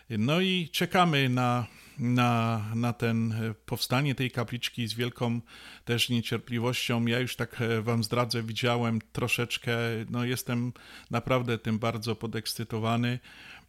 No 0.10 0.42
i 0.42 0.70
czekamy 0.72 1.30
na, 1.30 1.68
na, 2.00 2.62
na 2.76 2.94
ten 2.94 3.34
powstanie 3.66 4.16
tej 4.16 4.32
kapliczki 4.32 4.88
z 4.88 4.94
wielką 4.94 5.42
też 5.86 6.10
niecierpliwością. 6.10 7.06
Ja 7.06 7.20
już 7.20 7.36
tak 7.36 7.60
wam 7.82 8.04
zdradzę, 8.04 8.44
widziałem 8.44 9.00
troszeczkę, 9.12 9.78
no 10.10 10.26
jestem 10.26 10.74
naprawdę 11.12 11.58
tym 11.58 11.80
bardzo 11.80 12.16
podekscytowany. 12.16 13.20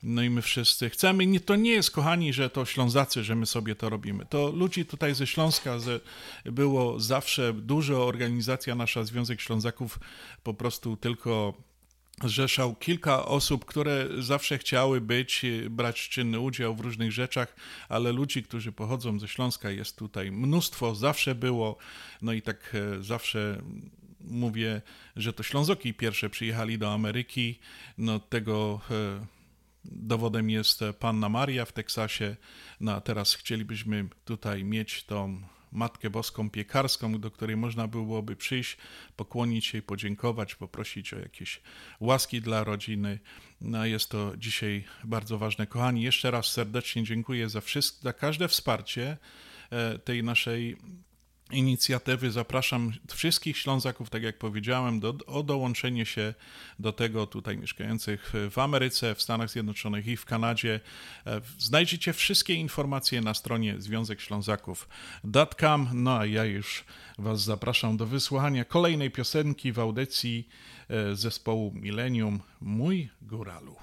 No 0.02 0.22
i 0.22 0.30
my 0.30 0.42
wszyscy 0.42 0.90
chcemy. 0.90 1.26
Nie, 1.26 1.40
to 1.40 1.56
nie 1.56 1.70
jest, 1.70 1.90
kochani, 1.90 2.32
że 2.32 2.50
to 2.50 2.64
Ślązacy, 2.64 3.24
że 3.24 3.34
my 3.34 3.46
sobie 3.46 3.74
to 3.74 3.90
robimy. 3.90 4.26
To 4.26 4.50
ludzi 4.50 4.84
tutaj 4.84 5.14
ze 5.14 5.26
Śląska 5.26 5.78
że 5.78 6.00
było 6.44 7.00
zawsze 7.00 7.52
dużo 7.52 8.06
organizacja 8.06 8.74
nasza, 8.74 9.04
Związek 9.04 9.40
Ślązaków, 9.40 9.98
po 10.42 10.54
prostu 10.54 10.96
tylko 10.96 11.54
zrzeszał 12.24 12.74
kilka 12.74 13.26
osób, 13.26 13.64
które 13.64 14.08
zawsze 14.18 14.58
chciały 14.58 15.00
być, 15.00 15.42
brać 15.70 16.08
czynny 16.08 16.40
udział 16.40 16.76
w 16.76 16.80
różnych 16.80 17.12
rzeczach, 17.12 17.56
ale 17.88 18.12
ludzi, 18.12 18.42
którzy 18.42 18.72
pochodzą 18.72 19.18
ze 19.18 19.28
Śląska 19.28 19.70
jest 19.70 19.96
tutaj 19.96 20.32
mnóstwo, 20.32 20.94
zawsze 20.94 21.34
było, 21.34 21.76
no 22.22 22.32
i 22.32 22.42
tak 22.42 22.74
e, 22.74 23.02
zawsze 23.02 23.62
mówię, 24.20 24.82
że 25.16 25.32
to 25.32 25.42
Ślązoki 25.42 25.94
pierwsze 25.94 26.30
przyjechali 26.30 26.78
do 26.78 26.92
Ameryki, 26.92 27.58
no 27.98 28.18
tego 28.18 28.80
e, 28.90 29.37
dowodem 29.84 30.50
jest 30.50 30.80
Panna 30.98 31.28
Maria 31.28 31.64
w 31.64 31.72
Teksasie. 31.72 32.36
No 32.80 32.94
a 32.94 33.00
teraz 33.00 33.34
chcielibyśmy 33.34 34.08
tutaj 34.24 34.64
mieć 34.64 35.04
tą 35.04 35.42
Matkę 35.72 36.10
Boską 36.10 36.50
Piekarską, 36.50 37.20
do 37.20 37.30
której 37.30 37.56
można 37.56 37.88
byłoby 37.88 38.36
przyjść, 38.36 38.76
pokłonić 39.16 39.66
się 39.66 39.78
i 39.78 39.82
podziękować, 39.82 40.54
poprosić 40.54 41.14
o 41.14 41.18
jakieś 41.18 41.60
łaski 42.00 42.40
dla 42.40 42.64
rodziny. 42.64 43.18
No, 43.60 43.86
jest 43.86 44.10
to 44.10 44.32
dzisiaj 44.36 44.84
bardzo 45.04 45.38
ważne. 45.38 45.66
Kochani, 45.66 46.02
jeszcze 46.02 46.30
raz 46.30 46.46
serdecznie 46.46 47.04
dziękuję 47.04 47.48
za, 47.48 47.60
wszystko, 47.60 48.02
za 48.02 48.12
każde 48.12 48.48
wsparcie 48.48 49.16
e, 49.70 49.98
tej 49.98 50.24
naszej 50.24 50.76
inicjatywy. 51.50 52.30
Zapraszam 52.30 52.92
wszystkich 53.14 53.58
Ślązaków, 53.58 54.10
tak 54.10 54.22
jak 54.22 54.38
powiedziałem, 54.38 55.00
do, 55.00 55.14
o 55.26 55.42
dołączenie 55.42 56.06
się 56.06 56.34
do 56.78 56.92
tego 56.92 57.26
tutaj 57.26 57.58
mieszkających 57.58 58.32
w 58.50 58.58
Ameryce, 58.58 59.14
w 59.14 59.22
Stanach 59.22 59.50
Zjednoczonych 59.50 60.06
i 60.06 60.16
w 60.16 60.24
Kanadzie. 60.24 60.80
E, 61.26 61.40
znajdziecie 61.58 62.12
wszystkie 62.12 62.54
informacje 62.54 63.20
na 63.20 63.34
stronie 63.34 63.74
Związek 63.78 64.20
Ślązaków.com. 64.20 65.88
No 65.92 66.18
a 66.18 66.26
ja 66.26 66.44
już 66.44 66.84
Was 67.18 67.42
zapraszam 67.42 67.96
do 67.96 68.06
wysłuchania 68.06 68.64
kolejnej 68.64 69.10
piosenki 69.10 69.72
w 69.72 69.78
audycji 69.78 70.48
e, 70.88 71.16
zespołu 71.16 71.72
Millennium 71.74 72.40
Mój 72.60 73.08
Góralu. 73.22 73.76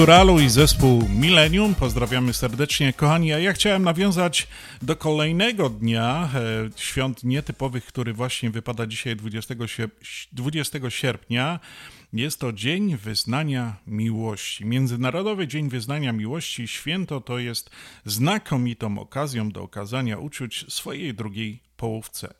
Góralu 0.00 0.40
i 0.40 0.48
zespół 0.48 1.08
Millennium. 1.08 1.74
Pozdrawiamy 1.74 2.32
serdecznie, 2.32 2.92
kochani. 2.92 3.32
A 3.32 3.38
ja 3.38 3.52
chciałem 3.52 3.82
nawiązać 3.82 4.48
do 4.82 4.96
kolejnego 4.96 5.70
dnia 5.70 6.28
e, 6.34 6.70
świąt 6.76 7.24
nietypowych, 7.24 7.86
który 7.86 8.12
właśnie 8.12 8.50
wypada 8.50 8.86
dzisiaj 8.86 9.16
20, 9.16 9.54
20 10.32 10.90
sierpnia. 10.90 11.60
Jest 12.12 12.40
to 12.40 12.52
Dzień 12.52 12.96
Wyznania 12.96 13.76
Miłości. 13.86 14.64
Międzynarodowy 14.64 15.48
Dzień 15.48 15.68
Wyznania 15.68 16.12
Miłości. 16.12 16.68
Święto 16.68 17.20
to 17.20 17.38
jest 17.38 17.70
znakomitą 18.04 18.98
okazją 18.98 19.50
do 19.50 19.62
okazania 19.62 20.18
uczuć 20.18 20.64
swojej 20.68 21.14
drugiej 21.14 21.62
połówce 21.76 22.34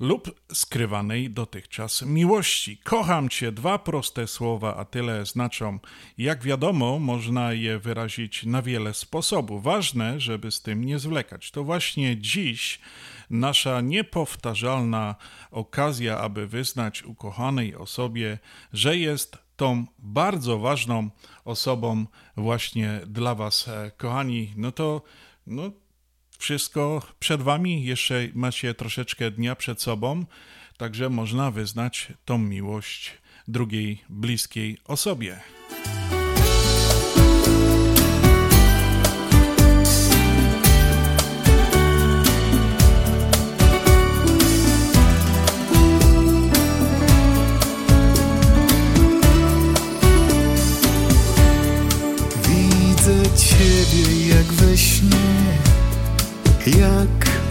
lub 0.00 0.40
skrywanej 0.52 1.30
dotychczas 1.30 2.02
miłości. 2.02 2.78
Kocham 2.84 3.28
Cię, 3.28 3.52
dwa 3.52 3.78
proste 3.78 4.26
słowa, 4.26 4.76
a 4.76 4.84
tyle 4.84 5.26
znaczą. 5.26 5.78
Jak 6.18 6.42
wiadomo, 6.42 6.98
można 6.98 7.52
je 7.52 7.78
wyrazić 7.78 8.44
na 8.44 8.62
wiele 8.62 8.94
sposobów. 8.94 9.62
Ważne, 9.62 10.20
żeby 10.20 10.50
z 10.50 10.62
tym 10.62 10.84
nie 10.84 10.98
zwlekać. 10.98 11.50
To 11.50 11.64
właśnie 11.64 12.16
dziś 12.16 12.80
nasza 13.30 13.80
niepowtarzalna 13.80 15.14
okazja, 15.50 16.18
aby 16.18 16.46
wyznać 16.46 17.02
ukochanej 17.02 17.74
osobie, 17.74 18.38
że 18.72 18.96
jest 18.96 19.38
tą 19.56 19.86
bardzo 19.98 20.58
ważną 20.58 21.10
osobą 21.44 22.06
właśnie 22.36 23.00
dla 23.06 23.34
Was, 23.34 23.68
e, 23.68 23.90
kochani. 23.96 24.52
No 24.56 24.72
to 24.72 25.02
no, 25.46 25.70
wszystko 26.38 27.02
przed 27.18 27.42
Wami, 27.42 27.84
jeszcze 27.84 28.28
macie 28.34 28.74
troszeczkę 28.74 29.30
dnia 29.30 29.56
przed 29.56 29.82
sobą, 29.82 30.24
także 30.76 31.08
można 31.10 31.50
wyznać 31.50 32.12
tą 32.24 32.38
miłość 32.38 33.12
drugiej 33.48 34.04
bliskiej 34.08 34.78
osobie. 34.84 35.40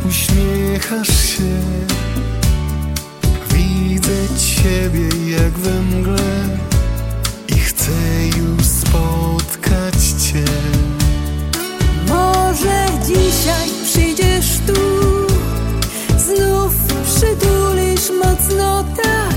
Uśmiechasz 0.09 1.07
się? 1.07 1.61
Widzę 3.53 4.27
ciebie 4.37 5.31
jak 5.31 5.51
we 5.51 5.81
mgle 5.81 6.57
I 7.47 7.53
chcę 7.53 7.91
już 8.37 8.65
spotkać 8.65 9.95
cię. 10.23 10.45
Może 12.07 12.87
dzisiaj 13.07 13.69
przyjdziesz 13.83 14.59
tu? 14.67 14.81
Znów 16.17 16.73
przytulisz 17.05 18.09
mocno 18.23 18.83
tak 18.83 19.36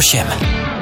8. 0.00 0.81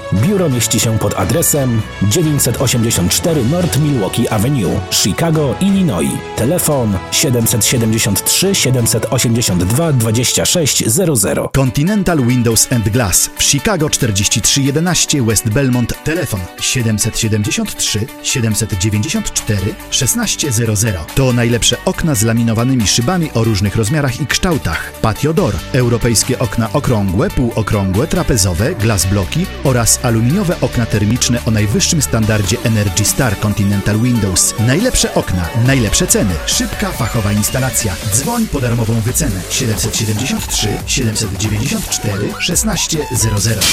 Biuro 0.13 0.49
mieści 0.49 0.79
się 0.79 0.99
pod 0.99 1.13
adresem 1.19 1.81
984 2.01 3.43
North 3.43 3.79
Milwaukee 3.79 4.29
Avenue, 4.29 4.79
Chicago, 4.91 5.55
Illinois. 5.61 6.11
Telefon 6.35 6.97
773 7.11 8.55
782 8.55 9.93
2600. 9.93 11.51
Continental 11.55 12.25
Windows 12.25 12.67
and 12.71 12.89
Glass 12.89 13.29
w 13.35 13.43
Chicago 13.43 13.89
4311 13.89 15.25
West 15.25 15.49
Belmont. 15.49 16.03
Telefon 16.03 16.39
773 16.59 17.99
794 18.23 19.73
1600. 19.91 21.15
To 21.15 21.33
najlepsze 21.33 21.77
okna 21.85 22.15
z 22.15 22.23
laminowanymi 22.23 22.87
szybami 22.87 23.29
o 23.33 23.43
różnych 23.43 23.75
rozmiarach 23.75 24.21
i 24.21 24.27
kształtach. 24.27 24.91
Patio 25.01 25.33
Door, 25.33 25.55
europejskie 25.73 26.39
okna 26.39 26.69
okrągłe, 26.73 27.29
półokrągłe, 27.29 28.07
trapezowe, 28.07 28.75
glass 28.75 29.05
bloki 29.05 29.45
oraz 29.63 29.90
Windows. 29.91 30.05
Aluminiowe 30.05 30.55
okna 30.61 30.85
termiczne 30.85 31.39
o 31.45 31.51
najwyższym 31.51 32.01
standardzie 32.01 32.57
Energy 32.63 33.05
Star 33.05 33.39
Continental 33.39 33.99
Windows. 33.99 34.53
Najlepsze 34.59 35.13
okna, 35.13 35.49
najlepsze 35.67 36.07
ceny. 36.07 36.33
Szybka, 36.45 36.91
fachowa 36.91 37.31
instalacja. 37.31 37.95
Dzwoń 38.13 38.47
po 38.47 38.61
darmową 38.61 38.93
wycenę 39.01 39.41
773 39.49 40.67
794 40.85 42.33
1600. 42.47 43.65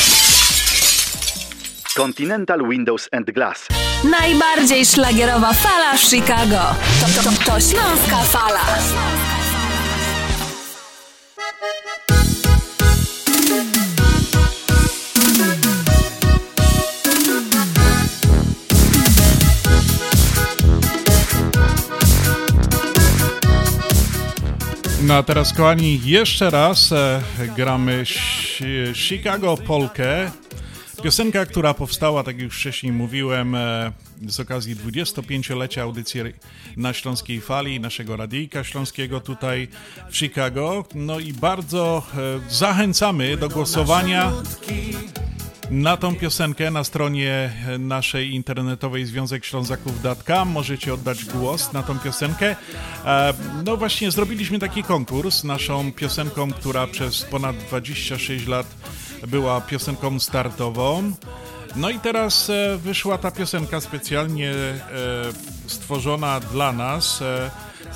Continental 1.97 2.69
Windows 2.69 3.09
and 3.13 3.31
Glass. 3.31 3.67
Najbardziej 4.11 4.87
szlagierowa 4.87 5.53
fala 5.53 5.97
w 5.97 6.01
Chicago. 6.01 6.75
To, 7.01 7.23
to, 7.23 7.31
to, 7.31 7.45
to 7.45 7.61
Śląska 7.61 8.17
Fala. 8.17 8.61
No 25.03 25.15
a 25.15 25.23
teraz, 25.23 25.53
kochani, 25.53 26.01
jeszcze 26.05 26.51
raz 26.51 26.93
e, 26.93 27.23
gramy 27.57 28.05
Chicago 28.95 29.57
Polkę. 29.57 30.31
Piosenka, 31.03 31.47
która 31.47 31.75
powstała, 31.75 32.23
tak 32.23 32.37
jak 32.37 32.45
już 32.45 32.59
wcześniej 32.59 32.93
mówiłem, 32.93 33.55
e, 33.55 33.93
z 34.27 34.41
okazji 34.41 34.77
25-lecia 34.77 35.83
audycji 35.83 36.21
na 36.77 36.93
Śląskiej 36.93 37.41
Fali, 37.41 37.81
naszego 37.81 38.17
radyjka 38.17 38.65
śląskiego 38.65 39.21
tutaj 39.21 39.69
w 40.11 40.17
Chicago. 40.17 40.85
No 40.95 41.19
i 41.19 41.33
bardzo 41.33 42.03
e, 42.17 42.51
zachęcamy 42.51 43.37
do 43.37 43.49
głosowania 43.49 44.33
na 45.71 45.97
tą 45.97 46.17
piosenkę 46.17 46.71
na 46.71 46.85
stronie 46.85 47.53
naszej 47.79 48.35
internetowej 48.35 49.07
Związek 49.07 49.45
Ślązaków.com 49.45 50.49
możecie 50.49 50.95
oddać 50.95 51.25
głos 51.25 51.73
na 51.73 51.83
tą 51.83 51.99
piosenkę. 51.99 52.57
E, 53.05 53.35
no 53.65 53.77
właśnie 53.77 54.11
zrobiliśmy 54.11 54.59
taki 54.59 54.83
konkurs 54.83 55.45
naszą 55.45 55.93
piosenką, 55.93 56.53
która 56.53 56.87
przez 56.87 57.23
ponad 57.23 57.57
26 57.57 58.47
lat 58.47 58.67
była 59.27 59.61
piosenką 59.61 60.19
startową. 60.19 61.13
No 61.77 61.91
i 61.91 61.99
teraz 61.99 62.51
e, 62.51 62.79
wyszła 62.79 63.19
ta 63.19 63.31
piosenka 63.31 63.81
specjalnie 63.81 64.51
e, 64.51 64.77
stworzona 65.67 66.41
dla 66.41 66.73
nas 66.73 67.23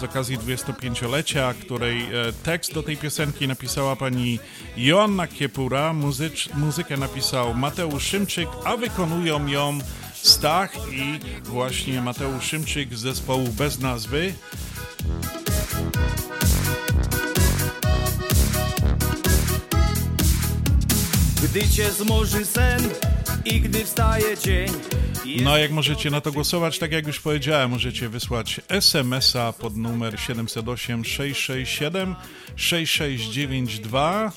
z 0.03 0.05
okazji 0.05 0.39
25-lecia, 0.39 1.55
której 1.55 2.09
tekst 2.43 2.75
do 2.75 2.83
tej 2.83 2.97
piosenki 2.97 3.49
napisała 3.49 3.97
pani 3.97 4.39
Joanna 4.77 5.27
Kiepura, 5.27 5.93
muzycz, 5.93 6.49
muzykę 6.55 6.97
napisał 6.97 7.55
Mateusz 7.55 8.05
Szymczyk, 8.05 8.49
a 8.65 8.77
wykonują 8.77 9.47
ją 9.47 9.79
Stach 10.15 10.73
i 10.93 11.19
właśnie 11.45 12.03
Mateusz 12.03 12.45
Szymczyk 12.45 12.95
z 12.95 13.01
zespołu 13.01 13.49
bez 13.49 13.79
nazwy. 13.81 14.35
Gdy 21.43 21.69
cię 21.69 21.91
zmoży 21.91 22.45
sen 22.45 22.89
i 23.45 23.61
gdy 23.61 23.85
wstaje 23.85 24.39
dzień 24.39 24.71
no, 25.43 25.59
jak 25.59 25.71
możecie 25.71 26.11
na 26.11 26.21
to 26.21 26.33
głosować, 26.33 26.79
tak 26.79 26.93
jak 26.93 27.07
już 27.07 27.21
powiedziałem, 27.21 27.71
możecie 27.71 28.09
wysłać 28.09 28.61
SMS-a 28.69 29.53
pod 29.53 29.77
numer 29.77 30.21
708 30.21 31.05
667 31.05 32.15
6692. 32.57 34.33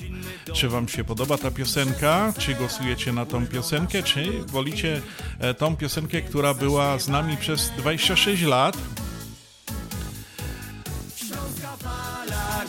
Czy 0.54 0.70
Wam 0.70 0.88
się 0.88 1.04
podoba 1.04 1.38
ta 1.38 1.52
piosenka? 1.52 2.34
Czy 2.38 2.54
głosujecie 2.54 3.14
na 3.14 3.26
tą 3.26 3.48
piosenkę? 3.48 4.04
Czy 4.04 4.44
wolicie 4.48 5.02
e, 5.40 5.54
tą 5.54 5.76
piosenkę, 5.76 6.22
która 6.22 6.54
była 6.54 7.00
z 7.00 7.08
nami 7.08 7.38
przez 7.38 7.72
26 7.78 8.44
lat? 8.44 8.78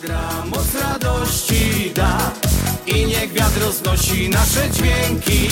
gra 0.01 0.45
moc 0.45 0.75
radości 0.75 1.91
da 1.95 2.31
i 2.87 3.05
niech 3.05 3.33
wiatr 3.33 3.61
roznosi 3.61 4.29
nasze 4.29 4.71
dźwięki 4.71 5.47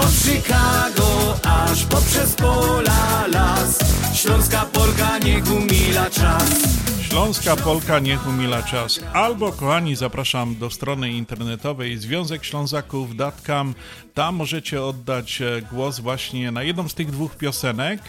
od 0.00 0.12
Chicago 0.12 1.34
aż 1.44 1.84
poprzez 1.84 2.34
pola 2.34 3.26
las 3.26 3.78
Śląska 4.14 4.64
Polka 4.72 5.18
niech 5.18 5.52
umila 5.52 6.10
czas 6.10 6.78
Śląska 7.08 7.56
Polka 7.56 7.98
niech 7.98 8.28
umila 8.28 8.62
czas. 8.62 9.00
Albo, 9.12 9.52
kochani, 9.52 9.96
zapraszam 9.96 10.56
do 10.56 10.70
strony 10.70 11.10
internetowej 11.10 11.98
Związek 11.98 12.44
Ślązaków.com. 12.44 13.74
Tam 14.14 14.34
możecie 14.34 14.82
oddać 14.82 15.42
e, 15.42 15.62
głos 15.62 16.00
właśnie 16.00 16.50
na 16.50 16.62
jedną 16.62 16.88
z 16.88 16.94
tych 16.94 17.10
dwóch 17.10 17.36
piosenek. 17.36 18.00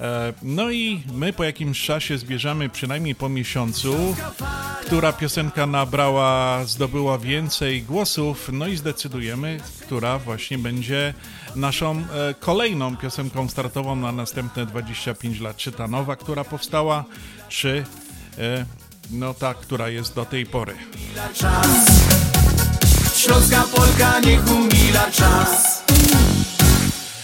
E, 0.00 0.32
no 0.42 0.70
i 0.70 1.02
my 1.12 1.32
po 1.32 1.44
jakimś 1.44 1.82
czasie 1.82 2.18
zbierzemy 2.18 2.68
przynajmniej 2.68 3.14
po 3.14 3.28
miesiącu, 3.28 4.16
która 4.86 5.12
piosenka 5.12 5.66
nabrała, 5.66 6.64
zdobyła 6.64 7.18
więcej 7.18 7.82
głosów, 7.82 8.50
no 8.52 8.66
i 8.66 8.76
zdecydujemy, 8.76 9.60
która 9.80 10.18
właśnie 10.18 10.58
będzie 10.58 11.14
naszą 11.56 11.98
e, 11.98 12.34
kolejną 12.34 12.96
piosenką 12.96 13.48
startową 13.48 13.96
na 13.96 14.12
następne 14.12 14.66
25 14.66 15.40
lat. 15.40 15.56
Czy 15.56 15.72
ta 15.72 15.88
nowa, 15.88 16.16
która 16.16 16.44
powstała, 16.44 17.04
czy 17.48 17.84
e, 18.38 18.66
no 19.10 19.34
ta, 19.34 19.54
która 19.54 19.88
jest 19.88 20.14
do 20.14 20.24
tej 20.24 20.46
pory. 20.46 20.74
Śląska 23.16 23.64
Polka 23.76 24.20
niech 24.20 24.50
umila 24.50 25.10
czas. 25.10 25.89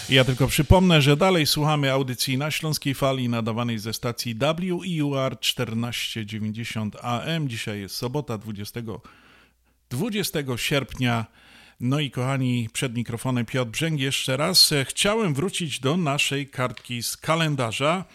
Ja 0.09 0.23
tylko 0.23 0.47
przypomnę, 0.47 1.01
że 1.01 1.17
dalej 1.17 1.47
słuchamy 1.47 1.91
audycji 1.91 2.37
na 2.37 2.51
Śląskiej 2.51 2.93
Fali 2.93 3.29
nadawanej 3.29 3.79
ze 3.79 3.93
stacji 3.93 4.35
WEUR 4.35 5.37
1490 5.37 6.95
AM. 7.01 7.49
Dzisiaj 7.49 7.79
jest 7.79 7.95
sobota 7.95 8.37
20, 8.37 8.81
20 9.89 10.39
sierpnia. 10.55 11.25
No 11.79 11.99
i 11.99 12.11
kochani, 12.11 12.69
przed 12.73 12.95
mikrofonem 12.95 13.45
Piotr 13.45 13.71
Brzęg 13.71 13.99
jeszcze 13.99 14.37
raz. 14.37 14.73
Chciałem 14.83 15.33
wrócić 15.33 15.79
do 15.79 15.97
naszej 15.97 16.47
kartki 16.47 17.03
z 17.03 17.17
kalendarza. 17.17 18.05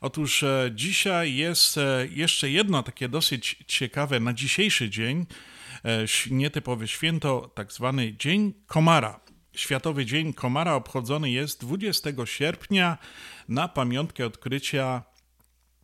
Otóż 0.00 0.42
e, 0.42 0.70
dzisiaj 0.74 1.34
jest 1.34 1.78
e, 1.78 2.06
jeszcze 2.10 2.50
jedno 2.50 2.82
takie 2.82 3.08
dosyć 3.08 3.56
ciekawe 3.66 4.20
na 4.20 4.32
dzisiejszy 4.32 4.90
dzień, 4.90 5.26
e, 5.84 6.04
nietypowe 6.30 6.88
święto, 6.88 7.50
tak 7.54 7.72
zwany 7.72 8.14
Dzień 8.16 8.52
Komara. 8.66 9.27
Światowy 9.58 10.06
Dzień 10.06 10.32
Komara 10.32 10.74
obchodzony 10.74 11.30
jest 11.30 11.60
20 11.60 12.10
sierpnia 12.24 12.98
na 13.48 13.68
pamiątkę 13.68 14.26
odkrycia 14.26 15.02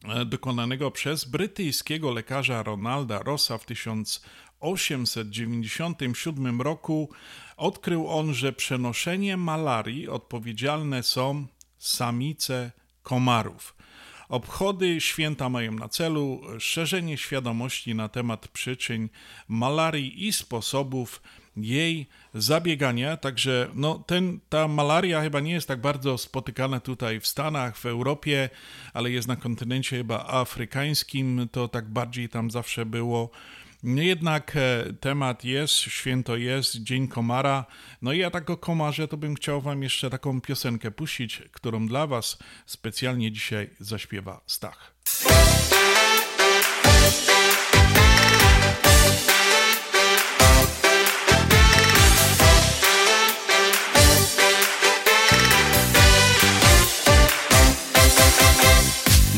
e, 0.04 0.24
dokonanego 0.24 0.90
przez 0.90 1.24
brytyjskiego 1.24 2.12
lekarza 2.12 2.62
Ronalda 2.62 3.18
Rossa 3.18 3.58
w 3.58 3.64
1897 3.64 6.62
roku. 6.62 7.10
Odkrył 7.56 8.08
on, 8.08 8.34
że 8.34 8.52
przenoszenie 8.52 9.36
malarii 9.36 10.08
odpowiedzialne 10.08 11.02
są 11.02 11.46
samice 11.78 12.72
komarów. 13.02 13.76
Obchody 14.28 15.00
święta 15.00 15.48
mają 15.48 15.72
na 15.72 15.88
celu 15.88 16.40
szerzenie 16.58 17.16
świadomości 17.16 17.94
na 17.94 18.08
temat 18.08 18.48
przyczyn 18.48 19.08
malarii 19.48 20.26
i 20.26 20.32
sposobów 20.32 21.22
jej 21.56 22.06
zabiegania, 22.34 23.16
także 23.16 23.68
no, 23.74 24.04
ten, 24.06 24.40
ta 24.48 24.68
malaria 24.68 25.22
chyba 25.22 25.40
nie 25.40 25.52
jest 25.52 25.68
tak 25.68 25.80
bardzo 25.80 26.18
spotykana 26.18 26.80
tutaj 26.80 27.20
w 27.20 27.26
Stanach, 27.26 27.76
w 27.76 27.86
Europie, 27.86 28.50
ale 28.92 29.10
jest 29.10 29.28
na 29.28 29.36
kontynencie 29.36 29.96
chyba 29.96 30.26
afrykańskim, 30.26 31.48
to 31.52 31.68
tak 31.68 31.88
bardziej 31.88 32.28
tam 32.28 32.50
zawsze 32.50 32.86
było. 32.86 33.30
No 33.84 34.02
jednak 34.02 34.56
e, 34.56 34.92
temat 35.00 35.44
jest, 35.44 35.74
święto 35.74 36.36
jest, 36.36 36.76
Dzień 36.76 37.08
Komara. 37.08 37.66
No 38.02 38.12
i 38.12 38.18
ja 38.18 38.30
tak 38.30 38.50
o 38.50 38.56
komarze 38.56 39.08
to 39.08 39.16
bym 39.16 39.34
chciał 39.34 39.60
wam 39.60 39.82
jeszcze 39.82 40.10
taką 40.10 40.40
piosenkę 40.40 40.90
puścić, 40.90 41.42
którą 41.52 41.86
dla 41.86 42.06
was 42.06 42.38
specjalnie 42.66 43.32
dzisiaj 43.32 43.70
zaśpiewa 43.80 44.40
Stach. 44.46 44.94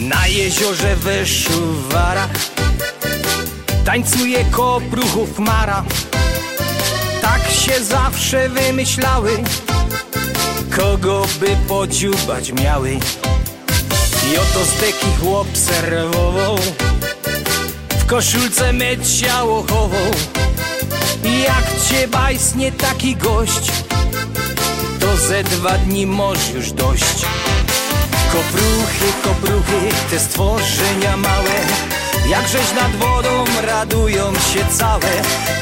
Na 0.01 0.27
jeziorze 0.27 0.97
Wyszuwara 0.97 2.29
Tańcuje 3.85 4.45
kopruchów 4.45 5.39
mara. 5.39 5.85
Tak 7.23 7.51
się 7.51 7.85
zawsze 7.85 8.49
wymyślały 8.49 9.31
Kogo 10.77 11.27
by 11.41 11.57
podziubać 11.69 12.53
miały. 12.53 12.91
I 14.33 14.37
oto 14.37 14.65
zdeki 14.65 15.07
chłop 15.21 15.49
serwował 15.55 16.57
W 17.99 18.07
koszulce 18.07 18.73
mieć 18.73 19.21
ciało 19.21 19.63
chował. 19.63 20.11
Jak 21.25 21.65
cię 21.89 22.09
bajsnie 22.09 22.73
taki 22.73 23.17
gość 23.17 23.73
to 25.01 25.17
ze 25.17 25.45
dwa 25.45 25.79
dni 25.79 26.07
może 26.07 26.53
już 26.53 26.73
dość 26.73 27.27
Kopruchy, 28.33 29.13
kopruchy, 29.23 29.81
te 30.11 30.21
stworzenia 30.21 31.17
małe. 31.17 31.57
Jakżeś 32.29 32.73
nad 32.75 32.97
wodą 32.97 33.45
radują 33.67 34.35
się 34.35 34.65
całe. 34.79 35.13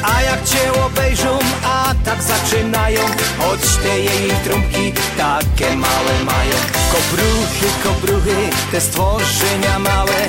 A 0.03 0.21
jak 0.21 0.43
cię 0.43 0.83
obejrzą, 0.85 1.39
a 1.63 1.93
tak 2.05 2.21
zaczynają. 2.23 2.99
Choć 3.37 3.59
te 3.83 3.99
jej 3.99 4.31
trąbki 4.43 4.93
takie 5.17 5.75
małe 5.75 6.13
mają. 6.25 6.55
Kopruchy, 6.91 7.67
kopruchy, 7.83 8.49
te 8.71 8.81
stworzenia 8.81 9.79
małe. 9.79 10.27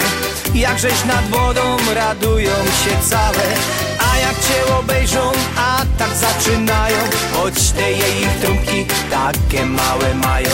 Jakżeś 0.55 1.05
nad 1.05 1.29
wodą 1.29 1.77
radują 1.95 2.55
się 2.85 3.09
całe. 3.11 3.47
A 4.13 4.19
jak 4.19 4.35
cię 4.35 4.75
obejrzą, 4.79 5.33
a 5.57 5.83
tak 5.99 6.11
zaczynają. 6.17 6.99
Choć 7.35 7.71
te 7.71 7.93
jej 7.93 8.27
trąbki 8.41 8.87
takie 9.11 9.67
małe 9.67 10.15
mają 10.15 10.51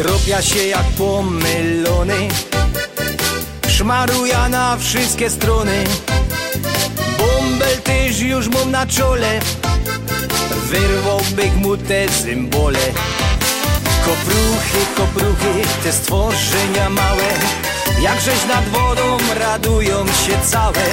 Tropia 0.00 0.42
się 0.42 0.64
jak 0.64 0.84
pomylony 0.98 2.28
Szmaruja 3.68 4.48
na 4.48 4.76
wszystkie 4.76 5.30
strony. 5.30 5.84
Bąbel 7.18 7.78
też 7.82 8.20
już 8.20 8.48
mam 8.48 8.70
na 8.70 8.86
czole 8.86 9.40
Wyrwałbym 10.66 11.56
mu 11.56 11.76
te 11.76 12.08
symbole. 12.08 12.78
Kopruchy, 14.04 14.86
kopruchy, 14.96 15.68
te 15.84 15.92
stworzenia 15.92 16.90
małe 16.90 17.28
Jakżeś 18.02 18.44
nad 18.48 18.68
wodą 18.68 19.16
radują 19.38 20.06
się 20.06 20.46
całe 20.46 20.84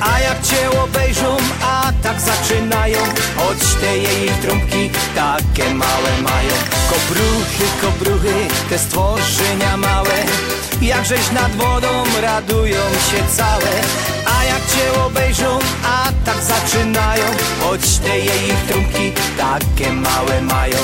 A 0.00 0.20
jak 0.20 0.42
cię 0.42 0.80
obejrzą, 0.80 1.36
a 1.62 1.92
tak 2.02 2.20
zaczynają 2.20 2.98
Choć 3.36 3.58
te 3.80 3.98
jej 3.98 4.28
trąbki 4.42 4.90
takie 5.14 5.74
małe 5.74 6.22
mają. 6.22 6.54
Kopruchy, 6.90 7.64
kopruchy, 7.80 8.34
te 8.68 8.78
stworzenia 8.78 9.76
małe 9.76 10.24
Jakżeś 10.82 11.30
nad 11.30 11.52
wodą 11.56 11.88
radują 12.22 12.80
się 13.10 13.36
całe 13.36 13.70
A 14.38 14.44
jak 14.44 14.60
cię 14.66 15.02
obejrzą, 15.06 15.58
a 15.84 16.08
tak 16.24 16.42
zaczynają 16.42 17.24
Choć 17.60 17.98
te 17.98 18.18
jej 18.18 18.52
trąbki 18.68 19.12
takie 19.38 19.92
małe 19.92 20.42
mają 20.42 20.78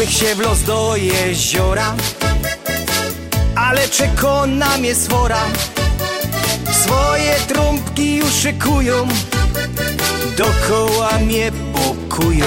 Tak 0.00 0.08
bych 0.08 0.18
się 0.18 0.34
wlazł 0.34 0.66
do 0.66 0.96
jeziora 0.96 1.94
Ale 3.56 3.88
czeko 3.88 4.46
na 4.46 4.78
mnie 4.78 4.94
swora. 4.94 5.40
Swoje 6.72 7.34
trąbki 7.48 8.16
już 8.16 8.32
szykują 8.32 9.08
Dokoła 10.36 11.10
mnie 11.18 11.52
pokują 11.72 12.46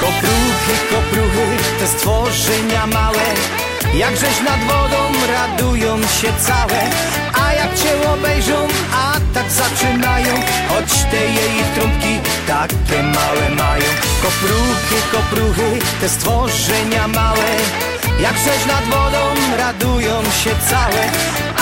Kopruchy, 0.00 0.74
kopruchy, 0.90 1.78
te 1.78 1.86
stworzenia 1.86 2.86
małe 2.86 3.22
Jakżeś 3.94 4.40
nad 4.44 4.60
wodą 4.60 4.96
radują 5.32 6.02
się 6.02 6.32
całe 6.38 6.80
A 7.42 7.52
jak 7.52 7.74
cię 7.74 8.10
obejrzą, 8.10 8.68
a 8.92 9.12
tak 9.34 9.50
zaczynają. 9.50 10.34
Choć 10.68 10.92
te 11.10 11.16
jej 11.16 11.64
trąbki 11.74 12.20
takie 12.46 13.02
małe 13.02 13.50
mają. 13.56 13.90
Kopruchy, 14.22 14.96
kopruchy, 15.12 15.78
te 16.00 16.08
stworzenia 16.08 17.08
małe. 17.08 17.50
Jakżeś 18.20 18.66
nad 18.66 18.84
wodą 18.84 19.22
radują 19.58 20.22
się 20.24 20.50
całe 20.70 21.02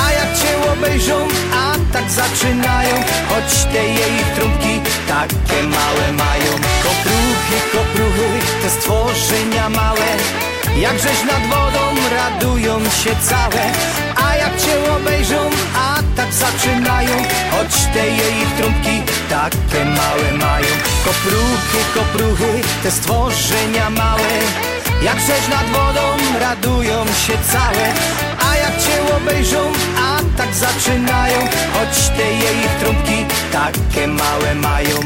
A 0.04 0.12
jak 0.12 0.38
cię 0.38 0.72
obejrzą, 0.72 1.28
a 1.54 1.92
tak 1.92 2.10
zaczynają. 2.10 2.94
Choć 3.28 3.64
te 3.72 3.84
jej 3.84 4.16
trąbki 4.36 4.80
takie 5.08 5.62
małe 5.62 6.12
mają. 6.12 6.52
Kopruchy, 6.82 7.58
kopruchy, 7.72 8.28
te 8.62 8.70
stworzenia 8.70 9.68
małe 9.68 10.43
Jakżeś 10.80 11.24
nad 11.24 11.46
wodą 11.46 11.80
radują 12.10 12.84
się 12.84 13.10
całe 13.22 13.62
A 14.24 14.36
jak 14.36 14.60
cię 14.60 14.92
obejrzą, 14.96 15.50
a 15.76 15.98
tak 16.16 16.32
zaczynają. 16.32 17.16
Choć 17.50 17.74
te 17.94 18.06
jej 18.06 18.46
trąbki 18.58 19.02
takie 19.28 19.84
małe 19.84 20.38
mają. 20.38 20.66
Kopruchy, 21.04 21.78
kopruchy, 21.94 22.60
te 22.82 22.90
stworzenia 22.90 23.90
małe. 23.90 24.30
Jakżeś 25.02 25.48
nad 25.50 25.66
wodą 25.66 26.00
radują 26.40 27.06
się 27.06 27.32
całe 27.52 27.92
A 28.50 28.56
jak 28.56 28.82
cię 28.82 29.16
obejrzą, 29.16 29.72
a 29.98 30.38
tak 30.38 30.54
zaczynają. 30.54 31.38
Choć 31.74 32.08
te 32.16 32.32
jej 32.32 32.68
trąbki 32.80 33.24
takie 33.52 34.06
małe 34.06 34.54
mają 34.54 34.96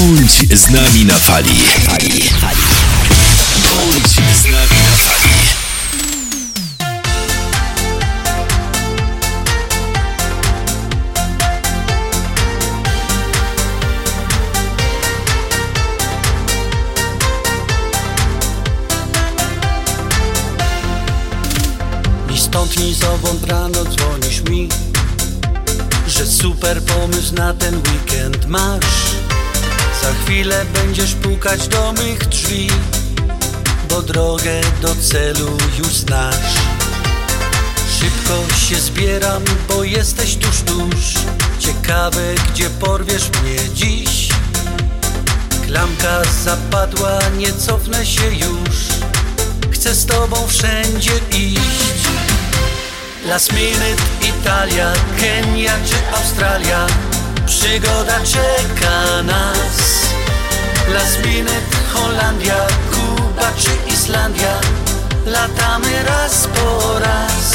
Bądź 0.00 0.60
z 0.60 0.70
nami 0.70 1.04
na 1.04 1.18
fali. 1.18 1.50
Bądź 3.70 4.08
z 4.36 4.44
nami 4.44 4.78
na 4.86 4.96
fali. 4.96 5.30
Stąd, 22.36 22.78
ni 22.78 22.94
zowąd 22.94 23.44
rano 23.44 23.84
dzwonisz 23.84 24.40
mi 24.40 24.68
Że 26.08 26.26
super 26.26 26.82
pomysł 26.82 27.34
na 27.34 27.54
ten 27.54 27.74
weekend 27.76 28.46
masz 28.48 29.19
Za 30.02 30.12
chwilę 30.24 30.64
będziesz 30.74 31.14
pukać 31.14 31.68
do 31.68 31.92
mych 31.92 32.28
drzwi 32.28 32.70
Bo 33.88 34.02
drogę 34.02 34.60
do 34.82 34.94
celu 34.94 35.58
już 35.78 35.96
znasz. 35.96 36.54
Szybko 37.98 38.54
się 38.68 38.76
zbieram, 38.76 39.42
bo 39.68 39.84
jesteś 39.84 40.36
tuż, 40.36 40.60
tuż. 40.60 41.14
Ciekawe, 41.58 42.34
gdzie 42.50 42.70
porwiesz 42.70 43.30
mnie 43.42 43.74
dziś. 43.74 44.28
Klamka 45.66 46.22
zapadła, 46.44 47.18
nie 47.38 47.52
cofnę 47.52 48.06
się 48.06 48.26
już. 48.34 48.76
Chcę 49.70 49.94
z 49.94 50.06
tobą 50.06 50.46
wszędzie 50.46 51.12
iść. 51.32 52.00
Last 53.26 53.52
minute 53.52 54.02
Italia, 54.22 54.92
Kenia 55.18 55.72
czy 55.86 56.16
Australia 56.16 56.86
Przygoda 57.50 58.20
czeka 58.20 59.22
nas. 59.22 59.78
Last 60.94 61.18
Holandia, 61.92 62.66
Kuba 62.90 63.52
czy 63.58 63.92
Islandia 63.92 64.60
Latamy 65.26 66.02
raz 66.02 66.46
po 66.46 66.98
raz. 66.98 67.54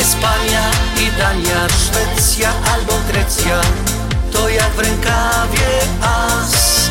Espania 0.00 0.70
i 0.96 1.18
Dania, 1.18 1.66
Szwecja 1.68 2.52
albo 2.74 2.92
Grecja 3.08 3.60
To 4.32 4.48
jak 4.48 4.70
w 4.70 4.78
rękawie 4.78 5.68
as. 6.00 6.90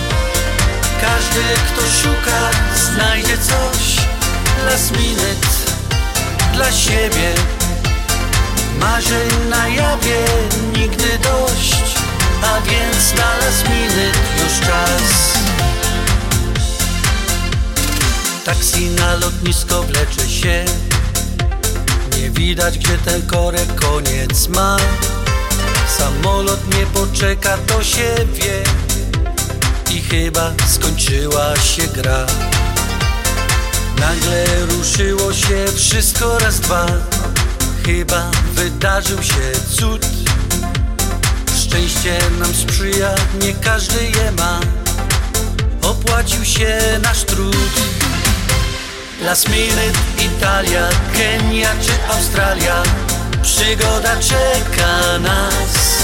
Każdy 1.02 1.44
kto 1.68 1.82
szuka 1.82 2.52
znajdzie 2.76 3.38
coś. 3.38 4.06
Last 4.66 4.94
dla 6.54 6.72
siebie 6.72 7.34
Marzeń 8.80 9.30
na 9.50 9.68
jawie 9.68 10.26
nigdy 10.78 11.20
dość 11.24 11.96
A 12.42 12.62
więc 12.62 13.14
na 13.18 13.38
last 13.38 13.64
minute 13.70 14.20
już 14.44 14.60
czas. 14.68 15.34
Taksi 18.46 18.90
na 18.90 19.16
lotnisko 19.16 19.84
wlecze 19.84 20.30
się. 20.30 20.66
Nie 22.18 22.30
widać 22.30 22.78
gdzie 22.78 22.98
ten 22.98 23.28
korek 23.28 23.76
koniec 23.76 24.48
ma. 24.48 24.78
Samolot 25.98 26.78
nie 26.78 26.86
poczeka 26.86 27.58
to 27.58 27.84
się 27.84 28.16
wie. 28.34 28.64
I 29.96 30.02
chyba 30.02 30.52
skończyła 30.68 31.58
się 31.58 31.88
gra. 31.88 32.26
Nagle 34.00 34.46
ruszyło 34.66 35.34
się 35.34 35.66
wszystko 35.76 36.40
raz 36.40 36.60
dwa 36.60 36.86
Chyba 37.86 38.32
wydarzył 38.54 39.24
się 39.24 39.52
cud. 39.78 40.06
Szczęście 41.58 42.20
nam 42.40 42.56
sprzyja, 42.56 43.16
nie 43.42 43.54
każdy 43.54 44.04
je 44.04 44.32
ma. 44.32 44.60
Opłacił 45.82 46.46
się 46.46 46.78
nasz 47.04 47.24
trud. 47.24 47.74
Last 49.22 49.50
minute 49.50 50.00
Italia, 50.26 50.90
Kenia 51.14 51.70
czy 51.82 52.14
Australia. 52.14 52.84
Przygoda 53.42 54.16
czeka 54.16 55.18
nas. 55.20 56.04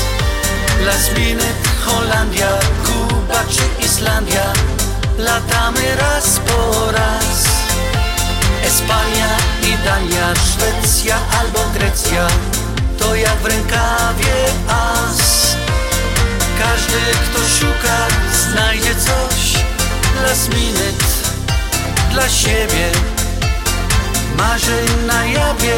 Last 0.85 1.17
minute 1.17 1.69
Holandia, 1.85 2.59
Kuba 2.85 3.43
czy 3.49 3.85
Islandia. 3.85 4.53
Latamy 5.17 5.95
raz 5.95 6.39
po 6.39 6.91
raz 6.91 7.50
Espania 8.65 9.37
i 9.63 9.85
Dania, 9.85 10.33
Szwecja 10.35 11.15
albo 11.39 11.59
Grecja. 11.73 12.27
To 12.99 13.15
jak 13.15 13.37
w 13.37 13.45
rękawie 13.45 14.35
as. 14.67 15.55
Każdy 16.59 17.01
kto 17.25 17.39
szuka 17.59 18.07
znajdzie 18.33 18.95
coś. 18.95 19.63
Last 20.23 20.49
minute 20.49 21.05
dla 22.11 22.29
siebie. 22.29 22.91
Marzeń 24.37 24.87
na 25.07 25.25
jawie 25.25 25.75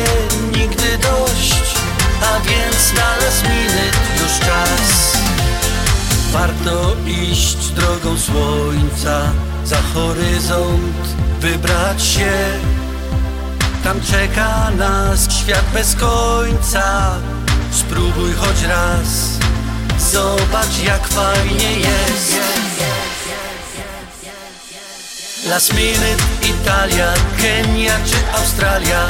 nigdy 0.58 0.98
dość. 0.98 1.76
A 2.22 2.40
więc 2.40 2.94
na 2.96 3.26
last 3.26 3.44
minute 3.44 3.98
już 4.24 4.40
czas. 4.40 5.18
Warto 6.32 6.96
iść 7.06 7.58
drogą 7.58 8.18
słońca. 8.18 9.22
Za 9.66 9.82
horyzont 9.94 11.08
wybrać 11.40 12.04
się 12.04 12.32
Tam 13.84 14.02
czeka 14.02 14.72
nas 14.78 15.28
świat 15.32 15.66
bez 15.74 15.96
końca. 15.96 17.16
Spróbuj 17.72 18.34
choć 18.34 18.62
raz. 18.64 19.38
Zobacz 20.12 20.80
jak 20.84 21.08
fajnie 21.08 21.80
jest. 21.80 22.34
Last 25.50 25.74
minute 25.74 26.24
Italia, 26.42 27.14
Kenia 27.38 28.00
czy 28.06 28.38
Australia. 28.40 29.08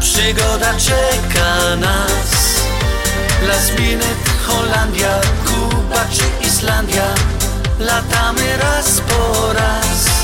Przygoda 0.00 0.74
czeka 0.74 1.76
nas. 1.76 2.60
Last 3.48 3.78
minute 3.78 4.30
Holandia, 4.46 5.20
Kuba 5.46 6.04
czy 6.12 6.46
Islandia. 6.48 7.14
Latamy 7.78 8.56
raz 8.56 9.00
po 9.00 9.52
raz 9.52 10.15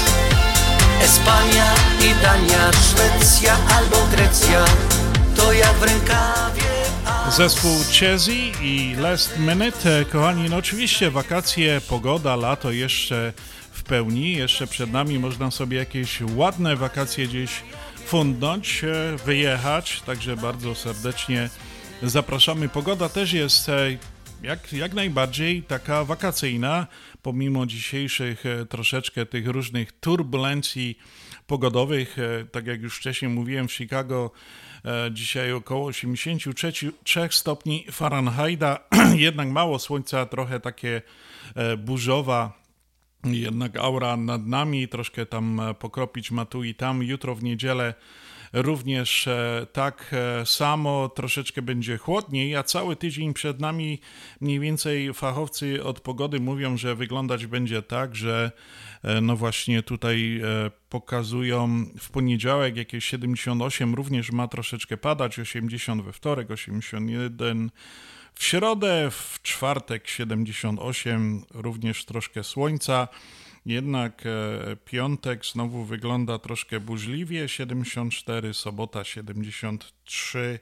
Espania 1.03 1.75
Dania, 2.23 2.73
Szwecja 2.73 3.57
albo 3.77 4.07
Grecja 4.07 4.65
To 5.37 5.53
jak 5.53 5.73
w 5.73 5.83
rękawie 5.83 6.63
Zespół 7.31 7.79
Chezzy 8.01 8.35
i 8.63 8.95
Last 8.99 9.39
Minute. 9.39 10.05
Kochani, 10.05 10.51
no 10.51 10.57
oczywiście 10.57 11.11
wakacje, 11.11 11.81
pogoda, 11.89 12.37
lato 12.37 12.71
jeszcze 12.71 13.33
w 13.73 13.83
pełni. 13.83 14.33
Jeszcze 14.33 14.67
przed 14.67 14.93
nami 14.93 15.19
można 15.19 15.51
sobie 15.51 15.77
jakieś 15.77 16.21
ładne 16.35 16.77
wakacje 16.77 17.27
gdzieś 17.27 17.51
fundnąć, 18.07 18.85
e, 18.85 19.17
wyjechać. 19.27 20.03
Także 20.07 20.37
bardzo 20.37 20.75
serdecznie 20.75 21.49
zapraszamy. 22.03 22.69
Pogoda 22.69 23.09
też 23.09 23.33
jest 23.33 23.69
e, 23.69 23.99
jak, 24.43 24.73
jak 24.73 24.95
najbardziej 24.95 25.63
taka 25.63 26.05
wakacyjna, 26.05 26.87
pomimo 27.23 27.67
dzisiejszych 27.67 28.47
e, 28.47 28.67
troszeczkę 28.67 29.27
tych 29.27 29.49
różnych 29.49 29.93
turbulencji 29.93 30.99
pogodowych. 31.47 32.17
Tak 32.53 32.67
jak 32.67 32.83
już 32.83 32.97
wcześniej 32.97 33.31
mówiłem, 33.31 33.69
w 33.69 33.73
Chicago 33.73 34.31
dzisiaj 35.11 35.53
około 35.53 35.87
83 35.87 36.73
stopni 37.31 37.87
Fahrenheita, 37.91 38.79
jednak 39.17 39.49
mało 39.49 39.79
słońca, 39.79 40.27
trochę 40.27 40.61
takie 40.61 41.03
burzowa 41.79 42.63
jednak 43.25 43.77
aura 43.77 44.17
nad 44.17 44.47
nami, 44.47 44.89
troszkę 44.89 45.27
tam 45.27 45.61
pokropić 45.79 46.31
ma 46.31 46.45
tu 46.45 46.65
i 46.65 46.75
tam. 46.75 47.03
Jutro 47.03 47.35
w 47.35 47.43
niedzielę 47.43 47.95
również 48.53 49.29
e, 49.29 49.67
tak 49.73 50.11
e, 50.13 50.47
samo, 50.47 51.09
troszeczkę 51.09 51.63
będzie 51.63 51.99
chłodniej, 51.99 52.57
a 52.57 52.63
cały 52.63 52.97
tydzień 52.97 53.35
przed 53.35 53.61
nami 53.61 54.01
mniej 54.41 54.61
więcej 54.61 55.15
fachowcy 55.15 55.85
od 55.85 56.01
pogody 56.01 56.41
mówią, 56.41 56.77
że 56.77 56.95
wyglądać 56.95 57.47
będzie 57.47 57.83
tak, 57.83 58.17
że 58.17 58.53
e, 59.03 59.21
no 59.21 59.37
właśnie 59.37 59.83
tutaj 59.83 60.43
pokazują 60.89 61.87
w 61.99 62.11
poniedziałek 62.11 62.77
jakieś 62.77 63.05
78, 63.05 63.95
również 63.95 64.33
ma 64.33 64.49
troszeczkę 64.49 64.97
padać, 64.97 65.39
80 65.39 66.03
we 66.03 66.13
wtorek, 66.13 66.51
81 66.51 67.71
w 68.35 68.45
środę, 68.45 69.11
w 69.11 69.43
czwartek 69.43 70.09
78, 70.09 71.45
również 71.55 72.05
troszkę 72.05 72.45
słońca. 72.45 73.09
Jednak 73.67 74.23
e, 74.27 74.77
piątek 74.77 75.47
znowu 75.47 75.85
wygląda 75.85 76.39
troszkę 76.39 76.81
burzliwie, 76.81 77.49
74, 77.49 78.55
sobota 78.55 79.05
73. 79.05 80.59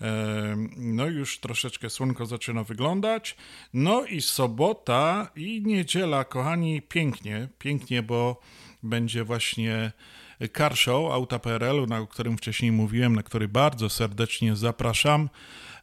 E, 0.00 0.56
no 0.76 1.06
już 1.06 1.40
troszeczkę 1.40 1.90
słonko 1.90 2.26
zaczyna 2.26 2.64
wyglądać. 2.64 3.36
No 3.72 4.04
i 4.04 4.20
sobota 4.20 5.30
i 5.36 5.62
niedziela, 5.62 6.24
kochani, 6.24 6.82
pięknie, 6.82 7.48
pięknie, 7.58 8.02
bo 8.02 8.40
będzie 8.82 9.24
właśnie 9.24 9.92
car 10.56 10.76
show 10.76 11.12
auta 11.12 11.38
PRL-u, 11.38 11.86
na 11.86 12.06
którym 12.06 12.38
wcześniej 12.38 12.72
mówiłem, 12.72 13.16
na 13.16 13.22
który 13.22 13.48
bardzo 13.48 13.88
serdecznie 13.90 14.56
zapraszam. 14.56 15.28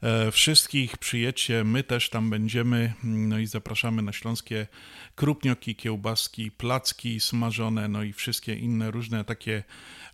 E, 0.02 0.32
wszystkich 0.32 0.98
przyjedźcie, 0.98 1.64
my 1.64 1.84
też 1.84 2.10
tam 2.10 2.30
będziemy, 2.30 2.94
no 3.04 3.40
i 3.40 3.46
zapraszamy 3.46 4.02
na 4.02 4.14
śląskie 4.14 4.68
krupnioki, 5.16 5.76
kiełbaski, 5.76 6.52
placki 6.52 7.20
smażone, 7.20 7.88
no 7.88 8.04
i 8.04 8.14
wszystkie 8.14 8.56
inne 8.56 8.92
różne 8.92 9.26
takie 9.26 9.64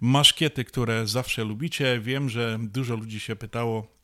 maszkiety, 0.01 0.65
które 0.65 1.07
zawsze 1.07 1.43
lubicie. 1.43 1.99
Wiem, 1.99 2.29
że 2.29 2.59
dużo 2.61 2.95
ludzi 2.95 3.19
się 3.19 3.35
pytało, 3.35 3.97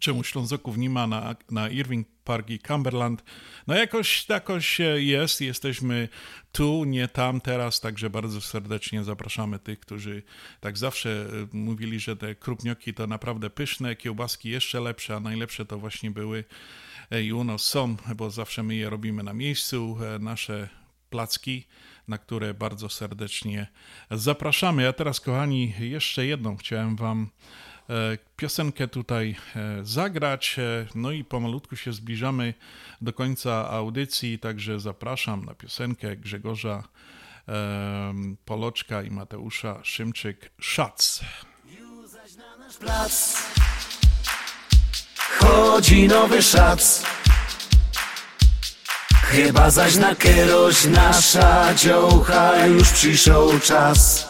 czemu 0.00 0.24
Ślązoków 0.24 0.76
nie 0.78 0.90
ma 0.90 1.06
na, 1.06 1.36
na 1.50 1.68
Irving 1.68 2.08
Park 2.24 2.50
i 2.50 2.58
Cumberland. 2.58 3.24
No 3.66 3.74
jakoś, 3.74 4.28
jakoś 4.28 4.78
jest, 4.96 5.40
jesteśmy 5.40 6.08
tu, 6.52 6.84
nie 6.84 7.08
tam 7.08 7.40
teraz, 7.40 7.80
także 7.80 8.10
bardzo 8.10 8.40
serdecznie 8.40 9.04
zapraszamy 9.04 9.58
tych, 9.58 9.80
którzy 9.80 10.22
tak 10.60 10.78
zawsze 10.78 11.10
e, 11.10 11.56
mówili, 11.56 12.00
że 12.00 12.16
te 12.16 12.34
krupnioki 12.34 12.94
to 12.94 13.06
naprawdę 13.06 13.50
pyszne, 13.50 13.96
kiełbaski 13.96 14.48
jeszcze 14.48 14.80
lepsze, 14.80 15.16
a 15.16 15.20
najlepsze 15.20 15.66
to 15.66 15.78
właśnie 15.78 16.10
były 16.10 16.44
i 17.24 17.32
u 17.32 17.58
są, 17.58 17.96
bo 18.16 18.30
zawsze 18.30 18.62
my 18.62 18.74
je 18.74 18.90
robimy 18.90 19.22
na 19.22 19.32
miejscu, 19.32 19.98
e, 20.14 20.18
nasze 20.18 20.68
placki, 21.10 21.66
na 22.08 22.18
które 22.18 22.54
bardzo 22.54 22.88
serdecznie 22.88 23.66
zapraszamy. 24.10 24.88
A 24.88 24.92
teraz, 24.92 25.20
kochani, 25.20 25.74
jeszcze 25.80 26.26
jedną 26.26 26.56
chciałem 26.56 26.96
Wam 26.96 27.30
E, 27.90 28.18
piosenkę 28.36 28.88
tutaj 28.88 29.36
e, 29.56 29.84
zagrać. 29.84 30.56
E, 30.58 30.86
no 30.94 31.12
i 31.12 31.24
pomalutku 31.24 31.76
się 31.76 31.92
zbliżamy 31.92 32.54
do 33.00 33.12
końca 33.12 33.70
audycji, 33.70 34.38
także 34.38 34.80
zapraszam 34.80 35.44
na 35.44 35.54
piosenkę 35.54 36.16
Grzegorza 36.16 36.88
Poloczka 38.44 39.02
i 39.02 39.10
Mateusza 39.10 39.80
Szymczyk 39.82 40.50
Szac. 40.60 41.20
Plac. 42.80 43.69
Chodzi 45.38 46.08
nowy 46.08 46.42
szac 46.42 47.02
Chyba 49.30 49.70
zaś 49.70 49.96
na 49.96 50.14
kieroś 50.14 50.84
nasza 50.84 51.74
dziołcha 51.74 52.66
Już 52.66 52.88
przyszedł 52.88 53.60
czas. 53.60 54.28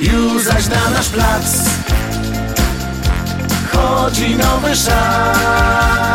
Już 0.00 0.42
zaś 0.42 0.66
na 0.66 0.90
nasz 0.90 1.08
plac. 1.08 1.44
Chodzi 3.72 4.36
nowy 4.36 4.76
szac 4.76 6.06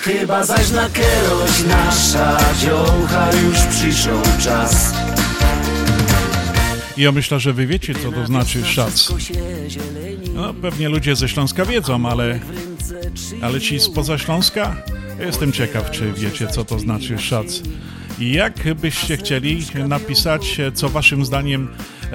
Chyba 0.00 0.44
zaś 0.44 0.70
na 0.70 0.90
kieroś 0.90 1.64
nasza 1.66 2.38
dziołcha 2.58 3.28
Już 3.42 3.58
przyszedł 3.58 4.28
czas 4.44 4.92
ja 7.00 7.12
myślę, 7.12 7.40
że 7.40 7.52
wy 7.52 7.66
wiecie, 7.66 7.94
co 7.94 8.12
to 8.12 8.26
znaczy 8.26 8.64
szac. 8.64 9.12
No, 10.34 10.54
pewnie 10.54 10.88
ludzie 10.88 11.16
ze 11.16 11.28
Śląska 11.28 11.64
wiedzą, 11.64 12.06
ale, 12.06 12.40
ale 13.42 13.60
ci 13.60 13.80
spoza 13.80 14.18
Śląska? 14.18 14.76
Jestem 15.26 15.52
ciekaw, 15.52 15.90
czy 15.90 16.12
wiecie, 16.12 16.46
co 16.46 16.64
to 16.64 16.78
znaczy 16.78 17.18
szac. 17.18 17.62
Jak 18.18 18.74
byście 18.74 19.16
chcieli 19.16 19.66
napisać, 19.88 20.58
co 20.74 20.88
waszym 20.88 21.24
zdaniem 21.24 21.68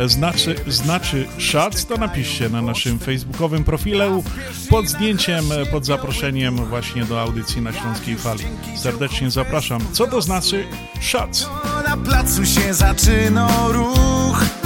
znaczy, 0.06 0.56
znaczy 0.68 1.26
szac, 1.38 1.86
to 1.86 1.98
napiszcie 1.98 2.50
na 2.50 2.62
naszym 2.62 3.00
facebookowym 3.00 3.64
profilu 3.64 4.24
pod 4.70 4.88
zdjęciem, 4.88 5.46
pod 5.72 5.86
zaproszeniem 5.86 6.56
właśnie 6.56 7.06
do 7.06 7.22
audycji 7.22 7.62
na 7.62 7.74
Śląskiej 7.74 8.16
Fali. 8.16 8.44
Serdecznie 8.78 9.32
zapraszam. 9.32 9.82
Co 9.92 10.08
to 10.08 10.22
znaczy 10.22 10.64
szac? 11.02 11.50
Na 11.90 11.98
placu 11.98 12.46
się 12.46 12.74
zaczyna 12.74 13.68
ruch 13.68 14.65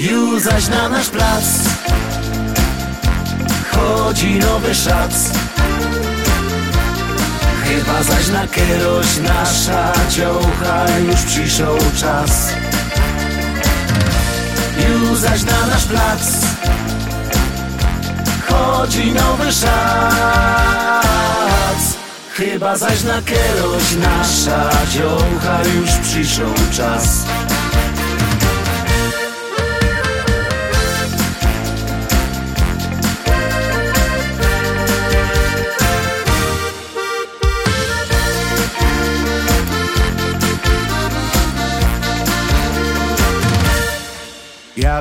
Już 0.00 0.42
zaś 0.42 0.68
na 0.68 0.88
nasz 0.88 1.08
plac 1.08 1.44
Chodzi 3.72 4.38
nowy 4.38 4.74
szac. 4.74 5.12
Chyba 7.64 8.02
zaś 8.02 8.28
na 8.28 8.48
kieroś 8.48 9.06
nasza 9.16 9.92
dziołcha 10.10 10.86
Już 10.98 11.22
przyszedł 11.22 11.84
czas. 12.00 12.48
Już 14.88 15.18
zaś 15.18 15.42
na 15.42 15.66
nasz 15.66 15.84
plac 15.84 16.20
Chodzi 18.48 19.12
nowy 19.12 19.52
szac. 19.52 21.00
Chyba 22.32 22.76
zaś 22.76 23.02
na 23.02 23.22
kieroś 23.22 23.96
nasza 24.02 24.70
dziołcha 24.92 25.58
Już 25.74 25.90
przyszedł 25.90 26.54
czas 26.76 27.24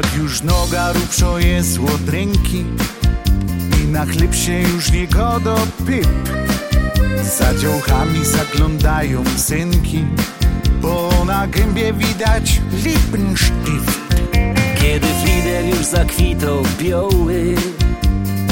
Jak 0.04 0.16
już 0.16 0.42
noga 0.42 0.94
rupszo 0.94 1.40
jest 1.40 1.80
od 1.80 2.10
ręki 2.10 2.66
I 3.84 3.88
na 3.88 4.06
chleb 4.06 4.36
się 4.36 4.62
już 4.62 4.92
nie 4.92 5.08
godo 5.08 5.56
pyp. 5.86 6.08
Za 7.38 7.56
dziołchami 7.56 8.26
zaglądają 8.26 9.24
synki 9.38 10.06
Bo 10.82 11.10
na 11.26 11.48
gębie 11.48 11.94
widać 11.94 12.62
lippenstift 12.84 14.00
Kiedy 14.82 15.08
flider 15.24 15.66
już 15.66 15.86
zakwitał 15.86 16.64
biały 16.80 17.56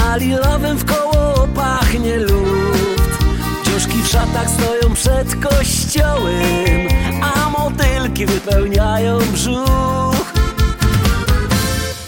A 0.09 0.15
lilowym 0.17 0.77
w 0.77 0.85
koło 0.85 1.47
pachnie 1.55 2.17
luft. 2.17 3.23
Dziuszki 3.65 4.01
w 4.03 4.07
szatach 4.07 4.49
stoją 4.49 4.93
przed 4.93 5.35
kościołem 5.35 6.87
A 7.21 7.49
motylki 7.49 8.25
wypełniają 8.25 9.19
brzuch 9.33 10.16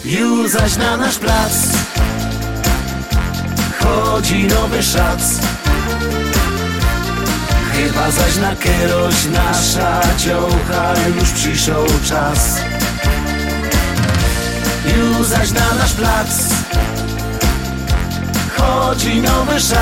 Już 0.10 0.52
zaś 0.52 0.78
na 0.78 0.98
nasz 0.98 1.18
plac. 1.18 1.54
Chodzi 3.80 4.44
nowy 4.44 4.84
szac. 4.84 5.22
Chyba 7.74 8.12
zaś 8.12 8.36
na 8.36 8.56
kieroś 8.56 9.26
nasza 9.26 10.02
dziołcha 10.18 10.94
Już 11.16 11.30
przyszedł 11.32 11.94
czas. 12.06 12.58
Już 14.98 15.28
zaś 15.28 15.52
na 15.52 15.74
nasz 15.74 15.94
plac. 15.94 16.30
Chodzi 18.58 19.22
nowy 19.22 19.60
szac. 19.60 19.80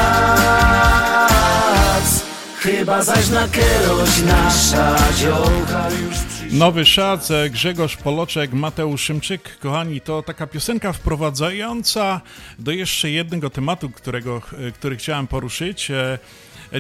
Chyba 2.60 3.04
zaś 3.04 3.30
na 3.30 3.48
kieroś 3.48 4.22
nasza 4.26 4.96
dziołcha 5.18 5.90
już 6.02 6.37
Nowy 6.52 6.86
Szac, 6.86 7.32
Grzegorz 7.50 7.98
Poloczek, 7.98 8.54
Mateusz 8.54 9.02
Szymczyk. 9.02 9.58
Kochani, 9.60 10.02
to 10.02 10.24
taka 10.24 10.48
piosenka 10.48 10.94
wprowadzająca 10.94 12.22
do 12.60 12.72
jeszcze 12.72 13.12
jednego 13.12 13.50
tematu, 13.50 13.90
którego, 13.90 14.42
który 14.74 14.96
chciałem 14.96 15.28
poruszyć. 15.28 15.92
E, 15.92 16.20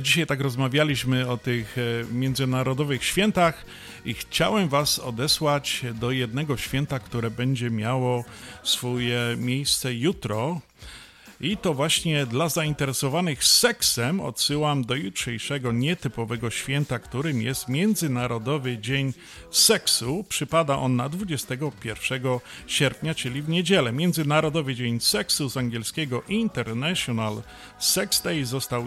Dzisiaj 0.01 0.25
tak 0.25 0.41
rozmawialiśmy 0.41 1.29
o 1.29 1.37
tych 1.37 1.77
e, 1.77 2.13
międzynarodowych 2.13 3.03
świętach 3.03 3.65
i 4.05 4.13
chciałem 4.13 4.69
Was 4.69 4.99
odesłać 4.99 5.81
do 5.93 6.11
jednego 6.11 6.57
święta, 6.57 6.99
które 6.99 7.31
będzie 7.31 7.69
miało 7.69 8.25
swoje 8.63 9.19
miejsce 9.37 9.93
jutro. 9.93 10.61
I 11.41 11.57
to 11.57 11.73
właśnie 11.73 12.25
dla 12.25 12.49
zainteresowanych 12.49 13.43
seksem 13.43 14.19
odsyłam 14.19 14.85
do 14.85 14.95
jutrzejszego 14.95 15.71
nietypowego 15.71 16.49
święta, 16.49 16.99
którym 16.99 17.41
jest 17.41 17.67
Międzynarodowy 17.67 18.77
Dzień 18.77 19.13
Seksu. 19.51 20.25
Przypada 20.29 20.77
on 20.77 20.95
na 20.95 21.09
21 21.09 22.21
sierpnia, 22.67 23.15
czyli 23.15 23.41
w 23.41 23.49
niedzielę. 23.49 23.91
Międzynarodowy 23.91 24.75
Dzień 24.75 24.99
Seksu 24.99 25.49
z 25.49 25.57
angielskiego 25.57 26.23
International 26.27 27.41
Sex 27.79 28.21
Day 28.21 28.45
został 28.45 28.85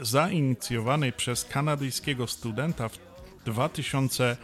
zainicjowany 0.00 1.12
przez 1.12 1.44
kanadyjskiego 1.44 2.26
studenta 2.26 2.88
w 2.88 2.98
2000 3.44 4.36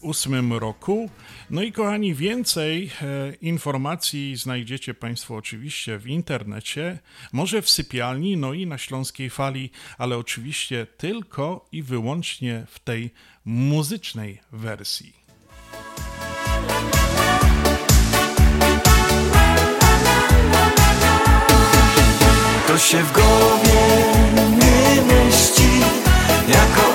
2008 0.00 0.52
roku. 0.52 1.10
No 1.50 1.62
i 1.62 1.72
kochani, 1.72 2.14
więcej 2.14 2.90
e, 3.02 3.34
informacji 3.40 4.36
znajdziecie 4.36 4.94
Państwo 4.94 5.34
oczywiście 5.34 5.98
w 5.98 6.06
internecie, 6.06 6.98
może 7.32 7.62
w 7.62 7.70
sypialni, 7.70 8.36
no 8.36 8.52
i 8.52 8.66
na 8.66 8.78
Śląskiej 8.78 9.30
Fali, 9.30 9.70
ale 9.98 10.18
oczywiście 10.18 10.86
tylko 10.96 11.68
i 11.72 11.82
wyłącznie 11.82 12.66
w 12.68 12.78
tej 12.78 13.10
muzycznej 13.44 14.40
wersji. 14.52 15.12
To 22.66 22.78
się 22.78 23.02
w 23.02 23.12
głowie 23.12 23.80
nie 24.60 25.02
Jako 26.48 26.87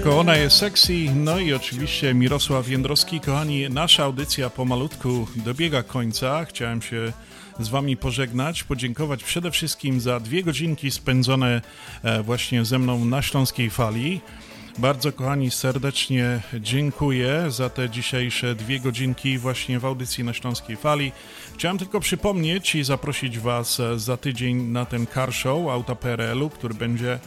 Jako 0.00 0.18
ona 0.18 0.36
jest 0.36 0.56
sexy, 0.56 0.92
no 1.14 1.38
i 1.38 1.52
oczywiście 1.52 2.14
Mirosław 2.14 2.68
Jędrowski. 2.68 3.20
Kochani, 3.20 3.70
nasza 3.70 4.04
audycja 4.04 4.50
pomalutku 4.50 5.26
dobiega 5.36 5.82
końca. 5.82 6.44
Chciałem 6.44 6.82
się 6.82 7.12
z 7.58 7.68
Wami 7.68 7.96
pożegnać, 7.96 8.64
podziękować 8.64 9.24
przede 9.24 9.50
wszystkim 9.50 10.00
za 10.00 10.20
dwie 10.20 10.42
godzinki 10.42 10.90
spędzone 10.90 11.62
e, 12.02 12.22
właśnie 12.22 12.64
ze 12.64 12.78
mną 12.78 13.04
na 13.04 13.22
Śląskiej 13.22 13.70
Fali. 13.70 14.20
Bardzo 14.78 15.12
kochani, 15.12 15.50
serdecznie 15.50 16.40
dziękuję 16.60 17.44
za 17.48 17.70
te 17.70 17.90
dzisiejsze 17.90 18.54
dwie 18.54 18.80
godzinki 18.80 19.38
właśnie 19.38 19.78
w 19.78 19.84
audycji 19.84 20.24
na 20.24 20.32
Śląskiej 20.32 20.76
Fali. 20.76 21.12
Chciałem 21.54 21.78
tylko 21.78 22.00
przypomnieć 22.00 22.74
i 22.74 22.84
zaprosić 22.84 23.38
Was 23.38 23.82
za 23.96 24.16
tydzień 24.16 24.62
na 24.62 24.84
ten 24.84 25.06
car 25.06 25.32
show 25.32 25.68
auta 25.68 25.94
PRL-u, 25.94 26.50
który 26.50 26.74
będzie 26.74 27.18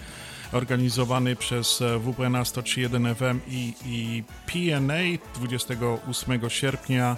organizowany 0.53 1.35
przez 1.35 1.84
WPNA 1.99 2.43
103.1 2.43 3.15
FM 3.15 3.39
i, 3.47 3.73
i 3.85 4.23
PNA 4.45 5.19
28 5.35 6.49
sierpnia 6.49 7.17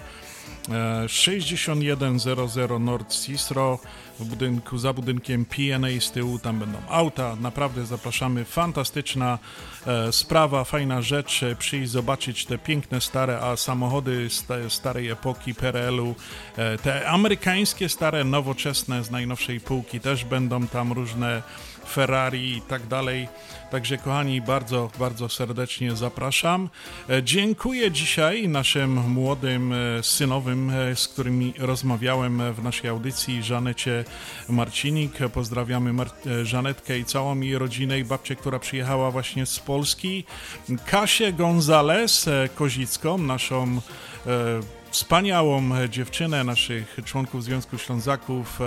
6100 1.07 2.79
North 2.79 3.09
Cicero 3.09 3.79
w 4.19 4.25
budynku, 4.25 4.77
za 4.77 4.93
budynkiem 4.93 5.45
PNA 5.45 5.87
z 5.99 6.11
tyłu, 6.11 6.39
tam 6.39 6.59
będą 6.59 6.77
auta, 6.89 7.35
naprawdę 7.35 7.85
zapraszamy, 7.85 8.45
fantastyczna 8.45 9.39
e, 9.87 10.11
sprawa, 10.11 10.63
fajna 10.63 11.01
rzecz, 11.01 11.41
przyjść 11.59 11.91
zobaczyć 11.91 12.45
te 12.45 12.57
piękne 12.57 13.01
stare 13.01 13.39
a 13.41 13.57
samochody 13.57 14.29
z 14.29 14.73
starej 14.73 15.09
epoki 15.09 15.55
PRL-u, 15.55 16.15
e, 16.57 16.77
te 16.77 17.09
amerykańskie 17.09 17.89
stare, 17.89 18.23
nowoczesne 18.23 19.03
z 19.03 19.11
najnowszej 19.11 19.59
półki 19.59 19.99
też 19.99 20.25
będą 20.25 20.67
tam 20.67 20.91
różne 20.91 21.43
Ferrari 21.87 22.57
i 22.57 22.61
tak 22.61 22.87
dalej. 22.87 23.27
Także 23.71 23.97
kochani, 23.97 24.41
bardzo, 24.41 24.89
bardzo 24.99 25.29
serdecznie 25.29 25.95
zapraszam. 25.95 26.69
E, 27.09 27.23
dziękuję 27.23 27.91
dzisiaj 27.91 28.47
naszym 28.47 28.93
młodym 28.93 29.73
e, 29.73 30.03
synowym, 30.03 30.69
e, 30.69 30.95
z 30.95 31.07
którymi 31.07 31.53
rozmawiałem 31.57 32.53
w 32.53 32.63
naszej 32.63 32.89
audycji, 32.89 33.43
Żanecie 33.43 34.03
Marcinik. 34.49 35.17
Pozdrawiamy 35.33 35.93
Mar 35.93 36.09
Żanetkę 36.43 36.99
i 36.99 37.05
całą 37.05 37.39
jej 37.39 37.57
rodzinę 37.57 37.99
i 37.99 38.03
babcię, 38.03 38.35
która 38.35 38.59
przyjechała 38.59 39.11
właśnie 39.11 39.45
z 39.45 39.59
Polski. 39.59 40.23
Kasię 40.85 41.33
Gonzales 41.33 42.29
Kozicką, 42.55 43.17
naszą 43.17 43.81
wspaniałą 44.91 45.87
dziewczynę 45.89 46.43
naszych 46.43 46.97
członków 47.05 47.43
Związku 47.43 47.77
Ślązaków 47.77 48.59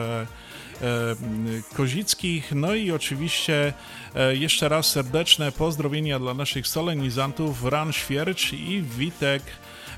Kozickich. 1.77 2.53
No 2.55 2.75
i 2.75 2.91
oczywiście 2.91 3.73
e, 4.15 4.37
jeszcze 4.37 4.69
raz 4.69 4.91
serdeczne 4.91 5.53
pozdrowienia 5.53 6.19
dla 6.19 6.35
naszych 6.35 6.67
solenizantów 6.67 7.65
Ran 7.65 7.93
Świercz 7.93 8.53
i 8.53 8.83
Witek 8.99 9.43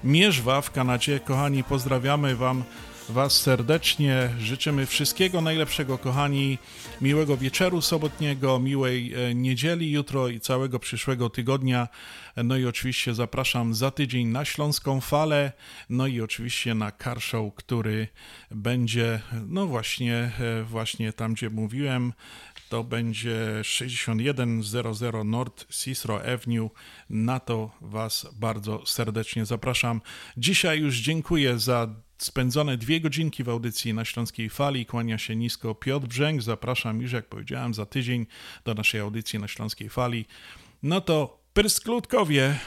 Mierzwa 0.04 0.60
w 0.60 0.70
Kanadzie. 0.70 1.20
Kochani, 1.20 1.64
pozdrawiamy 1.64 2.36
Wam 2.36 2.64
Was 3.12 3.40
serdecznie. 3.40 4.30
Życzymy 4.38 4.86
wszystkiego 4.86 5.40
najlepszego, 5.40 5.98
kochani. 5.98 6.58
Miłego 7.00 7.36
wieczeru 7.36 7.82
sobotniego, 7.82 8.58
miłej 8.58 9.14
e, 9.14 9.34
niedzieli 9.34 9.90
jutro 9.90 10.28
i 10.28 10.40
całego 10.40 10.78
przyszłego 10.78 11.30
tygodnia. 11.30 11.88
No 12.36 12.56
i 12.56 12.66
oczywiście 12.66 13.14
zapraszam 13.14 13.74
za 13.74 13.90
tydzień 13.90 14.28
na 14.28 14.44
Śląską 14.44 15.00
Falę, 15.00 15.52
no 15.88 16.06
i 16.06 16.20
oczywiście 16.20 16.74
na 16.74 16.92
Car 16.92 17.20
Show, 17.20 17.54
który 17.54 18.08
będzie, 18.50 19.20
no 19.46 19.66
właśnie, 19.66 20.14
e, 20.40 20.62
właśnie 20.62 21.12
tam, 21.12 21.34
gdzie 21.34 21.50
mówiłem, 21.50 22.12
to 22.68 22.84
będzie 22.84 23.36
6100 23.62 25.24
North 25.24 25.66
Cicero 25.70 26.20
Avenue. 26.20 26.70
Na 27.10 27.40
to 27.40 27.70
Was 27.80 28.26
bardzo 28.32 28.86
serdecznie 28.86 29.46
zapraszam. 29.46 30.00
Dzisiaj 30.36 30.80
już 30.80 30.96
dziękuję 30.96 31.58
za 31.58 31.88
spędzone 32.24 32.76
dwie 32.76 33.00
godzinki 33.00 33.44
w 33.44 33.48
audycji 33.48 33.94
na 33.94 34.04
Śląskiej 34.04 34.50
Fali. 34.50 34.86
Kłania 34.86 35.18
się 35.18 35.36
nisko 35.36 35.74
Piotr 35.74 36.06
Brzęk. 36.06 36.42
Zapraszam 36.42 37.00
już, 37.02 37.12
jak 37.12 37.28
powiedziałem, 37.28 37.74
za 37.74 37.86
tydzień 37.86 38.26
do 38.64 38.74
naszej 38.74 39.00
audycji 39.00 39.38
na 39.38 39.48
Śląskiej 39.48 39.88
Fali. 39.88 40.26
No 40.82 41.00
to 41.00 41.40
Prysklutkowie. 41.52 42.58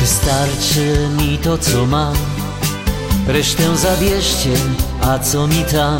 Wystarczy 0.00 1.08
mi 1.18 1.38
to, 1.38 1.58
co 1.58 1.86
mam 1.86 2.33
Resztę 3.26 3.76
zabierzcie, 3.76 4.50
a 5.00 5.18
co 5.18 5.46
mi 5.46 5.64
tam? 5.64 5.98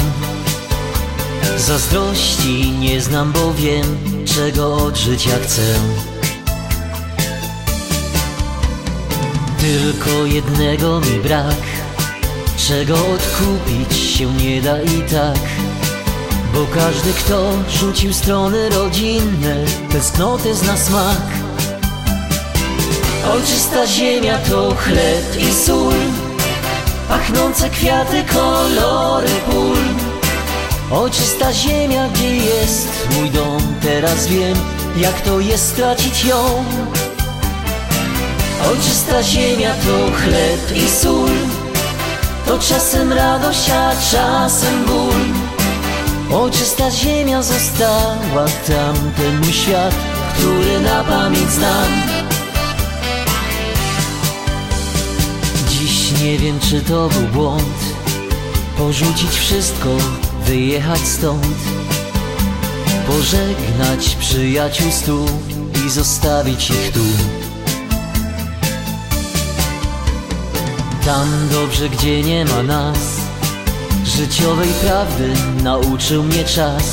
Zazdrości 1.58 2.70
nie 2.70 3.00
znam, 3.00 3.32
bo 3.32 3.54
wiem, 3.54 3.98
czego 4.24 4.76
od 4.76 4.96
życia 4.96 5.30
chcę. 5.44 5.62
Tylko 9.58 10.26
jednego 10.26 11.00
mi 11.00 11.20
brak, 11.20 11.62
czego 12.68 12.94
odkupić 12.94 13.98
się 13.98 14.32
nie 14.32 14.62
da 14.62 14.82
i 14.82 15.02
tak. 15.02 15.40
Bo 16.54 16.66
każdy, 16.74 17.12
kto 17.12 17.52
rzucił 17.70 18.12
strony 18.12 18.68
rodzinne, 18.68 19.56
tęsknoty 19.92 20.54
zna 20.54 20.76
smak. 20.76 21.22
Ojczysta 23.34 23.86
ziemia 23.86 24.38
to 24.38 24.74
chleb 24.74 25.36
i 25.38 25.52
sól 25.52 25.94
Pachnące 27.08 27.70
kwiaty, 27.70 28.24
kolory 28.32 29.28
pól. 29.50 29.76
Ojczysta 30.90 31.52
ziemia, 31.52 32.08
gdzie 32.08 32.36
jest 32.36 33.08
mój 33.16 33.30
dom 33.30 33.60
Teraz 33.82 34.26
wiem, 34.26 34.56
jak 34.96 35.20
to 35.20 35.40
jest 35.40 35.68
stracić 35.68 36.24
ją. 36.24 36.64
Ojczysta 38.70 39.22
ziemia 39.22 39.74
to 39.74 40.16
chleb 40.16 40.76
i 40.76 40.90
sól. 40.90 41.30
To 42.46 42.58
czasem 42.58 43.12
radość, 43.12 43.70
a 43.70 43.90
czasem 44.10 44.84
ból. 44.84 45.54
Ojczysta 46.32 46.90
ziemia 46.90 47.42
została 47.42 48.44
tamten 48.66 49.38
mój 49.42 49.52
świat 49.52 49.94
Który 50.34 50.80
na 50.80 51.04
pamięć 51.04 51.50
znam 51.50 52.23
Nie 56.24 56.38
wiem 56.38 56.60
czy 56.60 56.80
to 56.80 57.08
był 57.08 57.22
błąd 57.22 57.94
Porzucić 58.78 59.30
wszystko, 59.30 59.88
wyjechać 60.46 61.00
stąd 61.00 61.56
Pożegnać 63.06 64.16
przyjaciół 64.20 64.90
stu 64.90 65.26
I 65.86 65.90
zostawić 65.90 66.70
ich 66.70 66.92
tu. 66.92 67.00
Tam 71.04 71.28
dobrze, 71.52 71.88
gdzie 71.88 72.22
nie 72.22 72.44
ma 72.44 72.62
nas 72.62 72.98
Życiowej 74.04 74.68
prawdy 74.68 75.32
nauczył 75.62 76.22
mnie 76.22 76.44
czas 76.44 76.84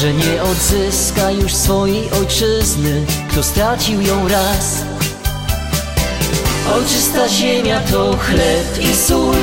Że 0.00 0.12
nie 0.14 0.42
odzyska 0.42 1.30
już 1.30 1.54
swojej 1.54 2.10
ojczyzny 2.10 3.06
Kto 3.30 3.42
stracił 3.42 4.00
ją 4.00 4.28
raz 4.28 4.91
Ojczysta 6.70 7.28
ziemia 7.28 7.80
to 7.80 8.16
chleb 8.16 8.78
i 8.80 8.96
sól 8.96 9.36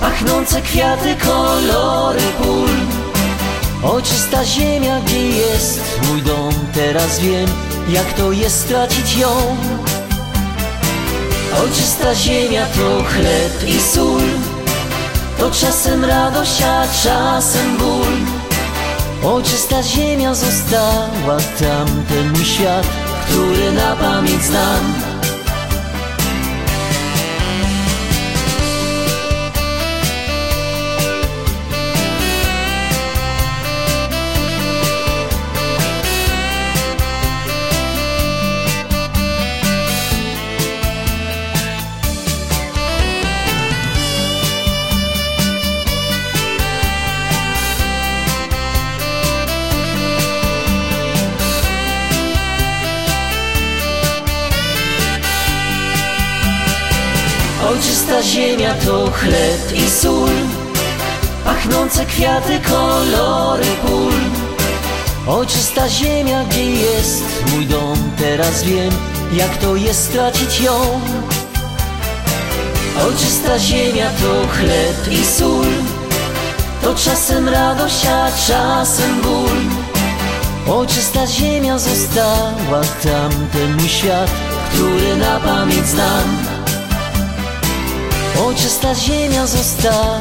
Pachnące 0.00 0.62
kwiaty, 0.62 1.16
kolory 1.24 2.20
pól. 2.42 2.68
Ojczysta 3.82 4.44
ziemia, 4.44 5.00
gdzie 5.00 5.28
jest 5.28 6.00
mój 6.08 6.22
dom 6.22 6.52
Teraz 6.74 7.18
wiem, 7.18 7.46
jak 7.88 8.12
to 8.12 8.32
jest 8.32 8.60
stracić 8.60 9.16
ją. 9.16 9.56
Ojczysta 11.62 12.14
ziemia 12.14 12.66
to 12.66 13.04
chleb 13.04 13.68
i 13.68 13.80
sól 13.80 14.22
To 15.38 15.50
czasem 15.50 16.04
radość, 16.04 16.62
a 16.62 16.84
czasem 17.02 17.76
ból. 17.76 18.12
Ojczysta 19.32 19.82
ziemia 19.82 20.34
została 20.34 21.36
tamten 21.58 22.32
mój 22.32 22.44
świat 22.44 22.86
Który 23.26 23.72
na 23.72 23.96
pamięć 23.96 24.42
znam 24.42 25.11
Ojczysta 58.22 58.40
ziemia 58.40 58.74
to 58.74 59.10
chleb 59.10 59.72
i 59.74 59.90
sól 59.90 60.30
Pachnące 61.44 62.06
kwiaty, 62.06 62.60
kolory 62.60 63.66
pól. 63.86 64.12
Ojczysta 65.26 65.88
ziemia, 65.88 66.44
gdzie 66.44 66.70
jest 66.70 67.24
mój 67.52 67.66
dom 67.66 68.10
Teraz 68.18 68.62
wiem, 68.62 68.92
jak 69.32 69.56
to 69.56 69.76
jest 69.76 70.04
stracić 70.04 70.60
ją. 70.60 71.00
Ojczysta 73.06 73.58
ziemia 73.58 74.10
to 74.10 74.48
chleb 74.48 75.12
i 75.20 75.24
sól 75.24 75.66
To 76.82 76.94
czasem 76.94 77.48
radość, 77.48 78.06
a 78.06 78.28
czasem 78.46 79.20
ból. 79.20 79.58
Ojczysta 80.76 81.26
ziemia 81.26 81.78
została 81.78 82.80
tamten 83.02 83.76
mój 83.78 83.88
świat 83.88 84.30
Który 84.72 85.16
na 85.16 85.40
pamięć 85.40 85.86
znam 85.86 86.51
Ojczysta 88.40 88.94
ziemia 88.94 89.46
została 89.46 90.20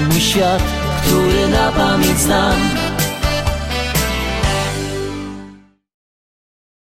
mój 0.00 0.20
świat 0.20 0.62
Który 1.02 1.48
na 1.48 1.72
pamięć 1.72 2.18
znam 2.18 2.85